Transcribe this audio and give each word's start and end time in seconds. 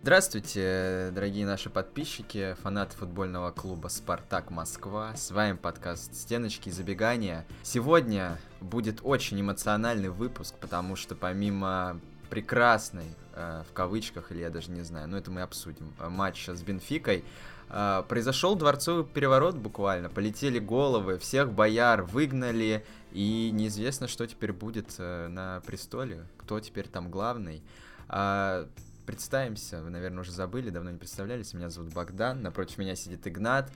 Здравствуйте, 0.00 1.10
дорогие 1.12 1.44
наши 1.44 1.70
подписчики, 1.70 2.56
фанаты 2.62 2.96
футбольного 2.96 3.50
клуба 3.50 3.88
«Спартак 3.88 4.52
Москва». 4.52 5.14
С 5.16 5.32
вами 5.32 5.56
подкаст 5.56 6.14
«Стеночки 6.14 6.68
и 6.68 6.72
забегания». 6.72 7.44
Сегодня 7.64 8.38
будет 8.60 9.00
очень 9.02 9.40
эмоциональный 9.40 10.08
выпуск, 10.08 10.54
потому 10.60 10.94
что 10.94 11.16
помимо 11.16 12.00
прекрасной, 12.30 13.06
э, 13.34 13.64
в 13.68 13.72
кавычках, 13.72 14.30
или 14.30 14.38
я 14.38 14.50
даже 14.50 14.70
не 14.70 14.82
знаю, 14.82 15.08
но 15.08 15.18
это 15.18 15.32
мы 15.32 15.42
обсудим, 15.42 15.92
э, 15.98 16.08
матча 16.08 16.54
с 16.54 16.62
Бенфикой, 16.62 17.24
э, 17.68 18.04
произошел 18.08 18.54
дворцовый 18.54 19.04
переворот 19.04 19.56
буквально, 19.56 20.08
полетели 20.08 20.60
головы, 20.60 21.18
всех 21.18 21.52
бояр 21.52 22.02
выгнали, 22.02 22.86
и 23.10 23.50
неизвестно, 23.52 24.06
что 24.06 24.28
теперь 24.28 24.52
будет 24.52 24.94
э, 24.98 25.26
на 25.26 25.60
престоле, 25.66 26.24
кто 26.36 26.60
теперь 26.60 26.86
там 26.86 27.10
главный. 27.10 27.64
Представимся, 29.08 29.80
вы, 29.80 29.88
наверное, 29.88 30.20
уже 30.20 30.32
забыли, 30.32 30.68
давно 30.68 30.90
не 30.90 30.98
представлялись. 30.98 31.54
Меня 31.54 31.70
зовут 31.70 31.94
Богдан, 31.94 32.42
напротив 32.42 32.76
меня 32.76 32.94
сидит 32.94 33.26
Игнат. 33.26 33.72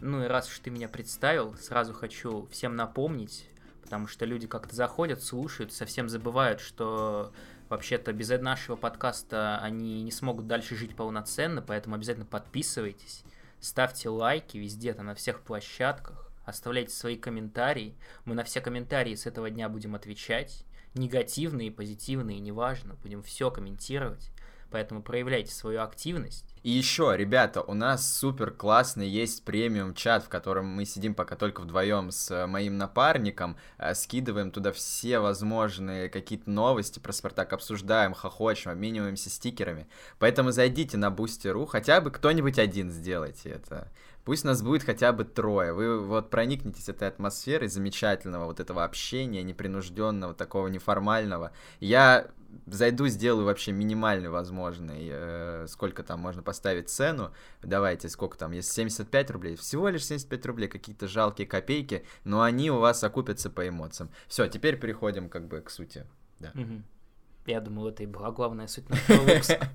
Ну 0.00 0.24
и 0.24 0.26
раз 0.26 0.48
уж 0.48 0.58
ты 0.60 0.70
меня 0.70 0.88
представил, 0.88 1.54
сразу 1.58 1.92
хочу 1.92 2.46
всем 2.50 2.76
напомнить, 2.76 3.46
потому 3.82 4.06
что 4.06 4.24
люди 4.24 4.46
как-то 4.46 4.74
заходят, 4.74 5.22
слушают, 5.22 5.74
совсем 5.74 6.08
забывают, 6.08 6.60
что 6.60 7.30
вообще-то 7.68 8.14
без 8.14 8.30
нашего 8.30 8.74
подкаста 8.74 9.58
они 9.58 10.02
не 10.02 10.10
смогут 10.10 10.46
дальше 10.46 10.76
жить 10.76 10.96
полноценно, 10.96 11.60
поэтому 11.60 11.96
обязательно 11.96 12.24
подписывайтесь, 12.24 13.22
ставьте 13.60 14.08
лайки 14.08 14.56
везде, 14.56 14.94
там 14.94 15.04
на 15.04 15.14
всех 15.14 15.42
площадках, 15.42 16.32
оставляйте 16.46 16.94
свои 16.94 17.18
комментарии. 17.18 17.98
Мы 18.24 18.34
на 18.34 18.44
все 18.44 18.62
комментарии 18.62 19.14
с 19.14 19.26
этого 19.26 19.50
дня 19.50 19.68
будем 19.68 19.94
отвечать, 19.94 20.64
негативные, 20.94 21.70
позитивные, 21.70 22.40
неважно, 22.40 22.94
будем 23.02 23.22
все 23.22 23.50
комментировать. 23.50 24.30
Поэтому 24.70 25.02
проявляйте 25.02 25.52
свою 25.52 25.82
активность. 25.82 26.44
И 26.62 26.70
еще, 26.70 27.14
ребята, 27.16 27.62
у 27.62 27.72
нас 27.72 28.18
супер 28.18 28.50
классный 28.50 29.08
есть 29.08 29.44
премиум 29.44 29.94
чат, 29.94 30.24
в 30.24 30.28
котором 30.28 30.66
мы 30.66 30.84
сидим 30.84 31.14
пока 31.14 31.34
только 31.34 31.62
вдвоем 31.62 32.10
с 32.10 32.30
э, 32.30 32.46
моим 32.46 32.76
напарником, 32.76 33.56
э, 33.78 33.94
скидываем 33.94 34.50
туда 34.50 34.70
все 34.72 35.20
возможные 35.20 36.10
какие-то 36.10 36.50
новости 36.50 36.98
про 36.98 37.12
Спартак, 37.12 37.54
обсуждаем, 37.54 38.12
хохочем, 38.12 38.72
обмениваемся 38.72 39.30
стикерами. 39.30 39.88
Поэтому 40.18 40.50
зайдите 40.50 40.98
на 40.98 41.08
Boosty.ru, 41.08 41.66
хотя 41.66 42.02
бы 42.02 42.10
кто-нибудь 42.10 42.58
один 42.58 42.90
сделайте 42.90 43.48
это. 43.48 43.88
Пусть 44.24 44.44
нас 44.44 44.62
будет 44.62 44.82
хотя 44.82 45.12
бы 45.12 45.24
трое. 45.24 45.72
Вы 45.72 45.98
вот 45.98 46.28
проникнетесь 46.28 46.90
этой 46.90 47.08
атмосферой 47.08 47.68
замечательного 47.68 48.44
вот 48.44 48.60
этого 48.60 48.84
общения, 48.84 49.42
непринужденного, 49.42 50.34
такого 50.34 50.68
неформального. 50.68 51.52
Я 51.80 52.28
зайду, 52.66 53.06
сделаю 53.08 53.46
вообще 53.46 53.72
минимальный 53.72 54.28
возможный, 54.28 55.08
э, 55.10 55.66
сколько 55.68 56.02
там 56.02 56.20
можно 56.20 56.42
поставить 56.42 56.88
цену. 56.88 57.32
Давайте, 57.62 58.08
сколько 58.08 58.38
там, 58.38 58.52
есть 58.52 58.72
75 58.72 59.30
рублей, 59.30 59.56
всего 59.56 59.88
лишь 59.88 60.04
75 60.04 60.46
рублей, 60.46 60.68
какие-то 60.68 61.08
жалкие 61.08 61.46
копейки, 61.46 62.04
но 62.24 62.42
они 62.42 62.70
у 62.70 62.78
вас 62.78 63.02
окупятся 63.04 63.50
по 63.50 63.68
эмоциям. 63.68 64.10
Все, 64.28 64.46
теперь 64.46 64.78
переходим 64.78 65.28
как 65.28 65.46
бы 65.48 65.60
к 65.60 65.70
сути. 65.70 66.06
Да. 66.38 66.52
Я 67.46 67.60
думал, 67.60 67.88
это 67.88 68.02
и 68.02 68.06
была 68.06 68.30
главная 68.30 68.66
суть 68.66 68.88
нашего 68.88 69.22
выпуска 69.22 69.68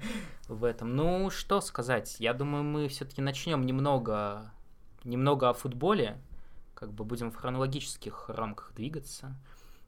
в 0.48 0.64
этом. 0.64 0.96
Ну, 0.96 1.30
что 1.30 1.62
сказать, 1.62 2.16
я 2.20 2.34
думаю, 2.34 2.64
мы 2.64 2.88
все-таки 2.88 3.22
начнем 3.22 3.66
немного, 3.66 4.52
немного 5.04 5.50
о 5.50 5.54
футболе, 5.54 6.22
как 6.74 6.94
бы 6.94 7.04
будем 7.04 7.32
в 7.32 7.36
хронологических 7.36 8.30
рамках 8.30 8.74
двигаться. 8.76 9.36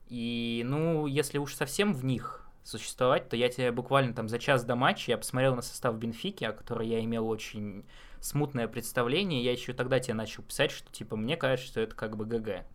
И, 0.08 0.64
ну, 0.66 1.06
если 1.06 1.38
уж 1.38 1.54
совсем 1.54 1.94
в 1.94 2.04
них 2.04 2.47
существовать, 2.68 3.30
то 3.30 3.36
я 3.36 3.50
тебе 3.50 3.72
буквально 3.72 4.14
там 4.14 4.28
за 4.28 4.40
час 4.40 4.64
до 4.64 4.76
матча 4.76 5.12
я 5.12 5.18
посмотрел 5.18 5.56
на 5.56 5.62
состав 5.62 5.96
Бенфики, 5.98 6.44
о 6.44 6.52
которой 6.52 6.88
я 6.88 7.04
имел 7.04 7.28
очень 7.28 7.86
смутное 8.20 8.68
представление. 8.68 9.44
Я 9.44 9.54
еще 9.54 9.74
тогда 9.74 10.00
тебе 10.00 10.16
начал 10.16 10.44
писать, 10.44 10.72
что 10.72 10.92
типа 10.92 11.16
мне 11.16 11.38
кажется, 11.38 11.72
что 11.72 11.82
это 11.82 11.96
как 11.96 12.18
бы 12.18 12.26
ГГ. 12.26 12.66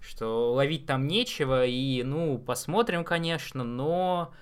Что 0.00 0.52
ловить 0.52 0.86
там 0.86 1.06
нечего, 1.06 1.66
и 1.66 2.02
ну, 2.02 2.38
посмотрим, 2.38 3.04
конечно, 3.04 3.64
но 3.64 4.32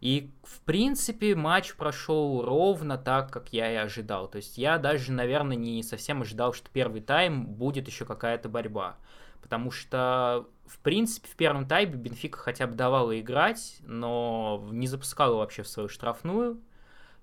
и, 0.00 0.30
в 0.42 0.60
принципе, 0.62 1.34
матч 1.34 1.74
прошел 1.76 2.42
ровно 2.42 2.98
так, 2.98 3.30
как 3.30 3.52
я 3.52 3.72
и 3.72 3.76
ожидал. 3.76 4.28
То 4.28 4.36
есть 4.36 4.58
я 4.58 4.78
даже, 4.78 5.12
наверное, 5.12 5.56
не 5.56 5.82
совсем 5.82 6.22
ожидал, 6.22 6.52
что 6.52 6.68
первый 6.70 7.00
тайм 7.00 7.46
будет 7.46 7.86
еще 7.86 8.04
какая-то 8.04 8.48
борьба. 8.48 8.96
Потому 9.40 9.70
что, 9.70 10.46
в 10.66 10.78
принципе, 10.78 11.28
в 11.28 11.36
первом 11.36 11.66
тайме 11.66 11.94
Бенфика 11.94 12.38
хотя 12.38 12.66
бы 12.66 12.74
давала 12.74 13.18
играть, 13.20 13.78
но 13.82 14.66
не 14.70 14.86
запускала 14.86 15.36
вообще 15.36 15.62
в 15.62 15.68
свою 15.68 15.88
штрафную. 15.88 16.60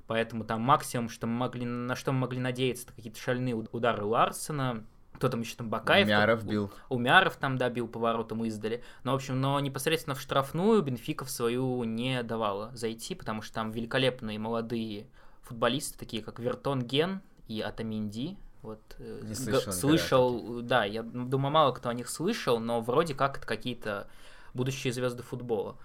Поэтому 0.07 0.43
там 0.43 0.61
максимум, 0.61 1.09
что 1.09 1.27
мы 1.27 1.33
могли, 1.33 1.65
на 1.65 1.95
что 1.95 2.11
мы 2.11 2.19
могли 2.19 2.39
надеяться, 2.39 2.85
это 2.85 2.93
какие-то 2.93 3.19
шальные 3.19 3.55
удары 3.55 4.03
Ларсена, 4.03 4.85
кто 5.13 5.29
там 5.29 5.41
еще 5.41 5.55
там 5.55 5.69
Бакаев? 5.69 6.07
Умяров 6.07 6.43
бил. 6.45 6.71
Умяров 6.89 7.35
там, 7.37 7.57
да, 7.57 7.69
бил 7.69 7.87
поворотом 7.87 8.43
издали. 8.45 8.83
Но, 9.03 9.11
в 9.11 9.15
общем, 9.15 9.39
но 9.39 9.59
непосредственно 9.59 10.15
в 10.15 10.19
штрафную 10.19 10.81
Бенфика 10.81 11.25
в 11.25 11.29
свою 11.29 11.83
не 11.83 12.23
давала 12.23 12.75
зайти, 12.75 13.13
потому 13.13 13.41
что 13.41 13.53
там 13.53 13.71
великолепные 13.71 14.39
молодые 14.39 15.07
футболисты, 15.43 15.97
такие 15.97 16.23
как 16.23 16.39
Вертон 16.39 16.81
Ген 16.81 17.21
и 17.47 17.61
Атаминди. 17.61 18.37
Вот, 18.61 18.79
э, 18.99 19.21
не 19.23 19.33
слышал, 19.33 19.73
слышал 19.73 20.61
да, 20.61 20.85
я 20.85 21.01
думаю, 21.03 21.51
мало 21.51 21.71
кто 21.71 21.89
о 21.89 21.93
них 21.93 22.09
слышал, 22.09 22.59
но 22.59 22.81
вроде 22.81 23.15
как 23.15 23.37
это 23.37 23.47
какие-то 23.47 24.07
будущие 24.53 24.93
звезды 24.93 25.23
футбола. 25.23 25.77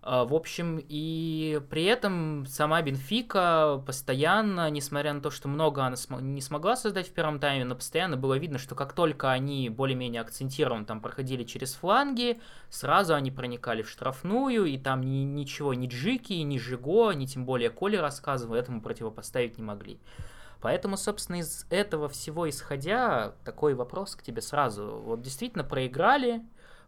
А, 0.00 0.24
в 0.24 0.32
общем, 0.32 0.80
и 0.88 1.60
при 1.70 1.84
этом 1.84 2.46
сама 2.46 2.80
Бенфика 2.82 3.82
постоянно, 3.84 4.70
несмотря 4.70 5.12
на 5.12 5.20
то, 5.20 5.30
что 5.30 5.48
много 5.48 5.84
она 5.84 5.96
не 6.20 6.40
смогла 6.40 6.76
создать 6.76 7.08
в 7.08 7.12
первом 7.12 7.40
тайме, 7.40 7.64
но 7.64 7.74
постоянно 7.74 8.16
было 8.16 8.38
видно, 8.38 8.58
что 8.58 8.74
как 8.74 8.92
только 8.92 9.30
они 9.30 9.68
более-менее 9.70 10.22
акцентированно 10.22 10.84
там 10.84 11.00
проходили 11.00 11.42
через 11.44 11.74
фланги, 11.74 12.40
сразу 12.70 13.14
они 13.14 13.30
проникали 13.30 13.82
в 13.82 13.90
штрафную, 13.90 14.66
и 14.66 14.78
там 14.78 15.02
ни, 15.02 15.24
ничего, 15.24 15.74
ни 15.74 15.88
Джики, 15.88 16.34
ни 16.34 16.58
Жиго, 16.58 17.12
ни 17.12 17.26
тем 17.26 17.44
более 17.44 17.70
Коли 17.70 17.96
рассказывал, 17.96 18.54
этому 18.54 18.80
противопоставить 18.80 19.58
не 19.58 19.64
могли. 19.64 19.98
Поэтому, 20.60 20.96
собственно, 20.96 21.36
из 21.36 21.66
этого 21.70 22.08
всего 22.08 22.48
исходя, 22.48 23.34
такой 23.44 23.74
вопрос 23.74 24.16
к 24.16 24.22
тебе 24.22 24.42
сразу. 24.42 25.00
Вот 25.04 25.22
действительно 25.22 25.64
проиграли, 25.64 26.42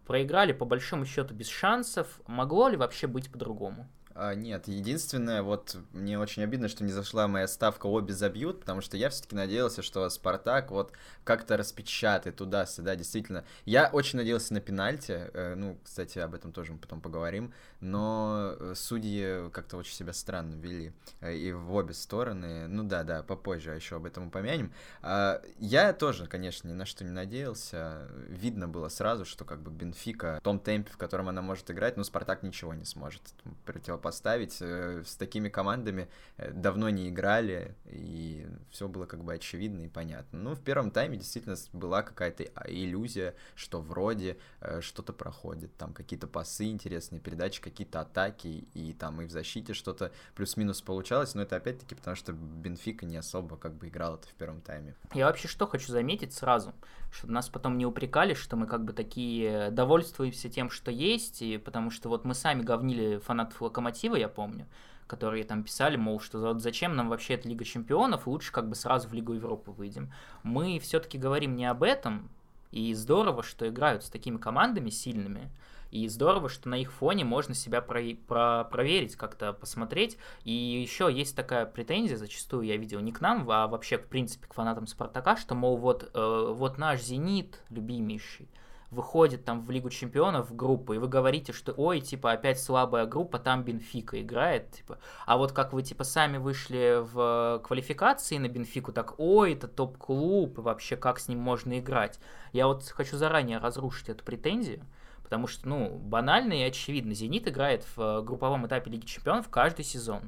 проиграли 0.06 0.52
по 0.52 0.64
большому 0.64 1.04
счету 1.04 1.34
без 1.34 1.48
шансов. 1.48 2.20
Могло 2.26 2.68
ли 2.68 2.76
вообще 2.76 3.06
быть 3.06 3.30
по-другому? 3.30 3.88
А, 4.12 4.34
нет, 4.34 4.66
единственное, 4.66 5.42
вот 5.42 5.76
мне 5.92 6.18
очень 6.18 6.42
обидно, 6.42 6.68
что 6.68 6.82
не 6.82 6.90
зашла 6.90 7.28
моя 7.28 7.46
ставка 7.46 7.86
обе 7.86 8.12
забьют, 8.12 8.60
потому 8.60 8.80
что 8.80 8.96
я 8.96 9.08
все-таки 9.08 9.36
надеялся, 9.36 9.82
что 9.82 10.08
Спартак 10.10 10.72
вот 10.72 10.92
как-то 11.22 11.56
распечатает 11.56 12.36
туда-сюда, 12.36 12.96
действительно. 12.96 13.44
Я 13.64 13.88
очень 13.92 14.18
надеялся 14.18 14.52
на 14.52 14.60
пенальти, 14.60 15.12
э, 15.12 15.54
ну, 15.54 15.78
кстати, 15.84 16.18
об 16.18 16.34
этом 16.34 16.52
тоже 16.52 16.72
мы 16.72 16.78
потом 16.78 17.00
поговорим, 17.00 17.54
но 17.80 18.54
э, 18.58 18.74
судьи 18.76 19.50
как-то 19.50 19.76
очень 19.76 19.94
себя 19.94 20.12
странно 20.12 20.54
вели, 20.54 20.92
э, 21.20 21.34
и 21.34 21.52
в 21.52 21.74
обе 21.74 21.94
стороны, 21.94 22.66
ну 22.68 22.84
да, 22.84 23.04
да, 23.04 23.22
попозже 23.22 23.70
еще 23.70 23.96
об 23.96 24.06
этом 24.06 24.28
упомянем. 24.28 24.72
А, 25.02 25.42
я 25.58 25.92
тоже, 25.92 26.26
конечно, 26.26 26.68
ни 26.68 26.72
на 26.72 26.86
что 26.86 27.04
не 27.04 27.10
надеялся, 27.10 28.08
видно 28.28 28.68
было 28.68 28.88
сразу, 28.88 29.24
что 29.24 29.44
как 29.44 29.60
бы 29.62 29.70
Бенфика 29.70 30.38
в 30.40 30.42
том 30.42 30.58
темпе, 30.58 30.92
в 30.92 30.96
котором 30.96 31.28
она 31.28 31.42
может 31.42 31.70
играть, 31.70 31.96
ну, 31.96 32.04
Спартак 32.04 32.42
ничего 32.42 32.74
не 32.74 32.84
сможет 32.84 33.22
противопоставить 33.64 34.10
поставить. 34.20 34.58
Э, 34.60 35.02
с 35.04 35.16
такими 35.16 35.48
командами 35.48 36.08
давно 36.52 36.90
не 36.90 37.08
играли, 37.08 37.74
и 37.86 38.46
все 38.70 38.88
было 38.88 39.06
как 39.06 39.24
бы 39.24 39.34
очевидно 39.34 39.82
и 39.82 39.88
понятно. 39.88 40.38
Ну, 40.38 40.54
в 40.54 40.60
первом 40.60 40.90
тайме 40.90 41.16
действительно 41.16 41.56
была 41.72 42.02
какая-то 42.02 42.44
а, 42.54 42.68
иллюзия, 42.68 43.34
что 43.54 43.80
вроде 43.80 44.36
что-то 44.80 45.12
проходит, 45.12 45.76
там 45.76 45.92
какие-то 45.92 46.26
пасы 46.26 46.66
интересные, 46.66 47.20
передачи, 47.20 47.62
какие-то 47.70 48.00
атаки, 48.00 48.66
и 48.74 48.92
там 48.92 49.20
и 49.22 49.26
в 49.26 49.30
защите 49.30 49.72
что-то 49.72 50.12
плюс-минус 50.34 50.82
получалось, 50.82 51.34
но 51.34 51.42
это 51.42 51.56
опять-таки 51.56 51.94
потому, 51.94 52.16
что 52.16 52.32
Бенфика 52.32 53.06
не 53.06 53.16
особо 53.16 53.56
как 53.56 53.74
бы 53.74 53.88
играл 53.88 54.16
это 54.16 54.28
в 54.28 54.34
первом 54.34 54.60
тайме. 54.60 54.94
Я 55.14 55.26
вообще 55.26 55.48
что 55.48 55.66
хочу 55.66 55.90
заметить 55.90 56.34
сразу, 56.34 56.74
чтобы 57.10 57.32
нас 57.32 57.48
потом 57.48 57.78
не 57.78 57.86
упрекали, 57.86 58.34
что 58.34 58.56
мы 58.56 58.66
как 58.66 58.84
бы 58.84 58.92
такие 58.92 59.70
довольствуемся 59.70 60.48
тем, 60.48 60.70
что 60.70 60.90
есть, 60.90 61.42
и 61.42 61.58
потому 61.58 61.90
что 61.90 62.08
вот 62.08 62.24
мы 62.24 62.34
сами 62.34 62.62
говнили 62.62 63.18
фанатов 63.18 63.60
Локомотива, 63.62 64.16
я 64.16 64.28
помню, 64.28 64.66
которые 65.06 65.44
там 65.44 65.64
писали, 65.64 65.96
мол, 65.96 66.20
что 66.20 66.38
вот 66.38 66.62
зачем 66.62 66.94
нам 66.94 67.08
вообще 67.08 67.34
эта 67.34 67.48
Лига 67.48 67.64
Чемпионов, 67.64 68.26
лучше 68.26 68.52
как 68.52 68.68
бы 68.68 68.74
сразу 68.74 69.08
в 69.08 69.12
Лигу 69.12 69.32
Европы 69.32 69.70
выйдем. 69.70 70.12
Мы 70.42 70.78
все-таки 70.78 71.18
говорим 71.18 71.56
не 71.56 71.66
об 71.66 71.82
этом, 71.82 72.30
и 72.70 72.94
здорово, 72.94 73.42
что 73.42 73.68
играют 73.68 74.04
с 74.04 74.10
такими 74.10 74.36
командами 74.36 74.90
сильными, 74.90 75.50
и 75.90 76.06
здорово, 76.08 76.48
что 76.48 76.68
на 76.68 76.76
их 76.76 76.92
фоне 76.92 77.24
можно 77.24 77.54
себя 77.54 77.80
про 77.80 78.00
про 78.26 78.64
проверить, 78.64 79.16
как-то 79.16 79.52
посмотреть. 79.52 80.16
И 80.44 80.52
еще 80.52 81.08
есть 81.12 81.36
такая 81.36 81.66
претензия, 81.66 82.16
зачастую 82.16 82.62
я 82.62 82.76
видел 82.76 83.00
не 83.00 83.12
к 83.12 83.20
нам, 83.20 83.48
а 83.50 83.66
вообще, 83.66 83.98
в 83.98 84.06
принципе, 84.06 84.46
к 84.46 84.54
фанатам 84.54 84.86
Спартака, 84.86 85.36
что, 85.36 85.54
мол, 85.54 85.76
вот, 85.76 86.10
э, 86.14 86.52
вот 86.54 86.78
наш 86.78 87.02
«Зенит» 87.02 87.62
любимейший, 87.70 88.48
выходит 88.90 89.44
там 89.44 89.60
в 89.62 89.70
Лигу 89.70 89.90
Чемпионов 89.90 90.50
в 90.50 90.56
группу, 90.56 90.92
и 90.92 90.98
вы 90.98 91.08
говорите, 91.08 91.52
что 91.52 91.72
ой, 91.72 92.00
типа, 92.00 92.32
опять 92.32 92.60
слабая 92.60 93.06
группа, 93.06 93.38
там 93.38 93.62
Бенфика 93.62 94.20
играет, 94.20 94.72
типа. 94.72 94.98
А 95.26 95.36
вот 95.36 95.52
как 95.52 95.72
вы, 95.72 95.82
типа, 95.82 96.04
сами 96.04 96.38
вышли 96.38 96.98
в 97.00 97.60
квалификации 97.64 98.38
на 98.38 98.48
Бенфику, 98.48 98.92
так 98.92 99.18
ой, 99.18 99.54
это 99.54 99.68
топ-клуб, 99.68 100.58
вообще 100.58 100.96
как 100.96 101.20
с 101.20 101.28
ним 101.28 101.38
можно 101.38 101.78
играть. 101.78 102.18
Я 102.52 102.66
вот 102.66 102.84
хочу 102.84 103.16
заранее 103.16 103.58
разрушить 103.58 104.08
эту 104.08 104.24
претензию, 104.24 104.84
потому 105.30 105.46
что, 105.46 105.68
ну, 105.68 105.96
банально 105.96 106.54
и 106.54 106.62
очевидно, 106.62 107.14
Зенит 107.14 107.46
играет 107.46 107.86
в 107.94 108.20
групповом 108.22 108.66
этапе 108.66 108.90
Лиги 108.90 109.06
Чемпионов 109.06 109.48
каждый 109.48 109.84
сезон 109.84 110.22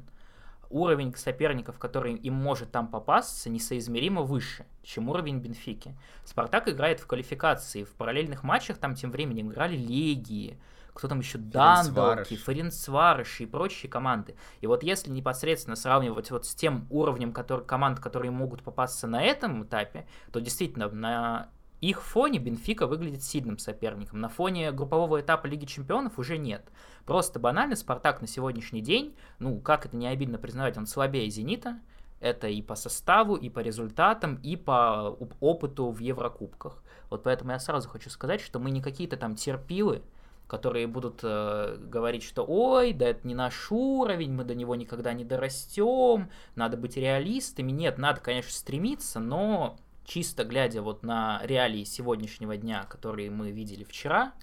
уровень 0.69 1.13
соперников, 1.13 1.77
который 1.77 2.13
им 2.13 2.33
может 2.35 2.71
там 2.71 2.87
попасться, 2.87 3.49
несоизмеримо 3.49 4.21
выше, 4.21 4.65
чем 4.81 5.09
уровень 5.09 5.39
Бенфики. 5.39 5.93
Спартак 6.23 6.69
играет 6.69 7.01
в 7.01 7.05
квалификации, 7.05 7.83
в 7.83 7.91
параллельных 7.95 8.43
матчах 8.43 8.77
там 8.77 8.95
тем 8.95 9.11
временем 9.11 9.51
играли 9.51 9.75
Легии, 9.75 10.57
кто 10.93 11.09
там 11.09 11.19
еще, 11.19 11.37
Дандалки, 11.37 12.35
Ференцварыши 12.35 13.43
и 13.43 13.45
прочие 13.45 13.91
команды. 13.91 14.37
И 14.61 14.67
вот 14.67 14.83
если 14.83 15.11
непосредственно 15.11 15.75
сравнивать 15.75 16.31
вот 16.31 16.45
с 16.45 16.55
тем 16.55 16.87
уровнем 16.89 17.33
который, 17.33 17.65
команд, 17.65 17.99
которые 17.99 18.31
могут 18.31 18.63
попасться 18.63 19.05
на 19.05 19.21
этом 19.21 19.65
этапе, 19.65 20.07
то 20.31 20.39
действительно 20.39 20.87
на 20.87 21.49
их 21.89 22.01
фоне 22.01 22.39
Бенфика 22.39 22.87
выглядит 22.87 23.23
сильным 23.23 23.57
соперником. 23.57 24.21
На 24.21 24.29
фоне 24.29 24.71
группового 24.71 25.19
этапа 25.19 25.47
Лиги 25.47 25.65
Чемпионов 25.65 26.17
уже 26.17 26.37
нет. 26.37 26.69
Просто 27.05 27.39
банально 27.39 27.75
Спартак 27.75 28.21
на 28.21 28.27
сегодняшний 28.27 28.81
день, 28.81 29.15
ну, 29.39 29.59
как 29.59 29.85
это 29.85 29.97
не 29.97 30.07
обидно 30.07 30.37
признавать, 30.37 30.77
он 30.77 30.87
слабее 30.87 31.29
Зенита. 31.29 31.79
Это 32.21 32.47
и 32.47 32.61
по 32.61 32.75
составу, 32.75 33.35
и 33.35 33.49
по 33.49 33.59
результатам, 33.59 34.35
и 34.35 34.55
по 34.55 35.17
опыту 35.41 35.89
в 35.89 35.99
Еврокубках. 35.99 36.81
Вот 37.09 37.23
поэтому 37.23 37.51
я 37.51 37.59
сразу 37.59 37.89
хочу 37.89 38.09
сказать, 38.09 38.39
что 38.39 38.59
мы 38.59 38.71
не 38.71 38.81
какие-то 38.81 39.17
там 39.17 39.35
терпилы, 39.35 40.03
которые 40.47 40.87
будут 40.87 41.19
э, 41.21 41.75
говорить, 41.81 42.23
что 42.23 42.45
ой, 42.47 42.93
да 42.93 43.07
это 43.07 43.27
не 43.27 43.35
наш 43.35 43.69
уровень, 43.71 44.31
мы 44.31 44.45
до 44.45 44.55
него 44.55 44.75
никогда 44.75 45.11
не 45.11 45.25
дорастем, 45.25 46.29
надо 46.55 46.77
быть 46.77 46.95
реалистами. 46.95 47.71
Нет, 47.73 47.97
надо, 47.97 48.21
конечно, 48.21 48.51
стремиться, 48.51 49.19
но 49.19 49.75
чисто 50.05 50.43
глядя 50.43 50.81
вот 50.81 51.03
на 51.03 51.41
реалии 51.43 51.83
сегодняшнего 51.83 52.57
дня, 52.57 52.83
которые 52.83 53.29
мы 53.29 53.51
видели 53.51 53.83
вчера, 53.83 54.33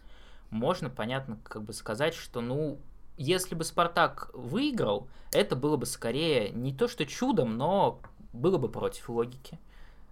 можно, 0.51 0.91
понятно, 0.91 1.39
как 1.45 1.63
бы 1.63 1.73
сказать, 1.73 2.15
что, 2.15 2.41
ну, 2.41 2.81
если 3.17 3.55
бы 3.55 3.65
Спартак 3.65 4.31
выиграл, 4.35 5.09
это 5.33 5.55
было 5.55 5.77
бы 5.77 5.87
скорее 5.87 6.51
не 6.51 6.75
то 6.75 6.89
что 6.89 7.07
чудом, 7.07 7.57
но 7.57 8.01
было 8.33 8.59
бы 8.59 8.69
против 8.69 9.09
логики. 9.09 9.61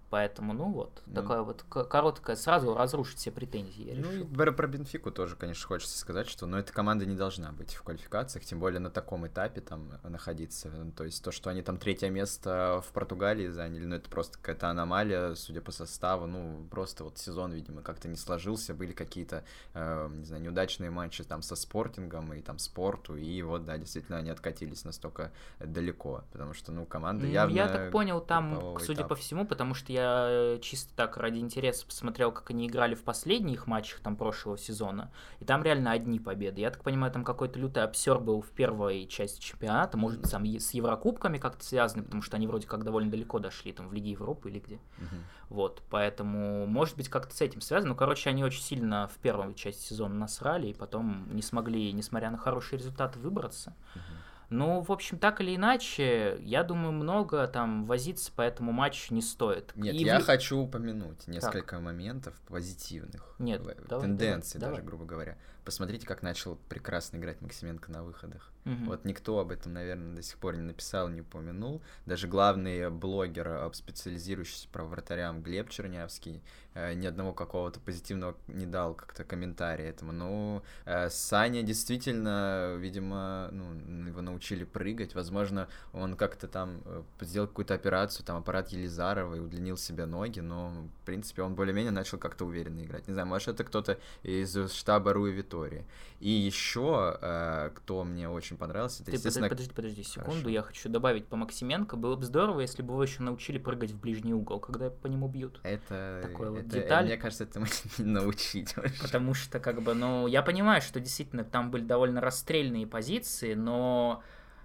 Поэтому, 0.09 0.53
ну 0.53 0.71
вот, 0.71 1.03
ну, 1.05 1.13
такая 1.13 1.41
вот 1.41 1.63
короткая, 1.63 2.35
сразу 2.35 2.73
разрушить 2.73 3.19
все 3.19 3.31
претензии. 3.31 3.93
Я 3.93 3.95
ну, 3.95 4.11
и 4.11 4.23
про 4.23 4.67
Бенфику 4.67 5.11
тоже, 5.11 5.35
конечно, 5.35 5.67
хочется 5.67 5.97
сказать, 5.97 6.27
что 6.27 6.47
ну, 6.47 6.57
эта 6.57 6.73
команда 6.73 7.05
не 7.05 7.15
должна 7.15 7.51
быть 7.51 7.75
в 7.75 7.83
квалификациях, 7.83 8.43
тем 8.43 8.59
более 8.59 8.79
на 8.79 8.89
таком 8.89 9.27
этапе 9.27 9.61
там 9.61 9.91
находиться. 10.03 10.71
То 10.97 11.03
есть 11.03 11.23
то, 11.23 11.31
что 11.31 11.51
они 11.51 11.61
там 11.61 11.77
третье 11.77 12.09
место 12.09 12.81
в 12.87 12.91
Португалии 12.91 13.49
заняли, 13.49 13.85
ну, 13.85 13.95
это 13.97 14.09
просто 14.09 14.39
какая-то 14.39 14.69
аномалия, 14.69 15.35
судя 15.35 15.61
по 15.61 15.71
составу. 15.71 16.25
Ну, 16.25 16.65
просто 16.71 17.03
вот 17.03 17.19
сезон, 17.19 17.51
видимо, 17.51 17.83
как-то 17.83 18.07
не 18.07 18.15
сложился, 18.15 18.73
были 18.73 18.93
какие-то, 18.93 19.43
э, 19.75 20.09
не 20.11 20.25
знаю, 20.25 20.41
неудачные 20.41 20.89
матчи 20.89 21.23
там 21.23 21.43
со 21.43 21.55
спортингом 21.55 22.33
и 22.33 22.41
там 22.41 22.57
спорту, 22.57 23.15
и 23.15 23.41
вот, 23.43 23.65
да, 23.65 23.77
действительно, 23.77 24.17
они 24.17 24.31
откатились 24.31 24.85
настолько 24.85 25.31
далеко, 25.59 26.23
потому 26.31 26.53
что, 26.53 26.71
ну, 26.71 26.87
команда 26.87 27.27
явно... 27.27 27.53
Я 27.53 27.67
так 27.67 27.91
понял, 27.91 28.21
там, 28.21 28.79
судя 28.79 29.01
этап. 29.01 29.09
по 29.09 29.15
всему, 29.15 29.45
потому 29.45 29.75
что 29.75 29.91
я 29.91 29.98
я 29.99 30.27
э, 30.29 30.59
чисто 30.61 30.93
так 30.95 31.17
ради 31.17 31.37
интереса 31.37 31.85
посмотрел, 31.85 32.31
как 32.31 32.49
они 32.49 32.67
играли 32.67 32.95
в 32.95 33.03
последних 33.03 33.67
матчах 33.67 33.99
там 33.99 34.15
прошлого 34.15 34.57
сезона, 34.57 35.11
и 35.39 35.45
там 35.45 35.63
реально 35.63 35.91
одни 35.91 36.19
победы. 36.19 36.61
Я 36.61 36.71
так 36.71 36.83
понимаю, 36.83 37.11
там 37.11 37.23
какой-то 37.23 37.59
лютый 37.59 37.83
обсер 37.83 38.19
был 38.19 38.41
в 38.41 38.49
первой 38.49 39.05
части 39.07 39.41
чемпионата, 39.41 39.97
может, 39.97 40.21
там 40.23 40.45
с 40.45 40.71
Еврокубками 40.71 41.37
как-то 41.37 41.63
связаны, 41.63 42.03
потому 42.03 42.21
что 42.21 42.37
они 42.37 42.47
вроде 42.47 42.67
как 42.67 42.83
довольно 42.83 43.11
далеко 43.11 43.39
дошли, 43.39 43.71
там 43.71 43.87
в 43.87 43.93
Лиге 43.93 44.11
Европы 44.11 44.49
или 44.49 44.59
где. 44.59 44.75
Uh-huh. 44.75 45.19
Вот, 45.49 45.81
поэтому, 45.89 46.65
может 46.65 46.95
быть, 46.95 47.09
как-то 47.09 47.35
с 47.35 47.41
этим 47.41 47.61
связано. 47.61 47.89
Ну, 47.89 47.95
короче, 47.95 48.29
они 48.29 48.43
очень 48.43 48.61
сильно 48.61 49.07
в 49.07 49.17
первой 49.17 49.53
части 49.55 49.81
сезона 49.81 50.15
насрали, 50.15 50.67
и 50.67 50.73
потом 50.73 51.27
не 51.33 51.41
смогли, 51.41 51.91
несмотря 51.91 52.29
на 52.29 52.37
хорошие 52.37 52.77
результаты, 52.79 53.19
выбраться. 53.19 53.75
Uh-huh. 53.95 54.28
Ну, 54.49 54.81
в 54.81 54.91
общем, 54.91 55.19
так 55.19 55.41
или 55.41 55.55
иначе, 55.55 56.37
я 56.41 56.63
думаю, 56.63 56.91
много 56.91 57.47
там 57.47 57.85
возиться 57.85 58.31
по 58.31 58.41
этому 58.41 58.71
матчу 58.71 59.13
не 59.13 59.21
стоит. 59.21 59.75
Нет, 59.75 59.93
И 59.93 60.03
я 60.03 60.19
в... 60.19 60.23
хочу 60.23 60.57
упомянуть 60.57 61.27
несколько 61.27 61.75
так. 61.75 61.81
моментов 61.81 62.33
позитивных. 62.47 63.35
Нет, 63.37 63.61
давай, 63.61 63.75
тенденций 64.01 64.59
давай, 64.59 64.75
даже, 64.75 64.81
давай. 64.81 64.87
грубо 64.87 65.05
говоря. 65.05 65.37
Посмотрите, 65.65 66.07
как 66.07 66.23
начал 66.23 66.55
прекрасно 66.67 67.17
играть 67.17 67.41
Максименко 67.41 67.91
на 67.91 68.03
выходах. 68.03 68.51
Угу. 68.65 68.85
Вот 68.85 69.05
никто 69.05 69.39
об 69.39 69.51
этом, 69.51 69.73
наверное, 69.73 70.15
до 70.15 70.21
сих 70.21 70.37
пор 70.37 70.55
не 70.55 70.61
написал, 70.61 71.09
не 71.09 71.21
упомянул. 71.21 71.81
Даже 72.05 72.27
главный 72.27 72.89
блогер, 72.89 73.69
специализирующийся 73.73 74.67
про 74.69 74.83
вратарям 74.83 75.41
Глеб 75.41 75.69
Чернявский, 75.69 76.43
э, 76.73 76.93
ни 76.93 77.05
одного 77.05 77.33
какого-то 77.33 77.79
позитивного 77.79 78.35
не 78.47 78.65
дал 78.65 78.93
как-то 78.93 79.23
комментария 79.23 79.89
этому. 79.89 80.11
Ну, 80.11 80.61
э, 80.85 81.09
Саня 81.09 81.63
действительно, 81.63 82.75
видимо, 82.77 83.49
ну, 83.51 83.73
его 84.07 84.21
научили 84.21 84.65
прыгать. 84.65 85.15
Возможно, 85.15 85.67
он 85.93 86.15
как-то 86.15 86.47
там 86.47 86.81
э, 86.85 87.03
сделал 87.21 87.47
какую-то 87.47 87.73
операцию, 87.73 88.25
там 88.25 88.37
аппарат 88.37 88.69
Елизарова 88.69 89.35
и 89.35 89.39
удлинил 89.39 89.77
себе 89.77 90.05
ноги, 90.05 90.41
но, 90.41 90.71
в 91.01 91.05
принципе, 91.05 91.43
он 91.43 91.55
более-менее 91.55 91.91
начал 91.91 92.17
как-то 92.17 92.45
уверенно 92.45 92.83
играть. 92.83 93.07
Не 93.07 93.13
знаю, 93.13 93.27
может, 93.27 93.47
это 93.47 93.63
кто-то 93.63 93.97
из 94.23 94.55
штаба 94.73 95.13
Руи 95.13 95.31
Витории. 95.31 95.85
И 96.19 96.29
еще, 96.29 97.17
э, 97.21 97.71
кто 97.73 98.03
мне 98.03 98.29
очень 98.29 98.48
понравился, 98.57 99.03
это, 99.03 99.11
Ты 99.11 99.17
естественно... 99.17 99.49
подожди, 99.49 99.71
подожди, 99.73 100.03
секунду, 100.03 100.31
Хорошо. 100.31 100.49
я 100.49 100.61
хочу 100.61 100.89
добавить 100.89 101.27
по 101.27 101.35
Максименко. 101.35 101.95
Было 101.95 102.15
бы 102.15 102.25
здорово, 102.25 102.61
если 102.61 102.81
бы 102.81 102.93
его 102.93 103.03
еще 103.03 103.23
научили 103.23 103.57
прыгать 103.57 103.91
в 103.91 103.99
ближний 103.99 104.33
угол, 104.33 104.59
когда 104.59 104.89
по 104.89 105.07
нему 105.07 105.27
бьют. 105.27 105.59
Это... 105.63 106.21
Такой 106.23 106.49
вот 106.49 106.67
деталь. 106.67 107.05
Мне 107.05 107.17
кажется, 107.17 107.43
это 107.45 107.59
не 107.97 108.05
научить. 108.05 108.75
Потому 109.01 109.33
что, 109.33 109.59
как 109.59 109.81
бы, 109.81 109.93
ну, 109.93 110.27
я 110.27 110.41
понимаю, 110.41 110.81
что 110.81 110.99
действительно 110.99 111.43
там 111.43 111.71
были 111.71 111.83
довольно 111.83 112.21
расстрельные 112.21 112.87
позиции, 112.87 113.53
но 113.53 114.23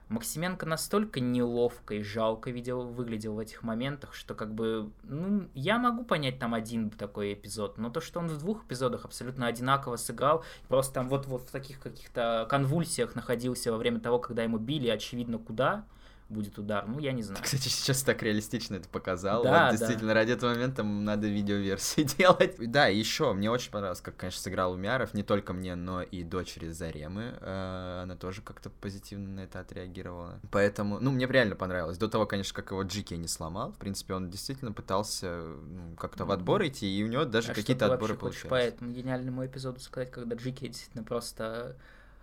Максименко 0.09 0.67
настолько 0.67 1.21
неловко 1.21 1.95
и 1.95 2.03
жалко 2.03 2.51
видел, 2.51 2.87
выглядел 2.87 3.35
в 3.35 3.39
этих 3.39 3.63
моментах, 3.63 4.15
что 4.15 4.35
как 4.35 4.55
бы, 4.55 4.91
ну, 5.03 5.49
я 5.55 5.79
могу 5.79 6.05
понять 6.05 6.39
там 6.39 6.53
один 6.53 6.91
такой 6.91 7.33
эпизод, 7.33 7.79
но 7.79 7.89
то, 7.89 8.01
что 8.01 8.21
он 8.21 8.29
в 8.29 8.39
двух 8.39 8.65
эпизодах 8.65 9.05
абсолютно 9.07 9.47
одинаково 9.47 9.97
сыграл, 9.97 10.45
просто 10.69 10.95
там 10.95 11.09
вот, 11.09 11.27
вот 11.27 11.49
в 11.49 11.51
таких 11.51 11.81
каких-то 11.81 12.47
конвульсиях 12.51 13.15
находился 13.15 13.73
во 13.73 13.79
время 13.79 13.99
того, 13.99 14.19
когда 14.19 14.43
ему 14.43 14.59
били, 14.59 14.89
очевидно, 14.89 15.39
куда, 15.39 15.87
будет 16.29 16.59
удар. 16.59 16.87
Ну, 16.87 16.99
я 16.99 17.13
не 17.13 17.23
знаю. 17.23 17.43
Кстати, 17.43 17.69
сейчас 17.69 18.03
так 18.03 18.23
реалистично 18.23 18.77
это 18.77 18.89
показал. 18.89 19.45
Да, 19.45 19.67
вот, 19.67 19.79
действительно, 19.79 20.09
да. 20.09 20.15
ради 20.15 20.33
этого 20.33 20.53
момента 20.53 20.83
надо 20.83 21.27
видеоверсии 21.27 22.03
делать. 22.19 22.57
Да, 22.59 22.87
еще 22.87 23.33
мне 23.33 23.51
очень 23.51 23.71
понравилось, 23.71 24.01
как, 24.01 24.17
конечно, 24.17 24.41
сыграл 24.41 24.73
Умяров. 24.73 25.15
Не 25.15 25.23
только 25.23 25.53
мне, 25.53 25.75
но 25.75 26.03
и 26.03 26.23
дочери 26.25 26.71
Заремы. 26.71 27.35
Э, 27.41 28.01
она 28.03 28.17
тоже 28.17 28.43
как-то 28.43 28.71
позитивно 28.71 29.29
на 29.29 29.41
это 29.41 29.61
отреагировала. 29.61 30.41
Поэтому, 30.51 30.99
ну, 30.99 31.11
мне 31.11 31.27
реально 31.27 31.57
понравилось. 31.57 31.99
До 31.99 32.09
того, 32.09 32.27
конечно, 32.27 32.55
как 32.55 32.71
его 32.71 32.83
Джики 32.83 33.15
не 33.15 33.29
сломал. 33.29 33.73
В 33.73 33.79
принципе, 33.79 34.15
он 34.15 34.31
действительно 34.31 34.73
пытался 34.73 35.27
ну, 35.27 35.95
как-то 35.97 36.25
в 36.25 36.31
отбор 36.31 36.67
идти, 36.67 36.87
и 36.87 37.05
у 37.05 37.09
него 37.09 37.25
даже 37.25 37.53
а 37.53 37.55
какие-то 37.55 37.93
отборы 37.93 38.15
получились. 38.15 38.49
по 38.49 38.55
этому 38.55 38.93
гениальному 38.93 39.45
эпизоду 39.45 39.81
сказать, 39.81 40.11
когда 40.11 40.37
Джики 40.37 40.69
действительно 40.69 41.05
просто 41.05 41.77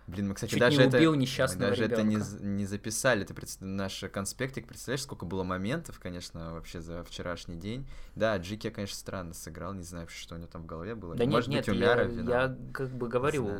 Блин, 0.06 0.28
мы, 0.28 0.34
кстати, 0.34 0.50
Чуть 0.52 0.60
даже 0.60 0.78
не 0.78 0.84
это, 0.84 0.96
убил 0.96 1.14
несчастного 1.14 1.70
даже 1.70 1.84
ребенка. 1.84 2.02
это 2.02 2.40
не, 2.42 2.56
не 2.56 2.66
записали. 2.66 3.24
Ты 3.24 3.34
пред... 3.34 3.48
наш 3.60 4.04
конспектик, 4.12 4.66
представляешь, 4.66 5.02
сколько 5.02 5.24
было 5.24 5.44
моментов, 5.44 6.00
конечно, 6.00 6.54
вообще 6.54 6.80
за 6.80 7.04
вчерашний 7.04 7.56
день. 7.56 7.88
Да, 8.16 8.36
Джики, 8.36 8.70
конечно, 8.70 8.96
странно 8.96 9.34
сыграл, 9.34 9.74
не 9.74 9.84
знаю, 9.84 10.08
что 10.08 10.34
у 10.34 10.38
него 10.38 10.48
там 10.48 10.62
в 10.62 10.66
голове 10.66 10.94
было. 10.94 11.14
Да 11.14 11.24
Может 11.24 11.48
нет, 11.48 11.66
быть, 11.66 11.74
нет, 11.74 11.84
Умяров 11.84 12.12
я, 12.12 12.42
я 12.42 12.56
как 12.72 12.90
бы 12.90 13.08
говорю, 13.08 13.50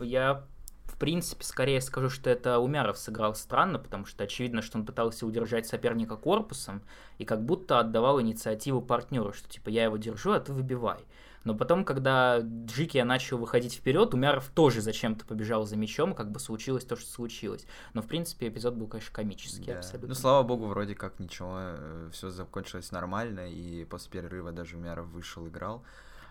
я 0.00 0.44
в 0.90 0.96
принципе, 0.96 1.44
скорее 1.44 1.80
скажу, 1.80 2.10
что 2.10 2.28
это 2.28 2.58
Умяров 2.58 2.98
сыграл 2.98 3.34
странно, 3.34 3.78
потому 3.78 4.04
что 4.04 4.24
очевидно, 4.24 4.60
что 4.60 4.76
он 4.76 4.84
пытался 4.84 5.24
удержать 5.24 5.66
соперника 5.66 6.16
корпусом 6.16 6.82
и 7.18 7.24
как 7.24 7.44
будто 7.44 7.78
отдавал 7.78 8.20
инициативу 8.20 8.82
партнеру, 8.82 9.32
что 9.32 9.48
типа 9.48 9.68
я 9.68 9.84
его 9.84 9.96
держу, 9.96 10.32
а 10.32 10.40
ты 10.40 10.52
выбивай. 10.52 10.98
Но 11.44 11.54
потом, 11.54 11.84
когда 11.84 12.40
Джики 12.40 12.98
начал 12.98 13.38
выходить 13.38 13.74
вперед, 13.74 14.12
Умяров 14.12 14.48
тоже 14.54 14.82
зачем-то 14.82 15.24
побежал 15.24 15.64
за 15.64 15.76
мячом, 15.76 16.14
как 16.14 16.30
бы 16.30 16.38
случилось 16.38 16.84
то, 16.84 16.96
что 16.96 17.10
случилось. 17.10 17.64
Но, 17.94 18.02
в 18.02 18.06
принципе, 18.06 18.48
эпизод 18.48 18.74
был, 18.74 18.88
конечно, 18.88 19.14
комический 19.14 19.72
да. 19.72 19.78
абсолютно. 19.78 20.08
Ну, 20.08 20.14
слава 20.14 20.42
богу, 20.42 20.66
вроде 20.66 20.94
как 20.94 21.18
ничего, 21.18 21.56
э, 21.58 22.10
все 22.12 22.30
закончилось 22.30 22.92
нормально, 22.92 23.50
и 23.50 23.84
после 23.84 24.10
перерыва 24.10 24.52
даже 24.52 24.76
Умяров 24.76 25.06
вышел, 25.06 25.46
играл. 25.48 25.82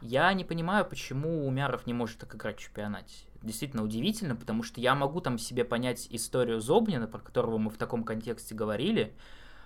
Я 0.02 0.32
не 0.34 0.46
понимаю, 0.46 0.86
почему 0.86 1.46
Умяров 1.48 1.86
не 1.86 1.94
может 1.94 2.20
так 2.20 2.36
играть 2.36 2.58
в 2.58 2.62
чемпионате. 2.62 3.26
Действительно 3.42 3.84
удивительно, 3.84 4.36
потому 4.36 4.64
что 4.64 4.80
я 4.80 4.96
могу 4.96 5.22
там 5.22 5.38
себе 5.38 5.66
понять 5.66 6.08
историю 6.10 6.62
Зобнина, 6.62 7.08
про 7.08 7.20
которого 7.20 7.58
мы 7.58 7.70
в 7.70 7.78
таком 7.78 8.04
контексте 8.04 8.56
говорили, 8.56 9.14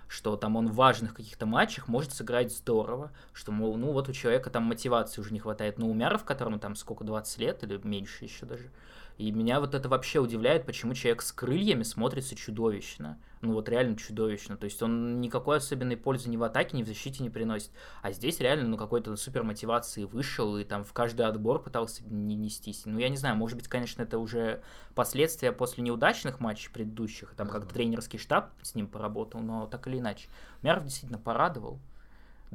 что 0.08 0.36
там 0.36 0.56
он 0.56 0.68
в 0.68 0.74
важных 0.74 1.14
каких-то 1.14 1.46
матчах 1.46 1.88
может 1.88 2.12
сыграть 2.12 2.52
здорово, 2.52 3.12
что, 3.32 3.52
мол, 3.52 3.76
ну 3.76 3.92
вот 3.92 4.08
у 4.08 4.12
человека 4.12 4.50
там 4.50 4.64
мотивации 4.64 5.20
уже 5.20 5.32
не 5.32 5.40
хватает. 5.40 5.78
Но 5.78 5.88
Умяров, 5.88 6.24
которому 6.24 6.58
там 6.58 6.76
сколько, 6.76 7.04
20 7.04 7.38
лет 7.38 7.62
или 7.62 7.80
меньше 7.82 8.24
еще 8.24 8.46
даже, 8.46 8.70
и 9.16 9.30
меня 9.30 9.60
вот 9.60 9.74
это 9.74 9.88
вообще 9.88 10.18
удивляет, 10.18 10.66
почему 10.66 10.94
человек 10.94 11.22
с 11.22 11.32
крыльями 11.32 11.84
смотрится 11.84 12.34
чудовищно. 12.34 13.18
Ну 13.40 13.52
вот 13.52 13.68
реально 13.68 13.96
чудовищно. 13.96 14.56
То 14.56 14.64
есть 14.64 14.82
он 14.82 15.20
никакой 15.20 15.58
особенной 15.58 15.96
пользы 15.96 16.30
ни 16.30 16.36
в 16.36 16.42
атаке, 16.42 16.76
ни 16.76 16.82
в 16.82 16.86
защите 16.86 17.22
не 17.22 17.30
приносит. 17.30 17.70
А 18.02 18.12
здесь 18.12 18.40
реально, 18.40 18.68
ну, 18.68 18.76
какой-то 18.76 19.16
супер 19.16 19.42
мотивации 19.42 20.04
вышел 20.04 20.56
и 20.56 20.64
там 20.64 20.84
в 20.84 20.92
каждый 20.92 21.26
отбор 21.26 21.62
пытался 21.62 22.02
не 22.04 22.36
нестись. 22.36 22.82
Ну, 22.86 22.98
я 22.98 23.08
не 23.08 23.16
знаю, 23.16 23.36
может 23.36 23.56
быть, 23.56 23.68
конечно, 23.68 24.02
это 24.02 24.18
уже 24.18 24.62
последствия 24.94 25.52
после 25.52 25.84
неудачных 25.84 26.40
матчей 26.40 26.70
предыдущих, 26.72 27.34
там 27.36 27.48
как-то 27.48 27.74
тренерский 27.74 28.18
штаб 28.18 28.50
с 28.62 28.74
ним 28.74 28.86
поработал, 28.86 29.40
но 29.40 29.66
так 29.66 29.86
или 29.88 29.98
иначе. 29.98 30.28
Мяров 30.62 30.84
действительно 30.84 31.18
порадовал. 31.18 31.78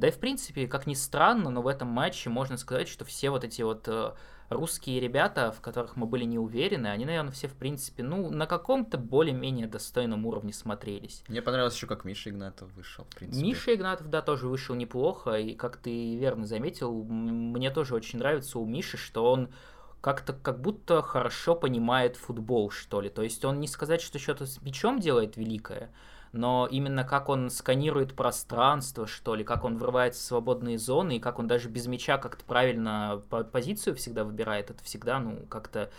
Да 0.00 0.08
и 0.08 0.10
в 0.10 0.18
принципе, 0.18 0.66
как 0.66 0.86
ни 0.86 0.94
странно, 0.94 1.50
но 1.50 1.60
в 1.60 1.66
этом 1.66 1.88
матче 1.88 2.30
можно 2.30 2.56
сказать, 2.56 2.88
что 2.88 3.04
все 3.04 3.28
вот 3.28 3.44
эти 3.44 3.60
вот 3.60 3.86
э, 3.86 4.12
русские 4.48 4.98
ребята, 4.98 5.52
в 5.52 5.60
которых 5.60 5.94
мы 5.94 6.06
были 6.06 6.24
не 6.24 6.38
уверены, 6.38 6.86
они, 6.86 7.04
наверное, 7.04 7.32
все, 7.32 7.48
в 7.48 7.54
принципе, 7.54 8.02
ну, 8.02 8.30
на 8.30 8.46
каком-то 8.46 8.96
более-менее 8.96 9.66
достойном 9.66 10.24
уровне 10.24 10.54
смотрелись. 10.54 11.22
Мне 11.28 11.42
понравилось 11.42 11.74
еще, 11.74 11.86
как 11.86 12.06
Миша 12.06 12.30
Игнатов 12.30 12.72
вышел, 12.72 13.04
в 13.10 13.14
принципе. 13.14 13.44
Миша 13.44 13.74
Игнатов, 13.74 14.08
да, 14.08 14.22
тоже 14.22 14.48
вышел 14.48 14.74
неплохо, 14.74 15.34
и, 15.34 15.54
как 15.54 15.76
ты 15.76 16.16
верно 16.16 16.46
заметил, 16.46 17.04
мне 17.04 17.70
тоже 17.70 17.94
очень 17.94 18.20
нравится 18.20 18.58
у 18.58 18.64
Миши, 18.64 18.96
что 18.96 19.30
он 19.30 19.50
как-то 20.00 20.32
как 20.32 20.62
будто 20.62 21.02
хорошо 21.02 21.54
понимает 21.54 22.16
футбол, 22.16 22.70
что 22.70 23.02
ли. 23.02 23.10
То 23.10 23.20
есть 23.20 23.44
он 23.44 23.60
не 23.60 23.68
сказать, 23.68 24.00
что 24.00 24.18
что-то 24.18 24.46
с 24.46 24.62
мячом 24.62 24.98
делает 24.98 25.36
великое, 25.36 25.92
но 26.32 26.68
именно 26.70 27.04
как 27.04 27.28
он 27.28 27.50
сканирует 27.50 28.14
пространство, 28.14 29.06
что 29.06 29.34
ли, 29.34 29.44
как 29.44 29.64
он 29.64 29.78
врывается 29.78 30.20
в 30.20 30.24
свободные 30.24 30.78
зоны, 30.78 31.16
и 31.16 31.20
как 31.20 31.38
он 31.38 31.46
даже 31.46 31.68
без 31.68 31.86
мяча 31.86 32.18
как-то 32.18 32.44
правильно 32.44 33.22
позицию 33.52 33.96
всегда 33.96 34.24
выбирает, 34.24 34.70
это 34.70 34.82
всегда, 34.84 35.18
ну, 35.18 35.44
как-то 35.48 35.90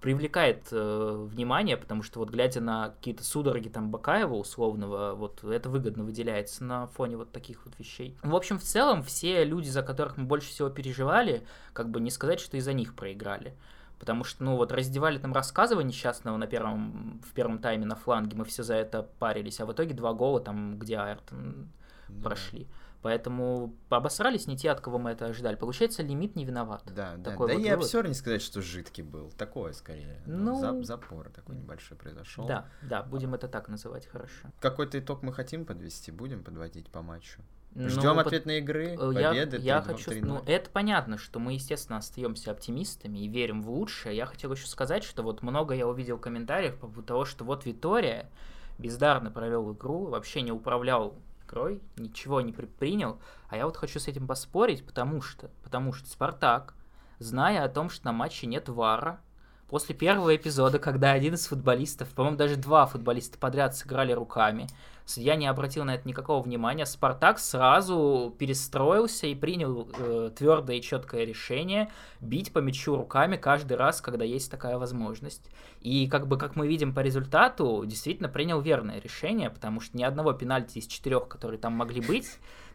привлекает 0.00 0.68
э, 0.70 1.26
внимание, 1.28 1.76
потому 1.76 2.02
что 2.02 2.20
вот 2.20 2.30
глядя 2.30 2.60
на 2.60 2.90
какие-то 2.90 3.24
судороги 3.24 3.68
там 3.68 3.90
Бакаева 3.90 4.34
условного, 4.34 5.14
вот 5.14 5.42
это 5.42 5.68
выгодно 5.68 6.04
выделяется 6.04 6.64
на 6.64 6.86
фоне 6.86 7.16
вот 7.16 7.32
таких 7.32 7.64
вот 7.64 7.74
вещей. 7.78 8.16
В 8.22 8.36
общем, 8.36 8.58
в 8.58 8.62
целом, 8.62 9.02
все 9.02 9.44
люди, 9.44 9.68
за 9.68 9.82
которых 9.82 10.16
мы 10.16 10.24
больше 10.24 10.50
всего 10.50 10.68
переживали, 10.68 11.44
как 11.72 11.90
бы 11.90 12.00
не 12.00 12.10
сказать, 12.10 12.38
что 12.38 12.56
из-за 12.56 12.74
них 12.74 12.94
проиграли. 12.94 13.54
Потому 13.98 14.24
что, 14.24 14.44
ну, 14.44 14.56
вот 14.56 14.72
раздевали 14.72 15.18
там 15.18 15.32
рассказывая 15.32 15.84
несчастного 15.84 16.36
на 16.36 16.46
первом, 16.46 17.20
в 17.28 17.32
первом 17.32 17.58
тайме 17.58 17.84
на 17.84 17.96
фланге, 17.96 18.36
мы 18.36 18.44
все 18.44 18.62
за 18.62 18.74
это 18.74 19.02
парились, 19.02 19.60
а 19.60 19.66
в 19.66 19.72
итоге 19.72 19.94
два 19.94 20.12
гола 20.12 20.40
там, 20.40 20.78
где 20.78 20.96
Айртон 20.96 21.68
да. 22.08 22.22
прошли. 22.22 22.68
Поэтому 23.00 23.76
обосрались 23.90 24.48
не 24.48 24.56
те, 24.56 24.70
от 24.70 24.80
кого 24.80 24.98
мы 24.98 25.10
это 25.10 25.26
ожидали. 25.26 25.54
Получается, 25.54 26.02
лимит 26.02 26.34
не 26.34 26.44
виноват. 26.44 26.82
Да, 26.86 27.14
да. 27.16 27.30
Такой 27.30 27.48
да 27.48 27.54
вот 27.54 27.60
и 27.60 27.70
вывод. 27.70 27.84
обсер 27.84 28.08
не 28.08 28.14
сказать, 28.14 28.42
что 28.42 28.60
жидкий 28.60 29.04
был. 29.04 29.30
Такое 29.30 29.72
скорее. 29.72 30.20
Ну, 30.26 30.60
ну 30.60 30.82
запор 30.82 31.28
такой 31.30 31.56
небольшой 31.56 31.96
произошел. 31.96 32.46
Да, 32.46 32.66
да, 32.82 33.04
будем 33.04 33.34
это 33.34 33.46
так 33.46 33.68
называть, 33.68 34.06
хорошо. 34.06 34.48
Какой-то 34.60 34.98
итог 34.98 35.22
мы 35.22 35.32
хотим 35.32 35.64
подвести, 35.64 36.10
будем 36.10 36.42
подводить 36.42 36.90
по 36.90 37.02
матчу. 37.02 37.40
Ждем 37.74 38.14
ну, 38.14 38.20
ответной 38.20 38.58
игры, 38.58 38.94
э, 38.94 38.96
победы. 38.96 39.58
Я, 39.58 39.76
я 39.76 39.82
хочу, 39.82 40.10
ну, 40.22 40.42
это 40.46 40.68
понятно, 40.70 41.16
что 41.16 41.38
мы, 41.38 41.52
естественно, 41.52 41.98
остаемся 41.98 42.50
оптимистами 42.50 43.18
и 43.18 43.28
верим 43.28 43.62
в 43.62 43.70
лучшее. 43.70 44.16
Я 44.16 44.26
хотел 44.26 44.52
еще 44.52 44.66
сказать, 44.66 45.04
что 45.04 45.22
вот 45.22 45.42
много 45.42 45.74
я 45.74 45.86
увидел 45.86 46.18
комментариев 46.18 46.74
по 46.74 46.86
поводу 46.86 47.02
того, 47.02 47.24
что 47.24 47.44
вот 47.44 47.66
Витория 47.66 48.30
бездарно 48.78 49.30
провел 49.30 49.72
игру, 49.72 50.06
вообще 50.06 50.42
не 50.42 50.50
управлял 50.50 51.14
игрой, 51.46 51.80
ничего 51.96 52.40
не 52.40 52.52
предпринял. 52.52 53.20
А 53.48 53.56
я 53.56 53.66
вот 53.66 53.76
хочу 53.76 54.00
с 54.00 54.08
этим 54.08 54.26
поспорить, 54.26 54.84
потому 54.84 55.20
что, 55.20 55.50
потому 55.62 55.92
что 55.92 56.08
Спартак, 56.08 56.74
зная 57.18 57.64
о 57.64 57.68
том, 57.68 57.90
что 57.90 58.06
на 58.06 58.12
матче 58.12 58.46
нет 58.46 58.68
вара, 58.68 59.20
после 59.68 59.94
первого 59.94 60.34
эпизода, 60.34 60.78
когда 60.78 61.12
один 61.12 61.34
из 61.34 61.46
футболистов, 61.46 62.08
по-моему, 62.10 62.36
даже 62.36 62.56
два 62.56 62.86
футболиста 62.86 63.38
подряд 63.38 63.76
сыграли 63.76 64.12
руками, 64.12 64.66
Судья 65.08 65.36
не 65.36 65.46
обратил 65.46 65.84
на 65.84 65.94
это 65.94 66.06
никакого 66.06 66.42
внимания. 66.42 66.84
Спартак 66.84 67.38
сразу 67.38 68.34
перестроился 68.38 69.26
и 69.26 69.34
принял 69.34 69.88
э, 69.98 70.30
твердое 70.36 70.76
и 70.76 70.82
четкое 70.82 71.24
решение 71.24 71.90
бить 72.20 72.52
по 72.52 72.58
мячу 72.58 72.94
руками 72.94 73.38
каждый 73.38 73.78
раз, 73.78 74.02
когда 74.02 74.26
есть 74.26 74.50
такая 74.50 74.76
возможность. 74.76 75.50
И 75.80 76.08
как 76.08 76.26
бы, 76.28 76.36
как 76.36 76.56
мы 76.56 76.68
видим 76.68 76.92
по 76.92 77.00
результату, 77.00 77.84
действительно 77.86 78.28
принял 78.28 78.60
верное 78.60 79.00
решение, 79.00 79.48
потому 79.48 79.80
что 79.80 79.96
ни 79.96 80.02
одного 80.02 80.34
пенальти 80.34 80.76
из 80.76 80.86
четырех, 80.86 81.26
которые 81.26 81.58
там 81.58 81.72
могли 81.72 82.02
быть, 82.02 82.28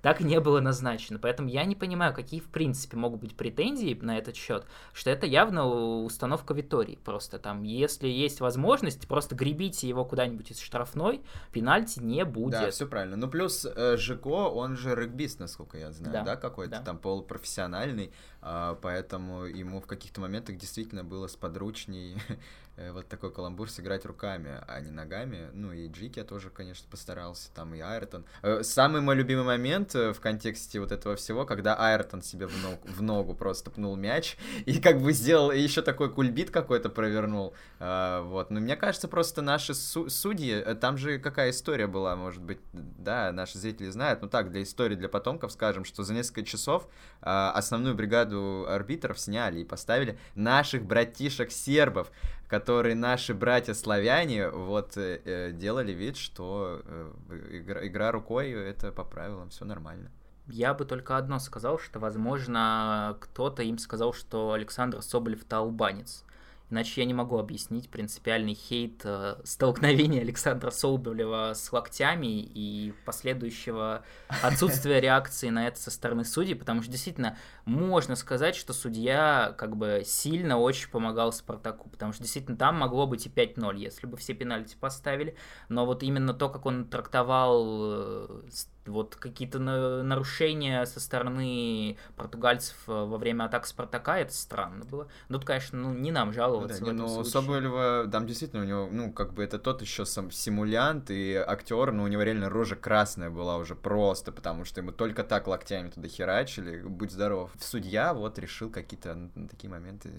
так 0.03 0.19
и 0.19 0.25
не 0.25 0.39
было 0.41 0.60
назначено. 0.60 1.17
Поэтому 1.17 1.48
я 1.48 1.63
не 1.63 1.75
понимаю, 1.75 2.13
какие 2.13 2.41
в 2.41 2.50
принципе 2.50 2.98
могут 2.98 3.22
быть 3.22 3.36
претензии 3.38 3.98
на 4.01 4.17
этот 4.17 4.36
счет, 4.36 4.65
что 4.91 5.10
это 5.10 5.25
явно 5.25 5.65
установка 6.03 6.53
Витории. 6.53 7.00
Просто 7.03 7.39
там, 7.39 7.63
если 7.63 8.10
есть 8.10 8.41
возможность, 8.41 9.07
просто 9.07 9.33
гребите 9.33 9.88
его 9.88 10.03
куда-нибудь 10.03 10.51
из 10.51 10.60
штрафной, 10.60 11.22
пенальти 11.53 12.00
не 12.00 12.25
будет. 12.25 12.51
Да, 12.51 12.69
все 12.69 12.86
правильно. 12.86 13.15
Ну 13.15 13.29
плюс 13.29 13.65
э, 13.65 13.95
Жико, 13.95 14.50
он 14.50 14.75
же 14.75 14.93
регбист, 14.93 15.39
насколько 15.39 15.77
я 15.77 15.93
знаю, 15.93 16.13
да, 16.13 16.24
да 16.24 16.36
какой-то 16.36 16.72
да. 16.72 16.81
там 16.81 16.98
полупрофессиональный, 16.98 18.12
э, 18.41 18.75
поэтому 18.81 19.45
ему 19.45 19.79
в 19.79 19.88
каких-то 19.88 20.19
моментах 20.19 20.57
действительно 20.57 21.05
было 21.05 21.27
сподручней 21.27 22.17
вот 22.75 23.07
такой 23.07 23.31
каламбур 23.31 23.69
сыграть 23.69 24.05
руками, 24.05 24.59
а 24.67 24.79
не 24.79 24.89
ногами. 24.89 25.49
Ну 25.53 25.71
и 25.71 25.87
Джики 25.87 26.19
я 26.19 26.25
тоже, 26.25 26.49
конечно, 26.49 26.87
постарался, 26.89 27.51
там 27.53 27.75
и 27.75 27.79
Айртон. 27.79 28.25
Э, 28.41 28.63
самый 28.63 29.01
мой 29.01 29.15
любимый 29.15 29.43
момент 29.43 29.93
э, 29.93 30.11
в 30.11 30.19
контексте 30.19 30.79
вот 30.79 30.91
этого 30.91 31.15
всего, 31.15 31.45
когда 31.45 31.75
Айртон 31.75 32.23
себе 32.23 32.47
в 32.47 32.57
ногу, 32.63 32.79
в 32.83 33.01
ногу 33.01 33.35
просто 33.35 33.69
пнул 33.69 33.95
мяч 33.95 34.37
и 34.65 34.79
как 34.79 35.01
бы 35.01 35.13
сделал 35.13 35.51
еще 35.51 35.83
такой 35.83 36.11
кульбит 36.11 36.49
какой-то 36.49 36.89
провернул. 36.89 37.53
Вот. 37.79 38.49
Но 38.49 38.59
мне 38.59 38.75
кажется, 38.75 39.07
просто 39.07 39.41
наши 39.41 39.73
судьи, 39.73 40.63
там 40.79 40.97
же 40.97 41.19
какая 41.19 41.51
история 41.51 41.87
была, 41.87 42.15
может 42.15 42.41
быть, 42.41 42.59
да, 42.71 43.31
наши 43.31 43.57
зрители 43.57 43.89
знают, 43.89 44.21
ну 44.21 44.29
так, 44.29 44.51
для 44.51 44.63
истории, 44.63 44.95
для 44.95 45.09
потомков 45.09 45.51
скажем, 45.51 45.85
что 45.85 46.03
за 46.03 46.13
несколько 46.13 46.43
часов 46.43 46.87
основную 47.21 47.95
бригаду 47.95 48.65
арбитров 48.67 49.19
сняли 49.19 49.61
и 49.61 49.65
поставили 49.65 50.17
наших 50.35 50.85
братишек-сербов 50.85 52.11
которые 52.53 52.93
наши 52.93 53.33
братья-славяне 53.33 54.48
вот 54.50 54.95
э, 54.95 55.19
э, 55.25 55.51
делали 55.53 55.91
вид, 55.91 56.17
что 56.17 56.83
э, 56.86 57.12
игра, 57.51 57.88
игра 57.88 58.12
рукой 58.12 58.51
это 58.51 58.91
по 58.91 59.03
правилам, 59.03 59.50
все 59.50 59.65
нормально. 59.65 60.12
Я 60.45 60.75
бы 60.75 60.86
только 60.86 61.17
одно 61.17 61.39
сказал, 61.39 61.79
что, 61.79 62.00
возможно, 62.00 63.17
кто-то 63.19 63.63
им 63.63 63.79
сказал, 63.79 64.13
что 64.13 64.51
Александр 64.51 65.01
Соболев-то 65.01 65.57
албанец. 65.57 66.24
Иначе 66.73 67.01
я 67.01 67.05
не 67.05 67.13
могу 67.13 67.37
объяснить 67.37 67.87
принципиальный 67.87 68.55
хейт 68.55 69.01
э, 69.03 69.35
столкновения 69.43 70.21
Александра 70.21 70.71
Соболева 70.71 71.53
с 71.53 71.71
локтями 71.71 72.41
и 72.41 72.95
последующего 73.05 74.03
отсутствия 74.41 74.99
реакции 74.99 75.49
на 75.49 75.67
это 75.67 75.79
со 75.79 75.91
стороны 75.91 76.25
судей, 76.25 76.55
потому 76.55 76.81
что 76.81 76.91
действительно 76.91 77.37
можно 77.65 78.15
сказать, 78.15 78.55
что 78.55 78.73
судья 78.73 79.53
как 79.55 79.77
бы 79.77 80.01
сильно 80.03 80.57
очень 80.57 80.89
помогал 80.89 81.31
Спартаку, 81.31 81.89
потому 81.89 82.11
что 82.11 82.23
действительно 82.23 82.57
там 82.57 82.79
могло 82.79 83.05
быть 83.05 83.27
и 83.27 83.29
5-0, 83.29 83.77
если 83.77 84.07
бы 84.07 84.17
все 84.17 84.33
пенальти 84.33 84.75
поставили, 84.75 85.35
но 85.69 85.85
вот 85.85 86.01
именно 86.01 86.33
то, 86.33 86.49
как 86.49 86.65
он 86.65 86.85
трактовал 86.85 87.65
э, 87.69 88.41
вот 88.85 89.15
какие-то 89.15 89.59
нарушения 89.59 90.85
со 90.85 90.99
стороны 90.99 91.97
португальцев 92.15 92.75
э, 92.87 92.91
во 92.91 93.17
время 93.17 93.45
атак 93.45 93.65
Спартака, 93.65 94.19
это 94.19 94.33
странно 94.33 94.85
было. 94.85 95.07
Ну, 95.29 95.37
тут, 95.37 95.47
конечно, 95.47 95.79
ну, 95.79 95.93
не 95.93 96.11
нам 96.11 96.33
жаловаться 96.33 96.79
да, 96.79 96.85
в 96.85 96.87
этом 96.89 96.97
ну, 96.97 97.07
случае. 97.07 97.31
Соболева, 97.31 98.07
там 98.11 98.27
действительно 98.27 98.63
у 98.63 98.65
него, 98.65 98.89
ну, 98.91 99.11
как 99.11 99.33
бы 99.33 99.43
это 99.43 99.59
тот 99.59 99.81
еще 99.81 100.05
сам 100.05 100.31
симулянт 100.31 101.09
и 101.11 101.35
актер, 101.35 101.91
но 101.91 102.03
у 102.03 102.07
него 102.07 102.21
реально 102.23 102.49
рожа 102.49 102.75
красная 102.75 103.29
была 103.29 103.57
уже 103.57 103.75
просто, 103.75 104.31
потому 104.31 104.65
что 104.65 104.81
ему 104.81 104.91
только 104.91 105.23
так 105.23 105.47
локтями 105.47 105.89
туда 105.89 106.07
херачили, 106.07 106.81
будь 106.81 107.11
здоров. 107.11 107.51
Судья 107.59 108.13
вот 108.13 108.37
решил 108.39 108.69
какие-то 108.69 109.15
на 109.15 109.47
такие 109.47 109.69
моменты 109.69 110.09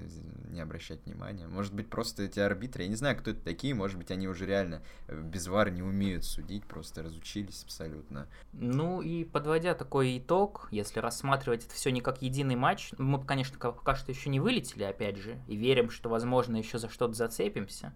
не 0.51 0.61
обращать 0.61 1.05
внимания. 1.05 1.47
Может 1.47 1.75
быть, 1.75 1.89
просто 1.89 2.25
эти 2.25 2.41
арбитры, 2.41 2.85
я 2.85 2.89
не 2.89 2.97
знаю, 2.97 3.17
кто 3.17 3.31
это 3.31 3.41
такие, 3.41 3.75
может 3.75 3.99
быть, 3.99 4.11
они 4.11 4.29
уже 4.29 4.47
реально 4.47 4.83
э, 5.09 5.21
без 5.21 5.47
вар 5.49 5.71
не 5.71 5.83
умеют 5.83 6.25
судить, 6.25 6.65
просто 6.65 7.03
разучились 7.03 7.63
абсолютно. 7.65 8.29
Ну 8.57 9.03
и 9.03 9.25
подводя 9.25 9.75
такой 9.75 10.19
итог, 10.19 10.69
если 10.71 11.01
рассматривать 11.01 11.65
это 11.65 11.75
все 11.75 11.91
не 11.91 12.01
как 12.01 12.23
единый 12.23 12.55
матч, 12.55 12.93
мы, 12.99 13.23
конечно, 13.23 13.59
пока 13.59 13.97
что 13.97 14.13
еще 14.13 14.31
не 14.31 14.39
вылетели, 14.39 14.85
опять 14.85 15.17
же, 15.17 15.41
и 15.49 15.57
верим, 15.57 15.91
что, 15.91 16.09
возможно, 16.09 16.57
еще 16.57 16.79
за 16.79 16.89
что-то 16.89 17.15
зацепимся. 17.15 17.93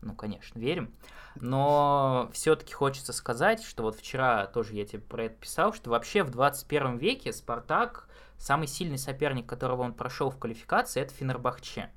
Ну, 0.00 0.14
конечно, 0.14 0.58
верим. 0.58 0.94
Но 1.34 2.30
все-таки 2.32 2.72
хочется 2.72 3.12
сказать, 3.12 3.62
что 3.62 3.82
вот 3.82 3.96
вчера 3.96 4.46
тоже 4.46 4.74
я 4.74 4.86
тебе 4.86 5.00
про 5.00 5.24
это 5.24 5.34
писал, 5.34 5.74
что 5.74 5.90
вообще 5.90 6.22
в 6.22 6.30
21 6.30 6.96
веке 6.96 7.32
Спартак, 7.32 8.08
самый 8.38 8.66
сильный 8.66 8.98
соперник, 8.98 9.46
которого 9.46 9.82
он 9.82 9.92
прошел 9.92 10.30
в 10.30 10.38
квалификации, 10.38 11.02
это 11.02 11.12
Фенербахче. 11.12 11.90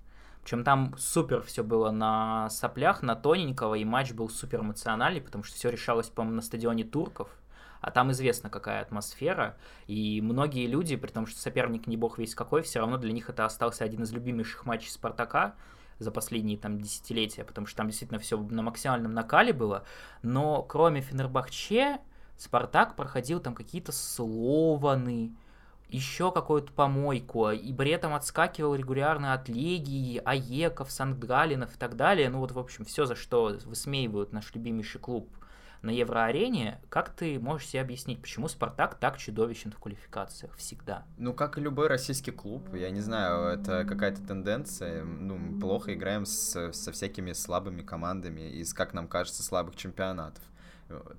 Причем 0.44 0.64
там 0.64 0.96
супер 0.98 1.44
все 1.44 1.64
было 1.64 1.92
на 1.92 2.50
соплях, 2.50 3.04
на 3.04 3.16
тоненького, 3.16 3.76
и 3.76 3.86
матч 3.86 4.12
был 4.12 4.28
супер 4.28 4.62
эмоциональный, 4.62 5.22
потому 5.22 5.44
что 5.44 5.56
все 5.56 5.70
решалось, 5.70 6.10
по-моему, 6.10 6.38
на 6.38 6.42
стадионе 6.42 6.84
турков 6.84 7.30
а 7.82 7.92
там 7.92 8.12
известно, 8.12 8.50
какая 8.50 8.82
атмосфера, 8.82 9.58
и 9.88 10.22
многие 10.22 10.68
люди, 10.68 10.96
при 10.96 11.12
том, 11.12 11.26
что 11.26 11.40
соперник 11.40 11.88
не 11.88 11.98
бог 11.98 12.20
весь 12.20 12.36
какой, 12.36 12.62
все 12.62 12.80
равно 12.80 12.98
для 12.98 13.12
них 13.12 13.30
это 13.30 13.46
остался 13.46 13.84
один 13.84 14.04
из 14.04 14.14
любимейших 14.14 14.66
матчей 14.66 14.92
Спартака, 14.92 15.56
за 16.02 16.12
последние 16.12 16.58
там 16.58 16.82
десятилетия, 16.82 17.44
потому 17.44 17.68
что 17.68 17.78
там 17.78 17.88
действительно 17.88 18.20
все 18.20 18.38
на 18.38 18.64
максимальном 18.64 19.14
накале 19.14 19.54
было. 19.54 19.84
Но 20.24 20.64
кроме 20.64 21.02
Фенербахче, 21.02 22.00
Спартак 22.38 22.96
проходил 22.96 23.40
там 23.40 23.54
какие-то 23.54 23.92
Слованы, 23.92 25.36
еще 25.90 26.32
какую-то 26.32 26.72
помойку, 26.72 27.52
и 27.52 27.74
при 27.74 27.92
этом 27.92 28.16
отскакивал 28.16 28.76
регулярно 28.76 29.34
от 29.34 29.50
Легии, 29.50 30.22
Аеков, 30.24 30.90
Санкт-Галинов 30.90 31.76
и 31.76 31.78
так 31.78 31.96
далее. 31.96 32.30
Ну 32.30 32.40
вот, 32.40 32.52
в 32.52 32.58
общем, 32.58 32.86
все, 32.86 33.06
за 33.06 33.16
что 33.16 33.56
высмеивают 33.66 34.32
наш 34.32 34.54
любимейший 34.56 35.02
клуб 35.02 35.30
на 35.82 35.90
Евроарене, 35.90 36.80
как 36.90 37.10
ты 37.10 37.40
можешь 37.40 37.70
себе 37.70 37.82
объяснить, 37.82 38.22
почему 38.22 38.48
Спартак 38.48 38.96
так 38.96 39.18
чудовищен 39.18 39.72
в 39.72 39.80
квалификациях 39.80 40.56
всегда? 40.56 41.06
Ну, 41.18 41.34
как 41.34 41.58
и 41.58 41.62
любой 41.62 41.88
российский 41.88 42.32
клуб, 42.32 42.74
я 42.74 42.90
не 42.92 43.02
знаю, 43.02 43.60
это 43.60 43.84
какая-то 43.86 44.22
тенденция, 44.26 45.04
ну, 45.04 45.60
плохо 45.60 45.94
играем 45.94 46.26
с, 46.26 46.72
со 46.74 46.92
всякими 46.92 47.34
слабыми 47.34 47.82
командами 47.82 48.42
из, 48.42 48.74
как 48.74 48.94
нам 48.94 49.08
кажется, 49.08 49.44
слабых 49.44 49.76
чемпионатов 49.76 50.44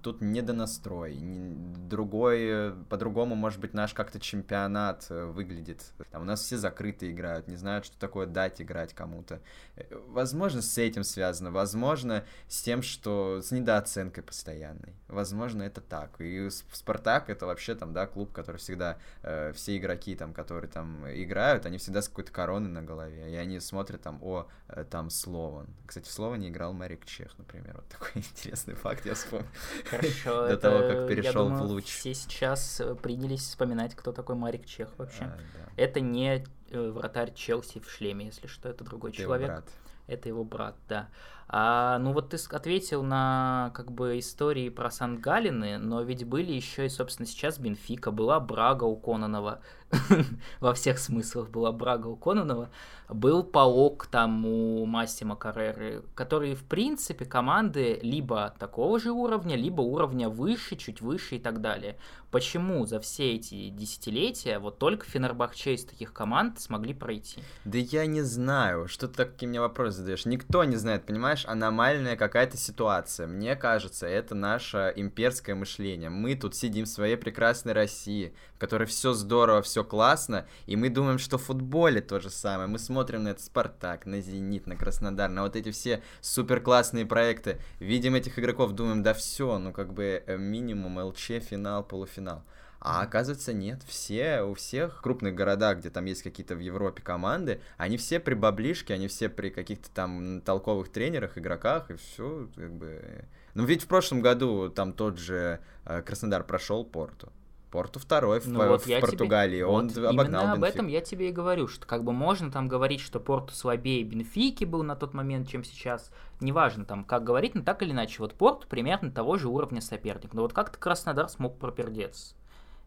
тут 0.02 0.21
не 0.21 0.43
до 0.43 0.52
настрой, 0.52 1.19
другой, 1.23 2.75
по-другому, 2.88 3.35
может 3.35 3.61
быть, 3.61 3.75
наш 3.75 3.95
как-то 3.95 4.21
чемпионат 4.21 5.07
э, 5.11 5.25
выглядит. 5.25 5.83
Там 6.11 6.23
у 6.23 6.25
нас 6.25 6.43
все 6.43 6.57
закрыто 6.57 7.11
играют, 7.11 7.49
не 7.49 7.57
знают, 7.57 7.87
что 7.87 7.99
такое 7.99 8.26
дать 8.26 8.61
играть 8.61 8.95
кому-то. 8.95 9.41
Э, 9.76 9.85
возможно, 10.09 10.62
с 10.62 10.79
этим 10.79 11.05
связано, 11.05 11.50
возможно, 11.50 12.25
с 12.49 12.62
тем, 12.62 12.83
что 12.83 13.41
с 13.43 13.50
недооценкой 13.50 14.23
постоянной. 14.23 14.95
Возможно, 15.09 15.62
это 15.62 15.81
так. 15.81 16.21
И 16.21 16.49
Спартак 16.73 17.31
это 17.31 17.47
вообще 17.47 17.75
там, 17.75 17.93
да, 17.93 18.07
клуб, 18.07 18.33
который 18.33 18.57
всегда, 18.57 18.99
э, 19.23 19.52
все 19.55 19.76
игроки 19.76 20.14
там, 20.14 20.33
которые 20.33 20.71
там 20.71 21.07
играют, 21.09 21.67
они 21.67 21.79
всегда 21.79 22.02
с 22.02 22.09
какой-то 22.09 22.33
короной 22.33 22.71
на 22.71 22.83
голове, 22.83 23.31
и 23.31 23.35
они 23.37 23.61
смотрят 23.61 24.02
там, 24.02 24.19
о, 24.23 24.49
э, 24.69 24.85
там 24.88 25.11
Слован. 25.11 25.69
Кстати, 25.87 26.09
в 26.09 26.12
Словане 26.12 26.49
играл 26.49 26.73
Марик 26.73 27.05
Чех, 27.05 27.37
например, 27.38 27.76
вот 27.76 27.88
такой 27.88 28.11
интересный 28.14 28.75
факт, 28.75 29.05
я 29.07 29.14
вспомнил. 29.14 29.49
Хорошо. 29.90 30.49
До 30.49 30.57
того, 30.57 30.78
как 30.88 31.09
перешел 31.09 31.49
в 31.49 31.62
луч. 31.62 31.85
Все 31.85 32.14
сейчас 32.14 32.81
э, 32.81 32.95
принялись 32.95 33.42
вспоминать, 33.42 33.95
кто 33.95 34.12
такой 34.12 34.37
Марик 34.37 34.66
Чех 34.66 34.88
вообще. 34.99 35.25
А. 35.25 35.38
Это 35.76 36.00
не 36.00 36.45
э, 36.71 36.90
вратарь 36.90 37.33
Челси 37.35 37.81
в 37.81 37.90
шлеме, 37.90 38.26
если 38.26 38.47
что, 38.47 38.69
это 38.69 38.85
другой 38.85 39.12
человек. 39.12 39.64
Это 40.07 40.28
его 40.28 40.45
брат, 40.45 40.76
да. 40.88 41.09
А, 41.54 41.99
ну 41.99 42.14
вот 42.14 42.30
ты 42.30 42.38
ответил 42.50 43.02
на 43.02 43.73
как 43.75 43.92
бы 43.92 44.18
истории 44.18 44.71
про 44.71 44.90
Сан-Галины, 44.90 45.76
но 45.76 46.00
ведь 46.00 46.25
были 46.25 46.50
еще 46.50 46.87
и, 46.87 46.88
собственно, 46.88 47.26
сейчас 47.26 47.59
Бенфика, 47.59 48.11
была 48.11 48.40
Брага 48.40 48.85
у 48.85 48.97
Кононова, 48.97 49.61
во 50.61 50.73
всех 50.73 50.99
смыслах 50.99 51.50
была 51.50 51.71
Брага 51.71 52.06
у 52.06 52.16
Кононова, 52.16 52.71
был 53.09 53.42
Паок 53.42 54.06
там 54.06 54.47
у 54.47 54.87
Массима 54.87 55.37
Карреры, 55.37 56.02
которые, 56.14 56.54
в 56.54 56.64
принципе, 56.64 57.26
команды 57.26 57.99
либо 58.02 58.54
такого 58.59 58.99
же 58.99 59.12
уровня, 59.12 59.54
либо 59.54 59.82
уровня 59.82 60.30
выше, 60.30 60.76
чуть 60.76 61.02
выше 61.02 61.37
и 61.37 61.38
так 61.38 61.61
далее. 61.61 61.99
Почему 62.30 62.87
за 62.87 62.99
все 63.00 63.35
эти 63.35 63.68
десятилетия 63.68 64.59
вот 64.59 64.78
только 64.78 65.04
Фенербахче 65.04 65.75
из 65.75 65.85
таких 65.85 66.14
команд 66.14 66.59
смогли 66.61 66.94
пройти? 66.94 67.42
Да 67.66 67.76
я 67.76 68.06
не 68.06 68.23
знаю, 68.23 68.88
что 68.88 69.06
ты 69.06 69.25
такие 69.25 69.49
мне 69.49 69.61
вопросы 69.61 69.99
задаешь. 69.99 70.25
Никто 70.25 70.64
не 70.64 70.76
знает, 70.76 71.04
понимаешь, 71.04 71.41
аномальная 71.46 72.16
какая-то 72.16 72.56
ситуация. 72.56 73.26
Мне 73.26 73.56
кажется, 73.56 74.06
это 74.06 74.34
наше 74.34 74.92
имперское 74.96 75.54
мышление. 75.54 76.11
Мы 76.11 76.34
тут 76.34 76.54
сидим 76.54 76.84
в 76.84 76.88
своей 76.88 77.16
прекрасной 77.16 77.72
России, 77.72 78.34
в 78.54 78.58
которой 78.58 78.84
все 78.84 79.12
здорово, 79.12 79.62
все 79.62 79.84
классно, 79.84 80.46
и 80.66 80.76
мы 80.76 80.88
думаем, 80.88 81.18
что 81.18 81.38
в 81.38 81.44
футболе 81.44 82.00
то 82.00 82.20
же 82.20 82.30
самое. 82.30 82.68
Мы 82.68 82.78
смотрим 82.78 83.25
на 83.25 83.28
этот 83.28 83.44
Спартак, 83.44 84.06
на 84.06 84.20
Зенит, 84.20 84.66
на 84.66 84.76
Краснодар, 84.76 85.30
на 85.30 85.42
вот 85.42 85.56
эти 85.56 85.70
все 85.70 86.02
супер 86.20 86.61
классные 86.61 87.06
проекты. 87.06 87.58
Видим 87.78 88.14
этих 88.14 88.38
игроков, 88.38 88.72
думаем, 88.72 89.02
да 89.02 89.14
все, 89.14 89.58
ну 89.58 89.72
как 89.72 89.92
бы 89.92 90.22
э, 90.26 90.37
минимум 90.37 90.99
ЛЧ, 90.99 91.40
финал, 91.40 91.84
полуфинал. 91.84 92.44
А 92.85 93.03
оказывается, 93.03 93.53
нет. 93.53 93.81
Все, 93.87 94.42
у 94.42 94.55
всех 94.55 95.03
крупных 95.03 95.37
городах, 95.37 95.79
где 95.79 95.88
там 95.88 96.05
есть 96.07 96.25
какие-то 96.25 96.57
в 96.57 96.59
Европе 96.59 97.01
команды, 97.01 97.61
они 97.77 97.97
все 97.97 98.18
при 98.18 98.35
баблишке, 98.35 98.92
они 98.95 99.07
все 99.07 99.29
при 99.29 99.51
каких-то 99.51 99.88
там 99.90 100.40
толковых 100.40 100.88
тренерах, 100.88 101.38
игроках, 101.38 101.92
и 101.92 101.95
все, 101.95 102.49
как 102.57 102.73
бы... 102.73 103.25
Ну, 103.55 103.64
ведь 103.64 103.83
в 103.83 103.87
прошлом 103.87 104.21
году 104.21 104.68
там 104.68 104.95
тот 104.95 105.18
же 105.18 105.61
э, 105.85 106.03
Краснодар 106.03 106.42
прошел 106.42 106.85
Порту. 106.85 107.33
Порту 107.71 108.01
второй 108.01 108.40
в, 108.40 108.49
ну, 108.49 108.66
вот 108.66 108.85
в 108.85 109.01
Португалии, 109.01 109.59
тебе... 109.59 109.66
он 109.66 109.87
вот 109.87 109.99
обогнал 109.99 110.42
Именно 110.42 110.53
об 110.53 110.64
этом 110.64 110.88
я 110.88 111.01
тебе 111.03 111.29
и 111.29 111.33
говорю, 111.33 111.68
что 111.68 111.87
как 111.87 112.03
бы 112.03 112.12
можно 112.12 112.51
там 112.51 112.66
говорить, 112.66 113.01
что 113.01 113.21
Порту 113.21 113.55
слабее 113.55 114.03
Бенфики 114.03 114.64
был 114.64 114.83
на 114.83 114.97
тот 114.97 115.14
момент, 115.14 115.49
чем 115.49 115.62
сейчас. 115.62 116.11
Неважно 116.40 116.85
там, 116.85 117.05
как 117.05 117.23
говорить, 117.23 117.55
но 117.55 117.62
так 117.62 117.81
или 117.83 117.92
иначе. 117.92 118.16
Вот 118.18 118.35
Порту 118.35 118.66
примерно 118.66 119.12
того 119.12 119.38
же 119.38 119.49
уровня 119.49 119.81
соперник. 119.81 120.35
Но 120.35 120.42
вот 120.42 120.53
как-то 120.53 120.79
Краснодар 120.79 121.29
смог 121.29 121.59
пропердеться. 121.59 122.35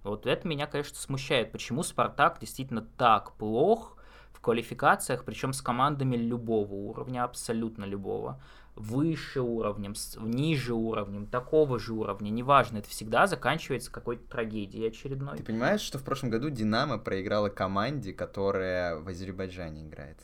Вот 0.10 0.28
это 0.28 0.48
меня, 0.48 0.68
конечно, 0.68 0.96
смущает. 0.98 1.52
Почему 1.52 1.84
Спартак 1.84 2.40
действительно 2.40 2.82
так 2.82 3.34
плох 3.34 3.98
в 4.34 4.40
квалификациях, 4.40 5.26
причем 5.26 5.52
с 5.52 5.62
командами 5.62 6.16
любого 6.16 6.74
уровня, 6.74 7.24
абсолютно 7.24 7.86
любого, 7.86 8.40
выше 8.76 9.42
уровнем, 9.42 9.96
ниже 10.18 10.74
уровнем, 10.74 11.26
такого 11.26 11.80
же 11.80 11.94
уровня, 11.94 12.30
неважно, 12.30 12.80
это 12.80 12.90
всегда 12.90 13.26
заканчивается 13.26 13.92
какой-то 13.92 14.30
трагедией 14.30 14.90
очередной. 14.90 15.38
Ты 15.38 15.44
понимаешь, 15.44 15.82
что 15.82 15.98
в 15.98 16.04
прошлом 16.04 16.30
году 16.30 16.50
Динамо 16.50 16.98
проиграла 16.98 17.50
команде, 17.50 18.14
которая 18.14 18.98
в 18.98 19.08
Азербайджане 19.08 19.88
играет? 19.88 20.20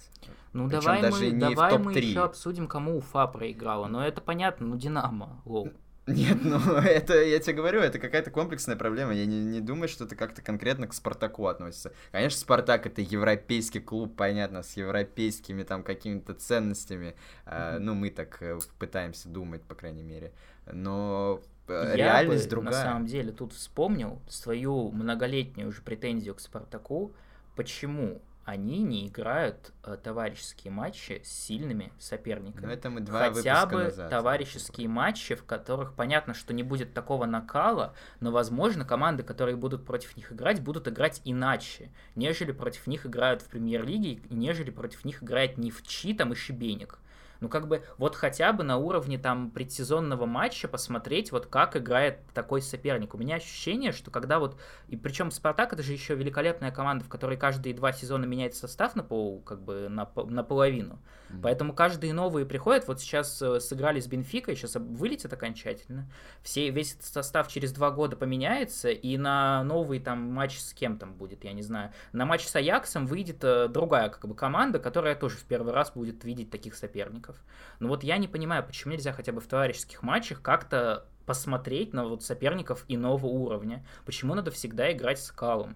Ну 0.53 0.67
Причем 0.67 0.81
давай 0.81 1.11
мы, 1.11 1.31
давай 1.31 1.77
мы 1.77 1.93
еще 1.93 2.23
обсудим, 2.23 2.67
кому 2.67 2.97
Уфа 2.97 3.25
проиграла. 3.25 3.87
Но 3.87 4.05
это 4.05 4.21
понятно, 4.21 4.67
ну 4.67 4.75
Динамо, 4.75 5.41
лол. 5.45 5.71
Нет, 6.07 6.39
ну 6.43 6.57
это, 6.57 7.21
я 7.23 7.39
тебе 7.39 7.53
говорю, 7.53 7.81
это 7.81 7.99
какая-то 7.99 8.31
комплексная 8.31 8.75
проблема. 8.75 9.13
Я 9.13 9.25
не, 9.25 9.39
не 9.39 9.61
думаю, 9.61 9.87
что 9.87 10.05
это 10.05 10.15
как-то 10.15 10.41
конкретно 10.41 10.87
к 10.87 10.93
Спартаку 10.93 11.47
относится. 11.47 11.93
Конечно, 12.11 12.39
Спартак 12.39 12.85
это 12.85 13.01
европейский 13.01 13.79
клуб, 13.79 14.15
понятно, 14.15 14.63
с 14.63 14.75
европейскими 14.77 15.63
там 15.63 15.83
какими-то 15.83 16.33
ценностями. 16.33 17.15
Mm-hmm. 17.45 17.79
ну, 17.79 17.93
мы 17.93 18.09
так 18.09 18.41
э, 18.41 18.57
пытаемся 18.79 19.29
думать, 19.29 19.61
по 19.63 19.75
крайней 19.75 20.03
мере. 20.03 20.33
Но 20.71 21.41
э, 21.67 21.85
я 21.89 21.95
реальность 21.95 22.45
бы, 22.45 22.49
другая. 22.49 22.73
На 22.73 22.81
самом 22.81 23.05
деле, 23.05 23.31
тут 23.31 23.53
вспомнил 23.53 24.21
свою 24.27 24.91
многолетнюю 24.91 25.69
уже 25.69 25.81
претензию 25.81 26.33
к 26.33 26.39
Спартаку. 26.39 27.13
Почему 27.55 28.21
они 28.45 28.81
не 28.81 29.07
играют 29.07 29.71
э, 29.83 29.97
товарищеские 30.01 30.71
матчи 30.71 31.21
с 31.23 31.29
сильными 31.29 31.91
соперниками. 31.99 32.65
Но 32.65 32.71
это 32.71 32.89
мы 32.89 33.01
два 33.01 33.31
Хотя 33.31 33.65
бы 33.65 33.83
назад. 33.83 34.09
товарищеские 34.09 34.87
матчи, 34.87 35.35
в 35.35 35.45
которых 35.45 35.93
понятно, 35.93 36.33
что 36.33 36.53
не 36.53 36.63
будет 36.63 36.93
такого 36.93 37.25
накала, 37.25 37.93
но, 38.19 38.31
возможно, 38.31 38.83
команды, 38.83 39.23
которые 39.23 39.55
будут 39.55 39.85
против 39.85 40.17
них 40.17 40.31
играть, 40.31 40.61
будут 40.61 40.87
играть 40.87 41.21
иначе, 41.23 41.91
нежели 42.15 42.51
против 42.51 42.87
них 42.87 43.05
играют 43.05 43.41
в 43.41 43.47
премьер-лиге, 43.47 44.21
нежели 44.29 44.71
против 44.71 45.05
них 45.05 45.23
играет 45.23 45.57
Невчи 45.57 46.13
там 46.13 46.33
и 46.33 46.35
Шибеник. 46.35 46.99
Ну, 47.41 47.49
как 47.49 47.67
бы, 47.67 47.83
вот 47.97 48.15
хотя 48.15 48.53
бы 48.53 48.63
на 48.63 48.77
уровне 48.77 49.17
там 49.17 49.49
предсезонного 49.49 50.27
матча 50.27 50.67
посмотреть, 50.67 51.31
вот 51.31 51.47
как 51.47 51.75
играет 51.75 52.19
такой 52.35 52.61
соперник. 52.61 53.15
У 53.15 53.17
меня 53.17 53.37
ощущение, 53.37 53.91
что 53.91 54.11
когда 54.11 54.37
вот, 54.37 54.59
и 54.87 54.95
причем 54.95 55.31
Спартак 55.31 55.73
это 55.73 55.81
же 55.81 55.91
еще 55.91 56.13
великолепная 56.13 56.71
команда, 56.71 57.03
в 57.03 57.09
которой 57.09 57.37
каждые 57.37 57.73
два 57.73 57.93
сезона 57.93 58.25
меняется 58.25 58.61
состав 58.61 58.95
на 58.95 59.03
пол, 59.03 59.41
как 59.41 59.59
бы 59.63 59.89
на, 59.89 60.07
наполовину. 60.15 60.99
Mm-hmm. 61.29 61.39
Поэтому 61.41 61.73
каждые 61.73 62.13
новые 62.13 62.45
приходят, 62.45 62.87
вот 62.87 63.01
сейчас 63.01 63.41
э, 63.41 63.59
сыграли 63.59 63.99
с 63.99 64.05
Бенфикой, 64.05 64.55
сейчас 64.55 64.75
вылетят 64.75 65.33
окончательно. 65.33 66.07
Все, 66.43 66.69
весь 66.69 66.93
этот 66.93 67.05
состав 67.05 67.47
через 67.47 67.73
два 67.73 67.89
года 67.89 68.15
поменяется, 68.15 68.89
и 68.89 69.17
на 69.17 69.63
новый 69.63 69.99
там 69.99 70.19
матч 70.31 70.59
с 70.59 70.73
кем 70.73 70.99
там 70.99 71.15
будет, 71.15 71.43
я 71.43 71.53
не 71.53 71.63
знаю. 71.63 71.91
На 72.11 72.25
матч 72.25 72.45
с 72.45 72.55
Аяксом 72.55 73.07
выйдет 73.07 73.43
э, 73.43 73.67
другая 73.67 74.09
как 74.09 74.27
бы 74.27 74.35
команда, 74.35 74.77
которая 74.77 75.15
тоже 75.15 75.37
в 75.37 75.43
первый 75.45 75.73
раз 75.73 75.91
будет 75.91 76.23
видеть 76.23 76.51
таких 76.51 76.75
соперников 76.75 77.30
соперников. 77.31 77.43
Но 77.79 77.87
вот 77.87 78.03
я 78.03 78.17
не 78.17 78.27
понимаю, 78.27 78.65
почему 78.65 78.93
нельзя 78.93 79.13
хотя 79.13 79.31
бы 79.31 79.41
в 79.41 79.47
товарищеских 79.47 80.03
матчах 80.03 80.41
как-то 80.41 81.05
посмотреть 81.25 81.93
на 81.93 82.05
вот 82.05 82.23
соперников 82.23 82.85
иного 82.87 83.25
уровня. 83.25 83.85
Почему 84.05 84.35
надо 84.35 84.51
всегда 84.51 84.91
играть 84.91 85.19
с 85.19 85.31
Калом? 85.31 85.75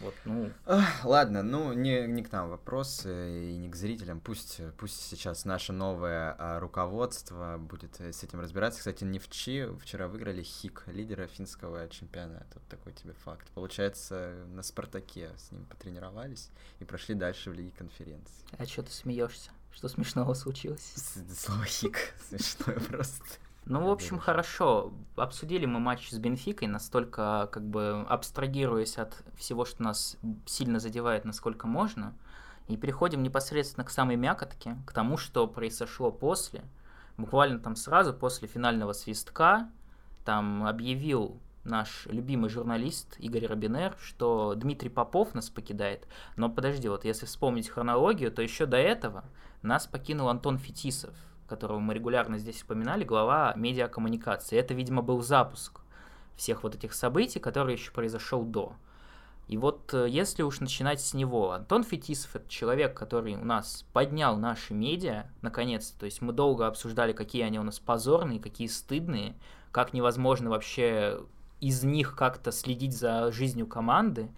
Вот, 0.00 0.14
ну... 0.24 0.50
Ладно, 1.04 1.42
ну 1.42 1.74
не, 1.74 2.06
не 2.06 2.22
к 2.22 2.32
нам 2.32 2.48
вопрос 2.48 3.02
и 3.04 3.56
не 3.58 3.68
к 3.68 3.76
зрителям. 3.76 4.20
Пусть, 4.20 4.60
пусть 4.78 4.98
сейчас 5.02 5.44
наше 5.44 5.72
новое 5.72 6.34
а, 6.38 6.58
руководство 6.58 7.58
будет 7.58 8.00
э, 8.00 8.12
с 8.12 8.22
этим 8.22 8.40
разбираться. 8.40 8.78
Кстати, 8.78 9.04
Невчи 9.04 9.68
вчера 9.78 10.08
выиграли 10.08 10.42
ХИК, 10.42 10.84
лидера 10.86 11.26
финского 11.26 11.86
чемпионата. 11.90 12.48
Вот 12.54 12.64
такой 12.68 12.92
тебе 12.94 13.12
факт. 13.12 13.46
Получается, 13.54 14.46
на 14.48 14.62
Спартаке 14.62 15.32
с 15.36 15.52
ним 15.52 15.66
потренировались 15.66 16.50
и 16.78 16.84
прошли 16.84 17.14
дальше 17.14 17.50
в 17.50 17.54
Лиге 17.54 17.72
конференции. 17.76 18.46
А 18.56 18.64
что 18.64 18.82
ты 18.82 18.92
смеешься? 18.92 19.50
Что 19.72 19.88
смешного 19.88 20.34
случилось? 20.34 20.94
Слово 21.36 21.64
хик 21.64 22.14
смешное 22.28 22.78
просто. 22.78 23.24
Ну, 23.66 23.86
в 23.86 23.90
общем, 23.90 24.18
хорошо. 24.18 24.92
Обсудили 25.16 25.66
мы 25.66 25.78
матч 25.78 26.10
с 26.10 26.18
Бенфикой, 26.18 26.66
настолько, 26.66 27.48
как 27.52 27.62
бы, 27.62 28.04
абстрагируясь 28.08 28.98
от 28.98 29.22
всего, 29.36 29.64
что 29.64 29.82
нас 29.82 30.16
сильно 30.46 30.80
задевает, 30.80 31.24
насколько 31.24 31.66
можно. 31.66 32.14
И 32.68 32.76
переходим 32.76 33.22
непосредственно 33.22 33.84
к 33.84 33.90
самой 33.90 34.16
мякотке, 34.16 34.76
к 34.86 34.92
тому, 34.92 35.16
что 35.16 35.46
произошло 35.46 36.10
после. 36.10 36.64
Буквально 37.16 37.58
там 37.58 37.76
сразу 37.76 38.14
после 38.14 38.48
финального 38.48 38.92
свистка 38.92 39.68
там 40.24 40.66
объявил 40.66 41.38
наш 41.64 42.06
любимый 42.06 42.50
журналист 42.50 43.16
Игорь 43.18 43.46
Робинер, 43.46 43.96
что 44.00 44.54
Дмитрий 44.54 44.88
Попов 44.88 45.34
нас 45.34 45.50
покидает. 45.50 46.06
Но 46.36 46.48
подожди, 46.48 46.88
вот 46.88 47.04
если 47.04 47.26
вспомнить 47.26 47.68
хронологию, 47.68 48.32
то 48.32 48.42
еще 48.42 48.66
до 48.66 48.76
этого 48.76 49.24
нас 49.62 49.86
покинул 49.86 50.28
Антон 50.28 50.58
Фетисов, 50.58 51.14
которого 51.48 51.78
мы 51.78 51.94
регулярно 51.94 52.38
здесь 52.38 52.56
вспоминали, 52.56 53.04
глава 53.04 53.52
медиакоммуникации. 53.56 54.58
Это, 54.58 54.74
видимо, 54.74 55.02
был 55.02 55.20
запуск 55.22 55.80
всех 56.36 56.62
вот 56.62 56.74
этих 56.74 56.94
событий, 56.94 57.40
которые 57.40 57.74
еще 57.74 57.90
произошел 57.90 58.44
до. 58.44 58.74
И 59.50 59.56
вот 59.56 59.92
э, 59.92 60.06
если 60.08 60.44
уж 60.44 60.60
начинать 60.60 61.00
с 61.00 61.12
него, 61.12 61.50
Антон 61.50 61.82
Фетисов 61.82 62.36
это 62.36 62.48
человек, 62.48 62.96
который 62.96 63.34
у 63.34 63.44
нас 63.44 63.84
поднял 63.92 64.36
наши 64.36 64.72
медиа, 64.72 65.24
наконец-то, 65.42 65.98
то 65.98 66.06
есть 66.06 66.22
мы 66.22 66.32
долго 66.32 66.68
обсуждали, 66.68 67.12
какие 67.12 67.42
они 67.42 67.58
у 67.58 67.64
нас 67.64 67.80
позорные, 67.80 68.38
какие 68.38 68.68
стыдные, 68.68 69.34
как 69.72 69.92
невозможно 69.92 70.50
вообще 70.50 71.20
из 71.60 71.84
них 71.84 72.16
как-то 72.16 72.52
следить 72.52 72.96
за 72.96 73.30
жизнью 73.32 73.66
команды, 73.66 74.30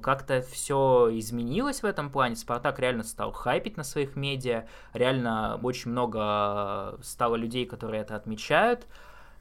как-то 0.00 0.40
все 0.40 1.10
изменилось 1.12 1.82
в 1.82 1.86
этом 1.86 2.10
плане. 2.10 2.36
Спартак 2.36 2.78
реально 2.78 3.02
стал 3.02 3.32
хайпить 3.32 3.76
на 3.76 3.84
своих 3.84 4.16
медиа, 4.16 4.66
реально 4.94 5.58
очень 5.62 5.90
много 5.90 6.98
стало 7.02 7.36
людей, 7.36 7.66
которые 7.66 8.02
это 8.02 8.16
отмечают. 8.16 8.86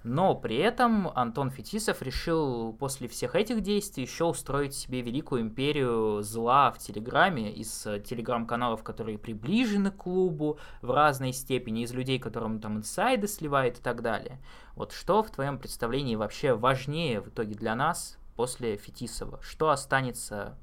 Но 0.03 0.33
при 0.33 0.57
этом 0.57 1.09
Антон 1.13 1.51
Фетисов 1.51 2.01
решил 2.01 2.73
после 2.73 3.07
всех 3.07 3.35
этих 3.35 3.61
действий 3.61 4.03
еще 4.03 4.23
устроить 4.23 4.73
себе 4.73 5.01
великую 5.01 5.41
империю 5.41 6.23
зла 6.23 6.71
в 6.71 6.79
Телеграме 6.79 7.51
из 7.51 7.85
э, 7.85 7.99
телеграм-каналов, 7.99 8.83
которые 8.83 9.19
приближены 9.19 9.91
к 9.91 9.97
клубу 9.97 10.57
в 10.81 10.89
разной 10.89 11.33
степени, 11.33 11.83
из 11.83 11.93
людей, 11.93 12.17
которым 12.17 12.59
там 12.59 12.77
инсайды 12.77 13.27
сливает 13.27 13.77
и 13.77 13.81
так 13.81 14.01
далее. 14.01 14.39
Вот 14.75 14.91
что 14.91 15.21
в 15.21 15.29
твоем 15.29 15.59
представлении 15.59 16.15
вообще 16.15 16.55
важнее 16.55 17.21
в 17.21 17.27
итоге 17.27 17.53
для 17.53 17.75
нас 17.75 18.17
после 18.35 18.77
Фетисова? 18.77 19.39
Что 19.43 19.69
останется 19.69 20.57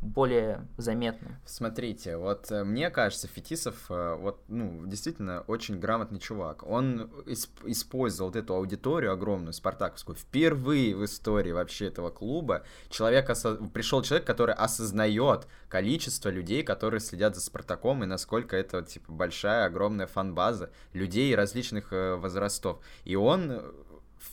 более 0.00 0.66
заметным. 0.78 1.36
Смотрите, 1.44 2.16
вот 2.16 2.50
э, 2.50 2.64
мне 2.64 2.90
кажется, 2.90 3.28
Фетисов, 3.28 3.76
э, 3.90 4.16
вот, 4.18 4.42
ну, 4.48 4.86
действительно 4.86 5.42
очень 5.46 5.78
грамотный 5.78 6.18
чувак. 6.18 6.66
Он 6.66 7.02
исп- 7.26 7.48
использовал 7.64 8.30
вот 8.30 8.36
эту 8.36 8.54
аудиторию 8.54 9.12
огромную, 9.12 9.52
спартаковскую, 9.52 10.16
впервые 10.16 10.96
в 10.96 11.04
истории 11.04 11.52
вообще 11.52 11.86
этого 11.86 12.10
клуба. 12.10 12.64
Человек. 12.88 13.28
Пришел 13.72 14.02
человек, 14.02 14.26
который 14.26 14.54
осознает 14.54 15.46
количество 15.68 16.30
людей, 16.30 16.62
которые 16.62 17.00
следят 17.00 17.34
за 17.34 17.42
Спартаком, 17.42 18.02
и 18.02 18.06
насколько 18.06 18.56
это, 18.56 18.82
типа, 18.82 19.12
большая, 19.12 19.66
огромная 19.66 20.06
фан-база 20.06 20.70
людей 20.94 21.34
различных 21.34 21.92
э, 21.92 22.14
возрастов. 22.16 22.80
И 23.04 23.16
он 23.16 23.62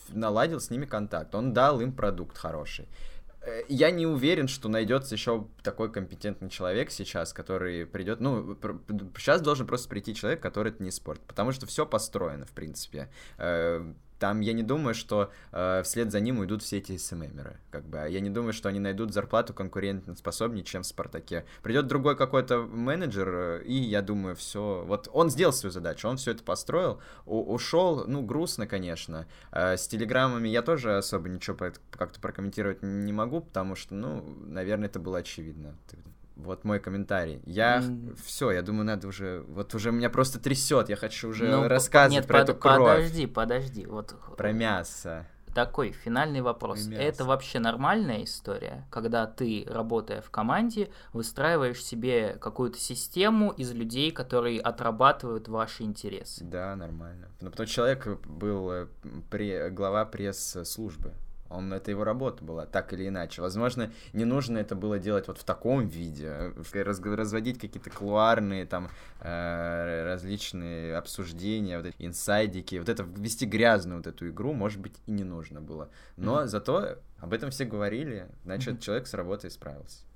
наладил 0.10 0.60
с 0.60 0.70
ними 0.70 0.86
контакт, 0.86 1.34
он 1.36 1.54
дал 1.54 1.82
им 1.82 1.92
продукт 1.94 2.38
хороший. 2.38 2.88
Э, 3.48 3.64
я 3.70 3.92
не 3.92 4.06
уверен, 4.06 4.48
что 4.48 4.68
найдется 4.68 5.16
еще 5.16 5.48
такой 5.64 5.92
компетентный 5.92 6.50
человек 6.50 6.92
сейчас, 6.92 7.32
который 7.32 7.86
придет. 7.86 8.20
Ну, 8.20 8.58
сейчас 9.16 9.42
должен 9.42 9.66
просто 9.66 9.88
прийти 9.88 10.14
человек, 10.14 10.42
который 10.42 10.74
это 10.74 10.84
не 10.84 10.92
спорт, 10.92 11.22
потому 11.26 11.54
что 11.54 11.66
все 11.66 11.86
построено, 11.86 12.46
в 12.46 12.52
принципе. 12.52 13.10
Там 14.20 14.42
я 14.42 14.54
не 14.54 14.64
думаю, 14.64 14.96
что 14.96 15.32
э, 15.52 15.82
вслед 15.84 16.12
за 16.12 16.20
ним 16.20 16.40
уйдут 16.40 16.64
все 16.64 16.78
эти 16.78 16.98
СММеры. 16.98 17.58
Как 17.70 17.86
бы. 17.86 17.98
Я 18.10 18.20
не 18.20 18.30
думаю, 18.30 18.54
что 18.54 18.70
они 18.70 18.80
найдут 18.80 19.14
зарплату 19.14 19.54
конкурентоспособнее, 19.54 20.64
чем 20.64 20.84
в 20.84 20.88
Спартаке. 20.88 21.46
Придет 21.62 21.88
другой 21.88 22.16
какой-то 22.16 22.64
менеджер, 22.64 23.30
э, 23.30 23.64
и 23.66 23.74
я 23.74 24.02
думаю, 24.02 24.36
все. 24.36 24.84
Вот 24.86 25.10
он 25.14 25.30
сделал 25.30 25.54
свою 25.54 25.72
задачу, 25.72 26.08
он 26.08 26.18
все 26.18 26.32
это 26.32 26.44
построил, 26.44 27.00
ушел, 27.26 28.06
ну, 28.08 28.22
грустно, 28.24 28.68
конечно. 28.68 29.28
Э, 29.52 29.78
с 29.78 29.88
телеграммами 29.88 30.48
я 30.48 30.62
тоже 30.62 30.98
особо 30.98 31.30
ничего 31.30 31.58
как-то 31.92 32.20
прокомментировать 32.20 32.82
не 32.82 33.14
могу, 33.14 33.42
потому 33.42 33.76
что, 33.76 33.94
ну, 33.94 34.24
наверное, 34.46 34.88
это 34.88 35.00
было 35.00 35.20
очевидно. 35.20 35.76
Вот 36.38 36.64
мой 36.64 36.80
комментарий. 36.80 37.42
Я 37.46 37.80
mm. 37.80 38.18
все, 38.24 38.52
я 38.52 38.62
думаю, 38.62 38.86
надо 38.86 39.08
уже. 39.08 39.44
Вот 39.48 39.74
уже 39.74 39.92
меня 39.92 40.10
просто 40.10 40.40
трясет. 40.40 40.90
Я 40.90 40.96
хочу 40.96 41.30
уже 41.30 41.48
ну, 41.48 41.68
рассказывать 41.68 42.22
нет, 42.22 42.28
про 42.28 42.40
под, 42.40 42.50
эту 42.50 42.60
кровь. 42.60 42.78
Подожди, 42.78 43.28
подожди. 43.28 43.86
Вот 43.86 44.16
про 44.38 44.52
мясо. 44.52 45.26
Такой 45.56 45.92
финальный 45.92 46.42
вопрос. 46.42 46.88
Это 46.88 47.26
вообще 47.26 47.58
нормальная 47.58 48.24
история, 48.24 48.86
когда 48.92 49.26
ты, 49.26 49.66
работая 49.68 50.22
в 50.22 50.30
команде, 50.30 50.92
выстраиваешь 51.14 51.84
себе 51.84 52.38
какую-то 52.40 52.78
систему 52.78 53.50
из 53.50 53.72
людей, 53.72 54.12
которые 54.12 54.62
отрабатывают 54.62 55.48
ваши 55.48 55.82
интересы? 55.82 56.44
Да, 56.44 56.76
нормально. 56.76 57.30
Но 57.42 57.50
потом 57.50 57.66
человек 57.66 58.06
был 58.28 58.72
э, 58.72 58.88
при, 59.32 59.70
глава 59.70 60.06
пресс-службы 60.06 61.16
он, 61.50 61.72
это 61.74 61.92
его 61.92 62.04
работа 62.04 62.44
была, 62.44 62.66
так 62.66 62.94
или 62.94 63.08
иначе. 63.08 63.42
Возможно, 63.42 63.92
не 64.14 64.26
нужно 64.26 64.58
это 64.58 64.76
было 64.76 65.00
делать 65.00 65.28
вот 65.28 65.38
в 65.38 65.44
таком 65.44 65.88
виде, 65.88 66.54
раз, 66.74 67.00
разводить 67.00 67.60
какие-то 67.60 67.90
клуарные 67.90 68.66
там 68.66 68.90
э, 69.22 70.04
различные 70.06 70.98
обсуждения, 70.98 71.78
вот 71.78 71.88
эти 71.88 71.96
инсайдики, 72.00 72.76
вот 72.76 72.90
это 72.90 73.04
вести 73.04 73.46
грязную 73.46 73.98
вот 73.98 74.08
эту 74.08 74.30
игру, 74.30 74.54
может 74.54 74.80
быть, 74.80 74.96
и 75.06 75.12
не 75.12 75.24
нужно 75.24 75.62
было. 75.62 75.90
Но 76.16 76.42
mm-hmm. 76.42 76.48
зато 76.48 76.98
об 77.20 77.34
этом 77.34 77.52
все 77.52 77.66
говорили, 77.66 78.28
значит, 78.44 78.76
mm-hmm. 78.76 78.82
человек 78.82 79.08
с 79.08 79.14
работой 79.14 79.52
справился. 79.52 80.07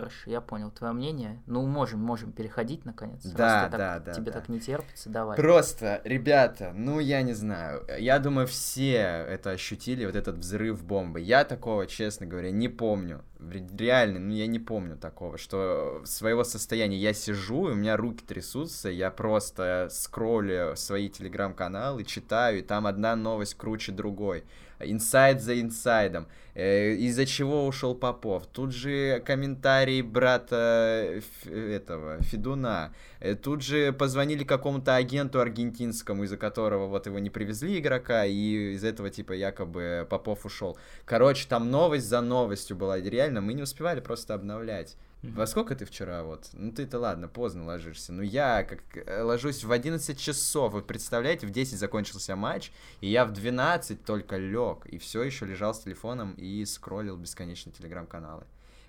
Хорошо, 0.00 0.30
я 0.30 0.40
понял 0.40 0.70
твое 0.70 0.92
мнение. 0.92 1.42
Ну, 1.46 1.66
можем, 1.66 2.00
можем 2.00 2.32
переходить, 2.32 2.84
наконец. 2.84 3.24
Да, 3.24 3.68
да, 3.68 3.78
так, 3.78 4.04
да. 4.04 4.12
Тебе 4.12 4.32
да. 4.32 4.40
так 4.40 4.48
не 4.48 4.60
терпится, 4.60 5.10
давай. 5.10 5.36
Просто, 5.36 6.00
ребята, 6.04 6.72
ну, 6.74 7.00
я 7.00 7.22
не 7.22 7.32
знаю. 7.32 7.84
Я 7.98 8.18
думаю, 8.18 8.46
все 8.46 8.92
это 8.92 9.50
ощутили, 9.50 10.06
вот 10.06 10.14
этот 10.14 10.36
взрыв 10.36 10.84
бомбы. 10.84 11.20
Я 11.20 11.44
такого, 11.44 11.86
честно 11.86 12.26
говоря, 12.26 12.50
не 12.50 12.68
помню. 12.68 13.22
Реально, 13.40 14.18
ну, 14.20 14.32
я 14.32 14.46
не 14.46 14.58
помню 14.58 14.96
такого, 14.96 15.38
что 15.38 16.02
своего 16.04 16.44
состояния 16.44 16.96
я 16.96 17.12
сижу, 17.12 17.68
и 17.68 17.72
у 17.72 17.74
меня 17.74 17.96
руки 17.96 18.24
трясутся, 18.24 18.88
я 18.88 19.10
просто 19.10 19.88
скроллю 19.90 20.74
свои 20.76 21.08
телеграм-каналы, 21.08 22.04
читаю, 22.04 22.58
и 22.58 22.62
там 22.62 22.86
одна 22.86 23.14
новость 23.16 23.54
круче 23.54 23.92
другой 23.92 24.44
инсайд 24.80 25.40
за 25.40 25.60
инсайдом, 25.60 26.26
э, 26.54 26.92
из-за 26.94 27.26
чего 27.26 27.66
ушел 27.66 27.94
Попов. 27.94 28.46
Тут 28.46 28.72
же 28.72 29.20
комментарий 29.24 30.02
брата 30.02 31.20
этого, 31.44 32.22
Федуна. 32.22 32.92
Э, 33.20 33.34
тут 33.34 33.62
же 33.62 33.92
позвонили 33.92 34.44
какому-то 34.44 34.96
агенту 34.96 35.40
аргентинскому, 35.40 36.24
из-за 36.24 36.36
которого 36.36 36.86
вот 36.86 37.06
его 37.06 37.18
не 37.18 37.30
привезли 37.30 37.78
игрока, 37.78 38.24
и 38.24 38.74
из 38.74 38.84
этого 38.84 39.10
типа 39.10 39.32
якобы 39.32 40.06
Попов 40.08 40.44
ушел. 40.46 40.78
Короче, 41.04 41.46
там 41.48 41.70
новость 41.70 42.06
за 42.06 42.20
новостью 42.20 42.76
была. 42.76 42.98
Реально, 42.98 43.40
мы 43.40 43.54
не 43.54 43.62
успевали 43.62 44.00
просто 44.00 44.34
обновлять. 44.34 44.96
Во 45.22 45.46
сколько 45.46 45.74
ты 45.74 45.84
вчера 45.84 46.22
вот? 46.22 46.48
Ну 46.52 46.70
ты-то 46.70 46.98
ладно, 46.98 47.26
поздно 47.26 47.64
ложишься. 47.64 48.12
Ну 48.12 48.22
я 48.22 48.62
как 48.62 48.82
э, 48.96 49.22
ложусь 49.22 49.64
в 49.64 49.72
11 49.72 50.18
часов. 50.18 50.72
Вы 50.72 50.82
представляете, 50.82 51.46
в 51.46 51.50
10 51.50 51.76
закончился 51.78 52.36
матч, 52.36 52.70
и 53.00 53.08
я 53.08 53.24
в 53.24 53.32
12 53.32 54.04
только 54.04 54.36
лег, 54.36 54.86
и 54.86 54.98
все 54.98 55.22
еще 55.22 55.44
лежал 55.44 55.74
с 55.74 55.80
телефоном 55.80 56.34
и 56.34 56.64
скроллил 56.64 57.16
бесконечно 57.16 57.72
телеграм-каналы. 57.72 58.44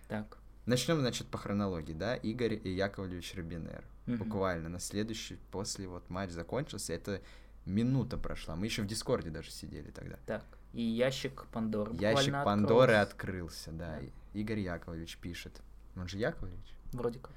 Так. 0.07 0.37
Начнем, 0.67 0.99
значит, 0.99 1.27
по 1.27 1.39
хронологии, 1.39 1.93
да? 1.93 2.15
Игорь 2.15 2.59
и 2.63 2.69
Яковлевич 2.69 3.33
Рабинер. 3.33 3.83
Mm-hmm. 4.05 4.17
Буквально 4.17 4.69
на 4.69 4.79
следующий, 4.79 5.39
после 5.49 5.87
вот 5.87 6.07
матч 6.11 6.29
закончился, 6.29 6.93
это 6.93 7.21
минута 7.65 8.17
прошла. 8.17 8.55
Мы 8.55 8.67
еще 8.67 8.83
в 8.83 8.87
Дискорде 8.87 9.31
даже 9.31 9.49
сидели 9.49 9.89
тогда. 9.89 10.17
Так. 10.27 10.45
И 10.73 10.83
ящик 10.83 11.47
Пандоры. 11.51 11.95
Ящик 11.95 12.33
Пандоры 12.43 12.93
открылся, 12.93 13.71
да. 13.71 13.99
да. 13.99 14.39
Игорь 14.39 14.59
Яковлевич 14.59 15.17
пишет. 15.17 15.59
Он 15.95 16.07
же 16.07 16.17
Яковлевич? 16.17 16.75
Вроде 16.93 17.19
как. 17.19 17.33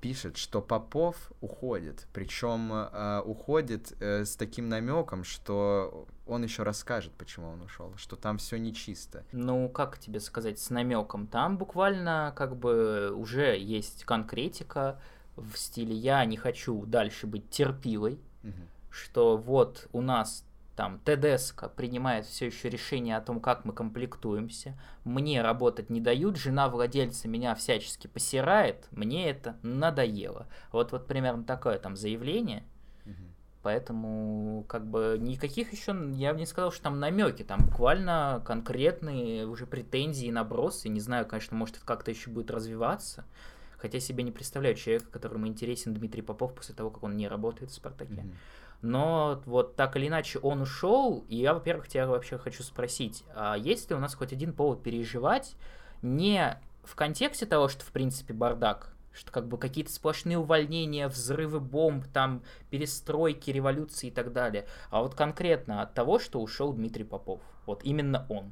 Пишет, 0.00 0.36
что 0.36 0.60
Попов 0.60 1.30
уходит. 1.40 2.08
Причем 2.12 2.72
э, 2.72 3.20
уходит 3.24 3.92
э, 4.00 4.24
с 4.24 4.34
таким 4.34 4.68
намеком, 4.68 5.22
что 5.22 6.06
он 6.26 6.42
еще 6.42 6.64
расскажет, 6.64 7.12
почему 7.12 7.50
он 7.50 7.62
ушел, 7.62 7.92
что 7.96 8.16
там 8.16 8.38
все 8.38 8.58
нечисто. 8.58 9.24
Ну, 9.30 9.68
как 9.68 9.98
тебе 9.98 10.18
сказать, 10.18 10.58
с 10.58 10.70
намеком? 10.70 11.28
Там 11.28 11.56
буквально 11.56 12.32
как 12.36 12.56
бы 12.56 13.12
уже 13.14 13.56
есть 13.56 14.04
конкретика 14.04 15.00
в 15.36 15.56
стиле 15.56 15.94
«я 15.94 16.24
не 16.24 16.36
хочу 16.36 16.84
дальше 16.86 17.26
быть 17.26 17.48
терпилой», 17.50 18.18
угу. 18.42 18.52
что 18.90 19.36
вот 19.36 19.88
у 19.92 20.00
нас 20.00 20.44
там 20.76 21.00
ТДСК 21.04 21.70
принимает 21.70 22.24
все 22.26 22.46
еще 22.46 22.68
решение 22.70 23.16
о 23.16 23.20
том, 23.20 23.40
как 23.40 23.64
мы 23.64 23.72
комплектуемся. 23.72 24.78
Мне 25.04 25.42
работать 25.42 25.90
не 25.90 26.00
дают, 26.00 26.36
жена 26.36 26.68
владельца 26.68 27.28
меня 27.28 27.54
всячески 27.54 28.06
посирает, 28.06 28.88
мне 28.90 29.28
это 29.28 29.56
надоело. 29.62 30.46
Вот, 30.72 30.92
вот 30.92 31.06
примерно 31.06 31.44
такое 31.44 31.78
там 31.78 31.96
заявление. 31.96 32.64
Поэтому, 33.62 34.64
как 34.66 34.84
бы, 34.84 35.16
никаких 35.20 35.72
еще, 35.72 35.96
я 36.14 36.32
бы 36.32 36.40
не 36.40 36.46
сказал, 36.46 36.72
что 36.72 36.82
там 36.82 36.98
намеки, 36.98 37.44
там 37.44 37.60
буквально 37.60 38.42
конкретные 38.44 39.46
уже 39.46 39.66
претензии 39.66 40.26
и 40.26 40.32
набросы. 40.32 40.88
Не 40.88 40.98
знаю, 40.98 41.26
конечно, 41.26 41.56
может, 41.56 41.76
это 41.76 41.86
как-то 41.86 42.10
еще 42.10 42.28
будет 42.30 42.50
развиваться. 42.50 43.24
Хотя 43.76 44.00
себе 44.00 44.24
не 44.24 44.32
представляю 44.32 44.74
человека, 44.74 45.06
которому 45.10 45.46
интересен 45.46 45.94
Дмитрий 45.94 46.22
Попов 46.22 46.54
после 46.54 46.74
того, 46.74 46.90
как 46.90 47.04
он 47.04 47.16
не 47.16 47.28
работает 47.28 47.70
в 47.70 47.74
«Спартаке». 47.74 48.14
Mm-hmm. 48.14 48.34
Но 48.82 49.40
вот 49.46 49.76
так 49.76 49.96
или 49.96 50.08
иначе 50.08 50.40
он 50.40 50.60
ушел, 50.60 51.24
и 51.28 51.36
я, 51.36 51.54
во-первых, 51.54 51.88
тебя 51.88 52.06
вообще 52.08 52.36
хочу 52.36 52.64
спросить, 52.64 53.24
а 53.34 53.54
есть 53.56 53.88
ли 53.88 53.96
у 53.96 54.00
нас 54.00 54.14
хоть 54.14 54.32
один 54.32 54.52
повод 54.52 54.82
переживать 54.82 55.54
не 56.02 56.60
в 56.82 56.96
контексте 56.96 57.46
того, 57.46 57.68
что, 57.68 57.84
в 57.84 57.92
принципе, 57.92 58.34
бардак, 58.34 58.92
что 59.12 59.30
как 59.30 59.46
бы 59.46 59.56
какие-то 59.56 59.92
сплошные 59.92 60.36
увольнения, 60.36 61.06
взрывы 61.06 61.60
бомб, 61.60 62.06
там 62.12 62.42
перестройки, 62.70 63.50
революции 63.50 64.08
и 64.08 64.10
так 64.10 64.32
далее, 64.32 64.66
а 64.90 65.00
вот 65.02 65.14
конкретно 65.14 65.82
от 65.82 65.94
того, 65.94 66.18
что 66.18 66.40
ушел 66.40 66.72
Дмитрий 66.72 67.04
Попов. 67.04 67.40
Вот 67.66 67.84
именно 67.84 68.26
он. 68.28 68.50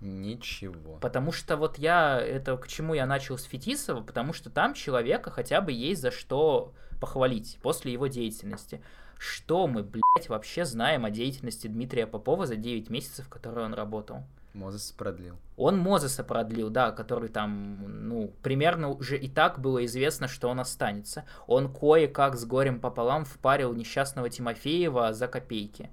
Ничего. 0.00 0.98
Потому 1.00 1.32
что 1.32 1.56
вот 1.56 1.78
я, 1.78 2.20
это 2.20 2.56
к 2.56 2.68
чему 2.68 2.94
я 2.94 3.06
начал 3.06 3.38
с 3.38 3.44
Фетисова, 3.44 4.02
потому 4.02 4.32
что 4.32 4.50
там 4.50 4.74
человека 4.74 5.30
хотя 5.30 5.60
бы 5.60 5.72
есть 5.72 6.02
за 6.02 6.10
что 6.10 6.72
похвалить 7.00 7.58
после 7.62 7.92
его 7.92 8.06
деятельности. 8.06 8.82
Что 9.18 9.66
мы, 9.66 9.82
блядь, 9.82 10.28
вообще 10.28 10.64
знаем 10.64 11.04
о 11.04 11.10
деятельности 11.10 11.66
Дмитрия 11.66 12.06
Попова 12.06 12.46
за 12.46 12.56
9 12.56 12.90
месяцев, 12.90 13.26
в 13.26 13.28
которые 13.28 13.66
он 13.66 13.74
работал? 13.74 14.24
Мозес 14.52 14.90
продлил. 14.92 15.36
Он 15.56 15.78
Мозеса 15.78 16.24
продлил, 16.24 16.70
да, 16.70 16.90
который 16.90 17.28
там, 17.28 18.08
ну, 18.08 18.32
примерно 18.42 18.88
уже 18.88 19.18
и 19.18 19.28
так 19.28 19.60
было 19.60 19.84
известно, 19.84 20.28
что 20.28 20.48
он 20.48 20.60
останется. 20.60 21.24
Он 21.46 21.72
кое-как 21.72 22.36
с 22.36 22.44
горем 22.44 22.80
пополам 22.80 23.24
впарил 23.24 23.74
несчастного 23.74 24.30
Тимофеева 24.30 25.12
за 25.12 25.28
копейки. 25.28 25.90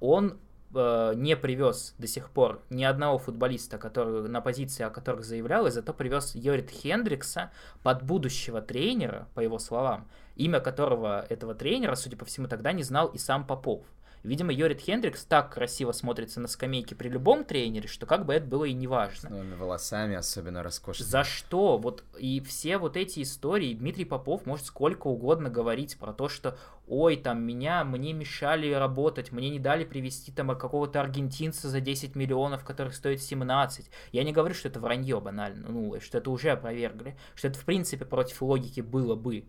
Он 0.00 0.38
э, 0.74 1.12
не 1.16 1.36
привез 1.36 1.94
до 1.98 2.06
сих 2.06 2.30
пор 2.30 2.62
ни 2.70 2.84
одного 2.84 3.18
футболиста, 3.18 3.78
который 3.78 4.28
на 4.28 4.40
позиции, 4.40 4.84
о 4.84 4.90
которых 4.90 5.24
заявлял, 5.24 5.66
и 5.66 5.70
зато 5.70 5.92
привез 5.92 6.34
Йорит 6.34 6.70
Хендрикса 6.70 7.50
под 7.82 8.02
будущего 8.02 8.60
тренера, 8.60 9.28
по 9.34 9.40
его 9.40 9.58
словам, 9.58 10.08
имя 10.36 10.60
которого 10.60 11.26
этого 11.28 11.54
тренера, 11.54 11.94
судя 11.94 12.16
по 12.16 12.24
всему, 12.24 12.48
тогда 12.48 12.72
не 12.72 12.82
знал 12.82 13.08
и 13.08 13.18
сам 13.18 13.46
Попов. 13.46 13.82
Видимо, 14.22 14.52
Йорит 14.52 14.80
Хендрикс 14.80 15.24
так 15.24 15.52
красиво 15.52 15.92
смотрится 15.92 16.40
на 16.40 16.48
скамейке 16.48 16.94
при 16.94 17.08
любом 17.08 17.44
тренере, 17.44 17.88
что 17.88 18.04
как 18.04 18.26
бы 18.26 18.34
это 18.34 18.46
было 18.46 18.64
и 18.64 18.72
не 18.72 18.86
важно. 18.86 19.28
С 19.28 19.30
новыми 19.30 19.54
волосами, 19.54 20.14
особенно 20.14 20.62
роскошными. 20.62 21.08
За 21.08 21.24
что? 21.24 21.78
Вот 21.78 22.04
и 22.18 22.40
все 22.40 22.76
вот 22.76 22.96
эти 22.96 23.22
истории, 23.22 23.74
Дмитрий 23.74 24.04
Попов 24.04 24.44
может 24.44 24.66
сколько 24.66 25.06
угодно 25.06 25.48
говорить 25.48 25.96
про 25.98 26.12
то, 26.12 26.28
что 26.28 26.58
ой, 26.86 27.16
там 27.16 27.42
меня, 27.42 27.84
мне 27.84 28.12
мешали 28.12 28.70
работать, 28.72 29.32
мне 29.32 29.48
не 29.48 29.60
дали 29.60 29.84
привести 29.84 30.32
там 30.32 30.48
какого-то 30.58 31.00
аргентинца 31.00 31.68
за 31.68 31.80
10 31.80 32.16
миллионов, 32.16 32.64
который 32.64 32.92
стоит 32.92 33.22
17. 33.22 33.90
Я 34.12 34.24
не 34.24 34.32
говорю, 34.32 34.54
что 34.54 34.68
это 34.68 34.80
вранье 34.80 35.20
банально, 35.20 35.68
ну, 35.68 36.00
что 36.00 36.18
это 36.18 36.30
уже 36.30 36.50
опровергли, 36.50 37.16
что 37.36 37.48
это 37.48 37.58
в 37.58 37.64
принципе 37.64 38.04
против 38.04 38.42
логики 38.42 38.80
было 38.80 39.14
бы 39.14 39.44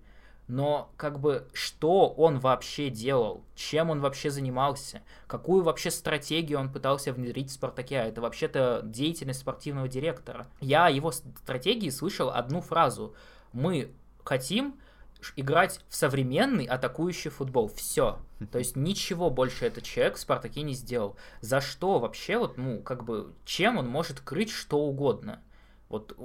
но 0.52 0.92
как 0.98 1.22
бы 1.22 1.48
что 1.54 2.10
он 2.10 2.40
вообще 2.40 2.90
делал, 2.90 3.42
чем 3.56 3.90
он 3.90 4.02
вообще 4.02 4.30
занимался, 4.30 5.02
какую 5.26 5.64
вообще 5.64 5.90
стратегию 5.90 6.60
он 6.60 6.70
пытался 6.70 7.14
внедрить 7.14 7.50
в 7.50 7.54
Спартаке, 7.54 7.96
это 7.96 8.20
вообще-то 8.20 8.82
деятельность 8.84 9.40
спортивного 9.40 9.88
директора. 9.88 10.48
Я 10.60 10.88
о 10.88 10.90
его 10.90 11.12
стратегии 11.12 11.90
слышал 11.90 12.30
одну 12.30 12.60
фразу. 12.60 13.16
Мы 13.54 13.94
хотим 14.26 14.76
играть 15.38 15.80
в 15.88 15.96
современный 15.96 16.66
атакующий 16.66 17.32
футбол. 17.32 17.70
Все. 17.70 18.20
То 18.52 18.60
есть 18.60 18.76
ничего 18.76 19.30
больше 19.30 19.66
этот 19.66 19.86
человек 19.86 20.18
в 20.18 20.20
Спартаке 20.20 20.64
не 20.64 20.74
сделал. 20.74 21.16
За 21.40 21.62
что 21.62 21.98
вообще, 21.98 22.38
вот, 22.38 22.58
ну, 22.58 22.82
как 22.82 23.06
бы, 23.06 23.32
чем 23.46 23.78
он 23.78 23.88
может 23.88 24.20
крыть 24.20 24.52
что 24.52 24.80
угодно? 24.80 25.42
Вот 25.92 26.16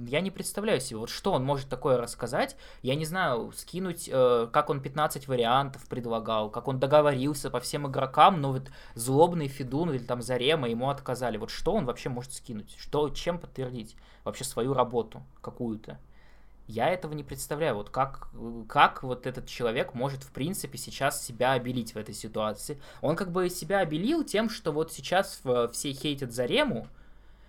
я 0.00 0.20
не 0.20 0.30
представляю 0.30 0.82
себе, 0.82 0.98
вот 0.98 1.08
что 1.08 1.32
он 1.32 1.42
может 1.42 1.70
такое 1.70 1.96
рассказать. 1.96 2.56
Я 2.82 2.94
не 2.94 3.06
знаю, 3.06 3.52
скинуть, 3.52 4.06
э, 4.12 4.48
как 4.52 4.68
он 4.68 4.82
15 4.82 5.28
вариантов 5.28 5.88
предлагал, 5.88 6.50
как 6.50 6.68
он 6.68 6.78
договорился 6.78 7.48
по 7.48 7.58
всем 7.58 7.88
игрокам, 7.88 8.42
но 8.42 8.52
вот 8.52 8.70
злобный 8.94 9.48
Федун 9.48 9.90
или 9.90 9.98
там 9.98 10.20
Зарема 10.20 10.68
ему 10.68 10.90
отказали. 10.90 11.38
Вот 11.38 11.48
что 11.48 11.72
он 11.72 11.86
вообще 11.86 12.10
может 12.10 12.34
скинуть? 12.34 12.76
Что, 12.78 13.08
чем 13.08 13.38
подтвердить 13.38 13.96
вообще 14.24 14.44
свою 14.44 14.74
работу 14.74 15.22
какую-то? 15.40 15.98
Я 16.66 16.90
этого 16.90 17.14
не 17.14 17.24
представляю. 17.24 17.76
Вот 17.76 17.88
как, 17.88 18.28
как 18.68 19.02
вот 19.02 19.26
этот 19.26 19.46
человек 19.46 19.94
может, 19.94 20.22
в 20.22 20.32
принципе, 20.32 20.76
сейчас 20.76 21.24
себя 21.24 21.52
обелить 21.52 21.94
в 21.94 21.96
этой 21.96 22.14
ситуации. 22.14 22.78
Он 23.00 23.16
как 23.16 23.32
бы 23.32 23.48
себя 23.48 23.78
обелил 23.78 24.22
тем, 24.22 24.50
что 24.50 24.70
вот 24.70 24.92
сейчас 24.92 25.40
все 25.72 25.92
хейтят 25.94 26.34
Зарему, 26.34 26.88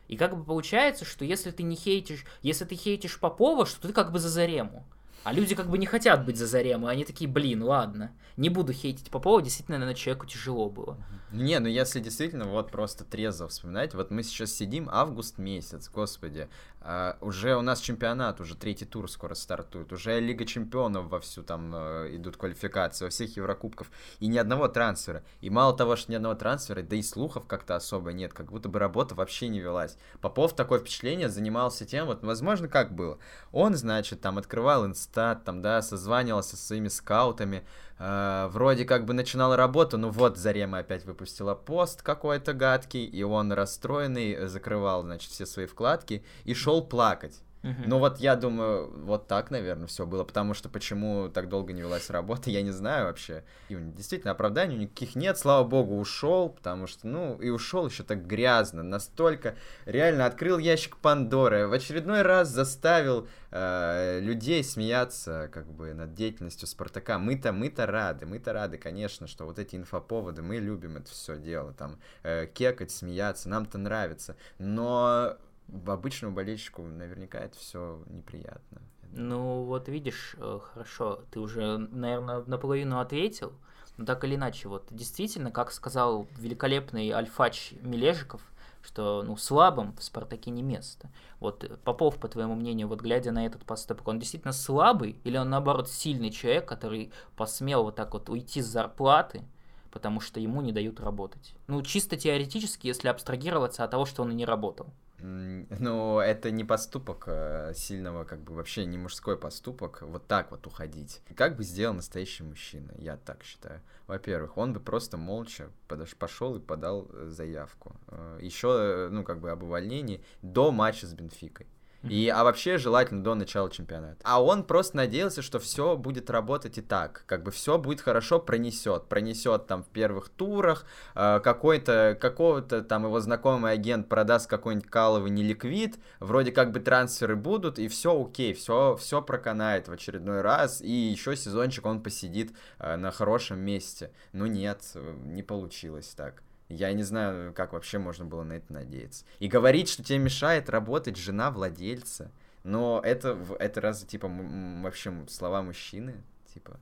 и 0.10 0.18
как 0.18 0.36
бы 0.36 0.44
получается, 0.44 1.06
что 1.06 1.24
если 1.24 1.52
ты 1.52 1.64
не 1.64 1.76
хейтишь, 1.76 2.26
если 2.42 2.66
ты 2.66 2.76
хейтишь 2.76 3.20
Попова, 3.20 3.66
что 3.66 3.88
ты 3.88 3.94
как 3.94 4.12
бы 4.12 4.20
за 4.20 4.28
Зарему. 4.28 4.84
А 5.24 5.34
люди 5.34 5.54
как 5.54 5.70
бы 5.70 5.78
не 5.78 5.86
хотят 5.86 6.26
быть 6.26 6.38
за 6.38 6.48
Зарему, 6.48 6.88
они 6.88 7.06
такие, 7.06 7.30
блин, 7.30 7.62
ладно, 7.62 8.12
не 8.36 8.50
буду 8.50 8.74
хейтить 8.74 9.12
Попова, 9.12 9.42
действительно, 9.42 9.78
наверное, 9.78 9.96
человеку 9.96 10.26
тяжело 10.26 10.70
было. 10.70 10.98
Не, 11.32 11.60
ну 11.60 11.68
если 11.68 12.00
действительно 12.00 12.46
вот 12.46 12.72
просто 12.72 13.04
трезво 13.04 13.48
вспоминать, 13.48 13.94
вот 13.94 14.10
мы 14.10 14.24
сейчас 14.24 14.52
сидим, 14.52 14.90
август 14.92 15.38
месяц, 15.38 15.90
господи, 15.94 16.50
а, 16.82 17.18
уже 17.20 17.56
у 17.56 17.62
нас 17.62 17.82
чемпионат, 17.82 18.40
уже 18.40 18.56
третий 18.56 18.86
тур 18.86 19.12
скоро 19.12 19.36
стартует, 19.36 19.92
уже 19.92 20.20
Лига 20.20 20.46
чемпионов 20.46 21.10
вовсю 21.10 21.44
там 21.44 21.74
э, 21.76 22.16
идут 22.16 22.38
квалификации, 22.38 23.06
во 23.06 23.12
всех 23.12 23.36
Еврокубков, 23.36 23.92
и 24.20 24.28
ни 24.28 24.38
одного 24.38 24.70
трансфера. 24.70 25.24
И 25.42 25.50
мало 25.50 25.76
того, 25.76 25.98
что 25.98 26.12
ни 26.12 26.16
одного 26.16 26.36
трансфера, 26.36 26.82
да 26.82 26.96
и 26.96 27.02
слухов 27.02 27.46
как-то 27.48 27.76
особо 27.76 28.14
нет, 28.14 28.34
как 28.34 28.52
будто 28.52 28.70
бы 28.70 28.80
работа 28.80 29.14
вообще 29.14 29.50
не 29.50 29.60
велась. 29.60 29.98
Попов 30.22 30.56
такое 30.56 30.80
впечатление 30.80 31.28
занимался 31.28 31.86
тем, 31.86 32.06
вот, 32.06 32.24
возможно, 32.24 32.70
как 32.70 32.96
было. 32.96 33.20
Он, 33.52 33.76
значит, 33.76 34.22
там 34.22 34.38
открывал 34.38 34.86
инстат, 34.86 35.44
там, 35.44 35.62
да, 35.62 35.82
созванивался 35.82 36.56
со 36.56 36.68
своими 36.68 36.88
скаутами, 36.88 37.66
э, 38.00 38.50
вроде 38.52 38.86
как 38.86 39.06
бы 39.06 39.14
начинал 39.14 39.56
работу, 39.56 39.98
ну 39.98 40.10
вот 40.10 40.38
Зарема 40.38 40.80
опять 40.80 41.06
выпустила 41.06 41.54
пост 41.54 42.02
какой-то 42.02 42.54
гадкий, 42.54 43.06
и 43.06 43.22
он 43.24 43.52
расстроенный 43.52 44.48
закрывал, 44.48 45.04
значит, 45.04 45.32
все 45.32 45.46
свои 45.46 45.66
вкладки 45.66 46.24
и 46.46 46.54
шел 46.54 46.84
плакать. 46.84 47.42
Uh-huh. 47.62 47.84
Ну 47.88 48.00
вот 48.00 48.20
я 48.20 48.38
думаю, 48.38 48.90
вот 49.04 49.28
так, 49.28 49.52
наверное, 49.52 49.88
все 49.88 50.06
было, 50.06 50.24
потому 50.24 50.54
что 50.54 50.70
почему 50.70 51.28
так 51.28 51.50
долго 51.50 51.74
не 51.74 51.82
велась 51.82 52.10
работа, 52.10 52.50
я 52.50 52.62
не 52.62 52.72
знаю 52.72 53.08
вообще. 53.08 53.44
И 53.68 53.76
действительно, 53.76 54.32
оправданий 54.32 54.78
никаких 54.78 55.16
нет, 55.16 55.38
слава 55.38 55.68
богу, 55.68 56.00
ушел, 56.00 56.50
потому 56.50 56.88
что, 56.88 57.08
ну, 57.08 57.36
и 57.42 57.50
ушел 57.50 57.88
еще 57.88 58.04
так 58.04 58.26
грязно, 58.26 58.82
настолько 58.82 59.56
реально 59.86 60.26
открыл 60.26 60.58
ящик 60.58 60.98
Пандоры, 60.98 61.68
в 61.68 61.74
очередной 61.74 62.22
раз 62.22 62.48
заставил 62.48 63.28
э, 63.52 64.20
людей 64.22 64.64
смеяться 64.64 65.50
как 65.52 65.70
бы 65.70 65.94
над 65.94 66.14
деятельностью 66.14 66.68
Спартака. 66.68 67.20
Мы-то, 67.20 67.52
мы-то 67.52 67.86
рады, 67.86 68.26
мы-то 68.26 68.54
рады, 68.54 68.78
конечно, 68.78 69.28
что 69.28 69.46
вот 69.46 69.60
эти 69.60 69.76
инфоповоды, 69.76 70.42
мы 70.42 70.58
любим 70.58 70.96
это 70.96 71.12
все 71.12 71.38
дело, 71.38 71.74
там, 71.74 72.00
э, 72.24 72.48
кекать, 72.48 72.92
смеяться, 72.92 73.50
нам-то 73.50 73.78
нравится, 73.78 74.38
но 74.60 75.38
в 75.72 75.92
обычному 75.92 76.34
болельщику 76.34 76.82
наверняка 76.84 77.40
это 77.40 77.58
все 77.58 78.02
неприятно. 78.08 78.82
Ну, 79.12 79.64
вот 79.64 79.90
видишь, 79.90 80.36
э, 80.38 80.60
хорошо, 80.62 81.24
ты 81.32 81.40
уже, 81.40 81.78
наверное, 81.78 82.44
наполовину 82.46 83.00
ответил, 83.00 83.54
но 83.98 84.06
так 84.06 84.24
или 84.24 84.36
иначе, 84.36 84.70
вот 84.70 84.88
действительно, 84.92 85.52
как 85.52 85.72
сказал 85.72 86.28
великолепный 86.38 87.10
альфач 87.10 87.74
Мележиков, 87.82 88.42
что, 88.82 89.24
ну, 89.24 89.36
слабым 89.36 89.94
в 89.98 90.04
«Спартаке» 90.04 90.52
не 90.52 90.62
место. 90.62 91.10
Вот 91.40 91.64
э, 91.64 91.76
Попов, 91.84 92.18
по 92.18 92.28
твоему 92.28 92.56
мнению, 92.56 92.88
вот 92.88 93.02
глядя 93.02 93.32
на 93.32 93.46
этот 93.46 93.66
поступок, 93.66 94.08
он 94.08 94.20
действительно 94.20 94.54
слабый 94.54 95.20
или 95.24 95.38
он, 95.38 95.50
наоборот, 95.50 95.90
сильный 95.90 96.30
человек, 96.30 96.68
который 96.68 97.12
посмел 97.36 97.84
вот 97.84 97.96
так 97.96 98.14
вот 98.14 98.30
уйти 98.30 98.62
с 98.62 98.68
зарплаты, 98.68 99.44
потому 99.92 100.22
что 100.22 100.40
ему 100.40 100.62
не 100.62 100.72
дают 100.72 101.00
работать? 101.00 101.56
Ну, 101.68 101.82
чисто 101.82 102.16
теоретически, 102.16 102.88
если 102.88 103.08
абстрагироваться 103.08 103.84
от 103.84 103.92
того, 103.92 104.06
что 104.06 104.22
он 104.22 104.32
и 104.32 104.36
не 104.36 104.46
работал. 104.46 104.88
Ну, 105.80 106.20
это 106.20 106.52
не 106.52 106.64
поступок 106.64 107.26
а 107.28 107.74
сильного, 107.74 108.24
как 108.24 108.40
бы 108.42 108.54
вообще 108.54 108.86
не 108.86 108.98
мужской 108.98 109.38
поступок, 109.38 110.02
вот 110.02 110.28
так 110.28 110.52
вот 110.52 110.66
уходить. 110.68 111.22
Как 111.36 111.56
бы 111.56 111.64
сделал 111.64 111.94
настоящий 111.94 112.44
мужчина, 112.44 112.92
я 112.98 113.18
так 113.18 113.44
считаю. 113.44 113.82
Во-первых, 114.08 114.58
он 114.58 114.74
бы 114.74 114.80
просто 114.80 115.18
молча 115.18 115.70
подош... 115.88 116.16
пошел 116.16 116.56
и 116.56 116.60
подал 116.60 117.08
э, 117.12 117.28
заявку. 117.28 117.96
Э, 118.08 118.40
Еще, 118.42 119.10
ну, 119.12 119.24
как 119.24 119.40
бы 119.40 119.52
об 119.52 119.64
увольнении 119.64 120.24
до 120.42 120.72
матча 120.72 121.06
с 121.06 121.14
Бенфикой. 121.14 121.68
И, 122.04 122.30
а 122.30 122.44
вообще 122.44 122.78
желательно 122.78 123.24
до 123.24 123.36
начала 123.36 123.70
чемпионата. 123.70 124.18
А 124.24 124.42
он 124.42 124.64
просто 124.64 124.98
надеялся, 124.98 125.42
что 125.42 125.60
все 125.60 125.98
будет 125.98 126.30
работать 126.30 126.78
и 126.78 126.82
так. 126.82 127.24
Как 127.26 127.44
бы 127.44 127.52
все 127.52 127.78
будет 127.78 128.00
хорошо, 128.00 128.40
пронесет. 128.40 129.08
Пронесет 129.10 129.68
там 129.68 129.84
в 129.84 129.88
первых 129.88 130.30
турах. 130.30 130.86
Э, 131.16 131.40
какой-то, 131.44 132.18
какого-то 132.20 132.84
там 132.84 133.04
его 133.04 133.20
знакомый 133.20 133.74
агент 133.74 134.08
продаст 134.08 134.50
какой-нибудь 134.50 134.90
каловый 134.90 135.32
неликвид. 135.32 136.00
Вроде 136.20 136.52
как 136.52 136.72
бы 136.72 136.80
трансферы 136.80 137.36
будут, 137.36 137.80
и 137.80 137.88
все 137.90 138.20
окей, 138.20 138.54
все, 138.54 138.96
все 138.96 139.22
проканает 139.22 139.88
в 139.90 139.92
очередной 139.92 140.42
раз. 140.42 140.82
И 140.82 140.92
еще 140.92 141.36
сезончик 141.36 141.86
он 141.86 142.02
посидит 142.02 142.54
э, 142.80 142.96
на 142.96 143.12
хорошем 143.12 143.60
месте. 143.60 144.12
Но 144.32 144.48
нет, 144.48 144.82
не 145.26 145.44
получилось 145.44 146.14
так. 146.16 146.44
Я 146.70 146.94
не 146.94 147.04
знаю, 147.04 147.54
как 147.54 147.74
вообще 147.74 147.98
можно 147.98 148.26
было 148.26 148.44
на 148.44 148.54
это 148.54 148.72
надеяться. 148.72 149.26
И 149.40 149.48
говорить, 149.48 149.90
что 149.90 150.04
тебе 150.04 150.20
мешает 150.20 150.70
работать 150.70 151.18
жена 151.18 151.50
владельца. 151.50 152.32
Но 152.64 153.02
это, 153.04 153.38
это 153.60 153.82
разве, 153.82 154.08
типа, 154.08 154.30
вообще 154.30 155.12
слова 155.28 155.64
мужчины? 155.64 156.24
Типа. 156.54 156.80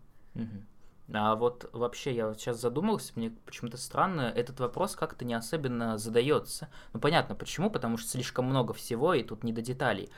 А 1.14 1.36
вот 1.36 1.70
вообще 1.72 2.14
я 2.14 2.28
вот 2.28 2.40
сейчас 2.40 2.60
задумался, 2.60 3.14
мне 3.16 3.32
почему-то 3.46 3.78
странно, 3.78 4.24
этот 4.36 4.60
вопрос 4.60 4.96
как-то 4.96 5.24
не 5.24 5.34
особенно 5.34 5.98
задается. 5.98 6.68
Ну 6.92 7.00
понятно, 7.00 7.34
почему, 7.34 7.70
потому 7.72 7.98
что 7.98 8.10
слишком 8.10 8.46
много 8.46 8.74
всего, 8.74 9.14
и 9.14 9.24
тут 9.24 9.44
не 9.44 9.54
до 9.54 9.62
деталей. 9.62 10.10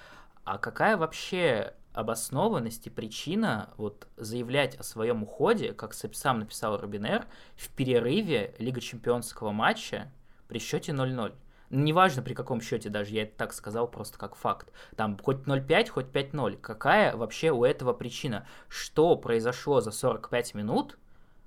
А 0.46 0.58
какая 0.58 0.98
вообще 0.98 1.76
обоснованность 1.94 2.88
и 2.88 2.90
причина 2.90 3.74
вот 3.78 4.08
заявлять 4.18 4.76
о 4.76 4.84
своем 4.84 5.24
уходе, 5.24 5.74
как 5.74 5.94
сам 5.94 6.40
написал 6.40 6.78
Робинер, 6.78 7.26
в 7.56 7.70
перерыве 7.70 8.56
Лига 8.60 8.82
Чемпионского 8.82 9.52
матча 9.52 10.12
при 10.48 10.60
счете 10.60 10.92
0-0. 10.92 11.34
Ну, 11.72 11.80
неважно 11.80 12.22
при 12.24 12.34
каком 12.34 12.62
счете 12.62 12.90
даже, 12.90 13.14
я 13.14 13.24
это 13.24 13.38
так 13.38 13.54
сказал 13.54 13.88
просто 13.88 14.18
как 14.18 14.36
факт. 14.36 14.72
Там 14.96 15.18
хоть 15.18 15.38
0-5, 15.46 15.90
хоть 15.90 16.08
5-0. 16.08 16.58
Какая 16.58 17.16
вообще 17.16 17.52
у 17.52 17.64
этого 17.64 17.94
причина? 17.94 18.48
Что 18.68 19.16
произошло 19.16 19.82
за 19.82 19.92
45 19.92 20.56
минут, 20.56 20.98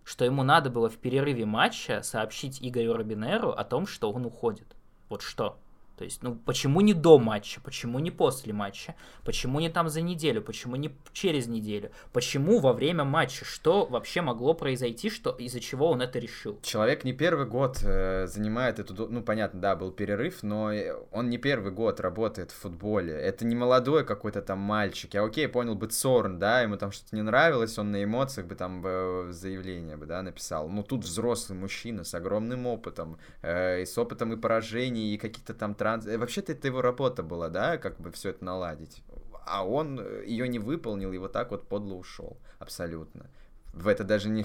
что 0.05 0.25
ему 0.25 0.43
надо 0.43 0.71
было 0.71 0.89
в 0.89 0.99
перерыве 0.99 1.45
матча 1.45 2.03
сообщить 2.03 2.59
Игорю 2.61 2.95
Робинеру 2.95 3.51
о 3.51 3.65
том, 3.65 3.87
что 3.87 4.13
он 4.13 4.25
уходит? 4.25 4.77
Вот 5.09 5.23
что? 5.23 5.59
То 5.97 6.05
есть, 6.05 6.23
ну, 6.23 6.35
почему 6.35 6.81
не 6.81 6.95
до 6.95 7.19
матча, 7.19 7.61
почему 7.61 7.99
не 7.99 8.11
после 8.11 8.53
матча, 8.53 8.95
почему 9.25 9.61
не 9.61 9.69
там 9.69 9.89
за 9.89 10.01
неделю, 10.01 10.43
почему 10.43 10.77
не 10.77 10.91
через 11.13 11.47
неделю, 11.47 11.91
почему 12.13 12.59
во 12.59 12.73
время 12.73 13.05
матча, 13.05 13.45
что 13.45 13.87
вообще 13.87 14.23
могло 14.23 14.55
произойти, 14.55 15.11
что 15.11 15.31
из-за 15.31 15.61
чего 15.61 15.91
он 15.91 16.03
это 16.03 16.19
решил? 16.19 16.59
Человек 16.63 17.05
не 17.05 17.13
первый 17.13 17.47
год 17.47 17.81
э, 17.83 18.27
занимает 18.27 18.79
эту, 18.79 19.09
ну, 19.09 19.23
понятно, 19.23 19.61
да, 19.61 19.77
был 19.77 19.93
перерыв, 19.93 20.43
но 20.43 20.71
он 21.11 21.29
не 21.29 21.39
первый 21.39 21.73
год 21.73 22.01
работает 22.01 22.51
в 22.51 22.55
футболе, 22.55 23.13
это 23.13 23.45
не 23.45 23.55
молодой 23.55 24.05
какой-то 24.05 24.43
там 24.43 24.59
мальчик, 24.59 25.15
я 25.15 25.23
окей, 25.23 25.47
понял 25.49 25.75
бы 25.75 25.87
Цорн, 25.87 26.39
да, 26.39 26.63
ему 26.63 26.77
там 26.77 26.91
что-то 26.91 27.15
не 27.15 27.23
нравилось, 27.23 27.79
он 27.79 27.91
на 27.91 28.03
эмоциях 28.03 28.47
бы 28.47 28.55
там 28.55 28.81
бы 28.83 29.29
заявление 29.31 29.97
бы, 29.97 30.07
да, 30.07 30.23
написал, 30.23 30.69
ну, 30.69 30.83
тут 30.83 31.05
взрослый 31.05 31.59
мужчина 31.59 32.05
с 32.05 32.15
огромным 32.15 32.67
опытом, 32.67 33.19
э, 33.43 33.83
и 33.83 33.87
с 33.87 33.99
опытом 33.99 34.33
и 34.33 34.37
поражений, 34.37 35.15
и 35.15 35.19
каких-то 35.19 35.55
там 35.55 35.75
транс... 35.83 36.07
Э, 36.07 36.17
вообще-то 36.17 36.53
это 36.53 36.69
его 36.69 36.81
работа 36.81 37.23
была, 37.23 37.49
да, 37.49 37.77
как 37.77 38.01
бы 38.01 38.13
все 38.13 38.31
это 38.31 38.45
наладить. 38.45 39.03
А 39.45 39.67
он 39.67 39.99
э, 40.01 40.25
ее 40.27 40.47
не 40.47 40.61
выполнил 40.61 41.13
и 41.13 41.19
вот 41.19 41.33
так 41.33 41.51
вот 41.51 41.69
подло 41.69 41.95
ушел. 41.95 42.39
Абсолютно 42.61 43.27
в 43.73 43.89
это 43.89 44.05
даже 44.05 44.29
не... 44.29 44.45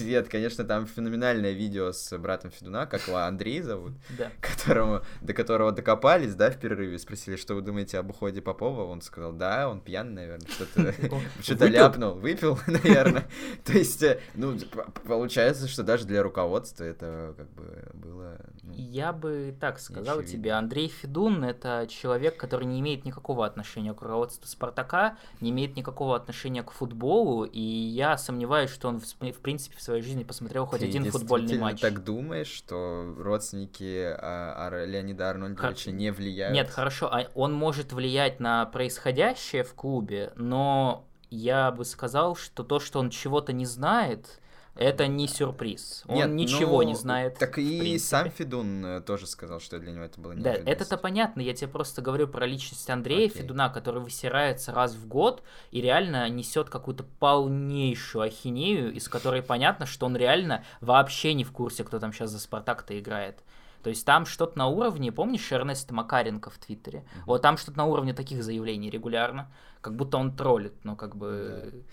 Нет, 0.00 0.28
конечно, 0.30 0.64
там 0.64 0.86
феноменальное 0.86 1.52
видео 1.52 1.92
с 1.92 2.16
братом 2.18 2.50
Федуна, 2.50 2.86
как 2.86 3.06
его 3.08 3.18
Андрей 3.18 3.60
зовут, 3.60 3.94
да. 4.16 4.30
которому, 4.40 5.02
до 5.20 5.32
которого 5.32 5.72
докопались, 5.72 6.34
да, 6.34 6.50
в 6.50 6.58
перерыве, 6.58 6.98
спросили, 6.98 7.36
что 7.36 7.54
вы 7.54 7.62
думаете 7.62 7.98
об 7.98 8.10
уходе 8.10 8.40
Попова, 8.40 8.84
он 8.84 9.02
сказал, 9.02 9.32
да, 9.32 9.68
он 9.68 9.80
пьяный, 9.80 10.12
наверное, 10.14 10.48
что-то 10.48 10.94
что 11.42 11.66
ляпнул, 11.66 12.14
выпил, 12.14 12.58
наверное. 12.66 13.26
То 13.64 13.72
есть, 13.72 14.02
э, 14.02 14.20
ну, 14.34 14.56
получается, 15.04 15.66
что 15.66 15.82
даже 15.82 16.06
для 16.06 16.22
руководства 16.22 16.84
это 16.84 17.34
как 17.36 17.50
бы 17.50 17.90
было... 17.94 18.38
Ну, 18.62 18.72
Я 18.76 19.12
бы 19.12 19.56
так 19.60 19.80
сказал 19.80 20.22
тебе, 20.22 20.52
Андрей 20.52 20.88
Федун— 20.88 21.44
это 21.44 21.86
человек, 21.88 22.36
который 22.36 22.66
не 22.66 22.80
имеет 22.80 23.04
никакого 23.04 23.44
отношения 23.44 23.92
к 23.94 24.00
руководству 24.00 24.46
Спартака, 24.46 25.18
не 25.40 25.50
имеет 25.50 25.76
никакого 25.76 26.14
отношения 26.16 26.62
к 26.62 26.70
футболу, 26.70 27.44
и 27.44 27.60
я 27.60 28.16
сомневаюсь, 28.16 28.43
сомневаюсь, 28.44 28.70
что 28.70 28.88
он, 28.88 29.00
в, 29.00 29.04
в 29.04 29.40
принципе, 29.40 29.76
в 29.76 29.82
своей 29.82 30.02
жизни 30.02 30.22
посмотрел 30.22 30.66
хоть 30.66 30.80
Ты 30.80 30.86
один 30.86 31.10
футбольный 31.10 31.58
матч. 31.58 31.80
Ты 31.80 31.90
так 31.90 32.04
думаешь, 32.04 32.48
что 32.48 33.14
родственники 33.18 34.14
а, 34.18 34.68
а 34.70 34.84
Леонида 34.84 35.30
Арнольдовича 35.30 35.90
Хор... 35.90 35.94
не 35.94 36.12
влияют? 36.12 36.54
Нет, 36.54 36.68
хорошо, 36.68 37.06
а 37.06 37.26
он 37.34 37.54
может 37.54 37.92
влиять 37.92 38.40
на 38.40 38.66
происходящее 38.66 39.64
в 39.64 39.74
клубе, 39.74 40.32
но 40.36 41.06
я 41.30 41.70
бы 41.70 41.84
сказал, 41.84 42.36
что 42.36 42.62
то, 42.64 42.80
что 42.80 42.98
он 42.98 43.10
чего-то 43.10 43.52
не 43.52 43.66
знает, 43.66 44.40
это 44.76 45.06
не 45.06 45.28
сюрприз. 45.28 46.02
Он 46.08 46.16
Нет, 46.16 46.30
ничего 46.30 46.82
ну, 46.82 46.88
не 46.88 46.94
знает. 46.94 47.38
Так 47.38 47.58
и 47.58 47.96
сам 47.98 48.30
Федун 48.30 48.84
э, 48.84 49.00
тоже 49.02 49.26
сказал, 49.26 49.60
что 49.60 49.78
для 49.78 49.92
него 49.92 50.04
это 50.04 50.20
было 50.20 50.34
Да, 50.34 50.52
это-то 50.52 50.96
понятно. 50.96 51.40
Я 51.40 51.54
тебе 51.54 51.68
просто 51.68 52.02
говорю 52.02 52.26
про 52.26 52.46
личность 52.46 52.88
Андрея 52.90 53.28
Окей. 53.28 53.42
Федуна, 53.42 53.68
который 53.68 54.02
высирается 54.02 54.72
раз 54.72 54.94
в 54.94 55.06
год 55.06 55.42
и 55.70 55.80
реально 55.80 56.28
несет 56.28 56.70
какую-то 56.70 57.04
полнейшую 57.20 58.22
ахинею, 58.22 58.92
из 58.92 59.08
которой 59.08 59.42
понятно, 59.42 59.86
что 59.86 60.06
он 60.06 60.16
реально 60.16 60.64
вообще 60.80 61.34
не 61.34 61.44
в 61.44 61.52
курсе, 61.52 61.84
кто 61.84 62.00
там 62.00 62.12
сейчас 62.12 62.30
за 62.30 62.40
Спартак-то 62.40 62.98
играет. 62.98 63.44
То 63.84 63.90
есть 63.90 64.04
там 64.04 64.26
что-то 64.26 64.58
на 64.58 64.66
уровне, 64.66 65.12
помнишь 65.12 65.52
Эрнест 65.52 65.90
Макаренко 65.90 66.50
в 66.50 66.58
Твиттере? 66.58 67.00
Mm-hmm. 67.00 67.22
Вот 67.26 67.42
там 67.42 67.58
что-то 67.58 67.76
на 67.78 67.84
уровне 67.84 68.14
таких 68.14 68.42
заявлений 68.42 68.90
регулярно, 68.90 69.52
как 69.82 69.94
будто 69.94 70.16
он 70.16 70.34
троллит, 70.34 70.84
но 70.84 70.96
как 70.96 71.14
бы... 71.14 71.70
Yeah 71.72 71.84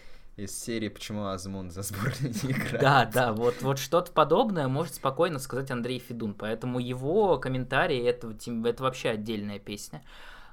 из 0.43 0.57
серии 0.59 0.89
«Почему 0.89 1.27
Азмун 1.27 1.71
за 1.71 1.81
сборную 1.83 2.33
не 2.43 2.51
играет?» 2.51 2.81
Да, 2.81 3.05
да, 3.05 3.33
вот, 3.33 3.61
вот 3.61 3.79
что-то 3.79 4.11
подобное 4.11 4.67
может 4.67 4.95
спокойно 4.95 5.39
сказать 5.39 5.71
Андрей 5.71 5.99
Федун, 5.99 6.33
поэтому 6.33 6.79
его 6.79 7.37
комментарии 7.37 8.03
это, 8.03 8.33
это 8.67 8.83
вообще 8.83 9.09
отдельная 9.09 9.59
песня. 9.59 10.03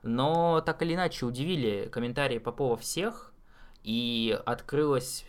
Но 0.03 0.61
так 0.61 0.83
или 0.83 0.95
иначе 0.95 1.27
удивили 1.27 1.89
комментарии 1.91 2.39
Попова 2.39 2.77
всех, 2.77 3.33
и 3.85 4.39
открылось, 4.45 5.25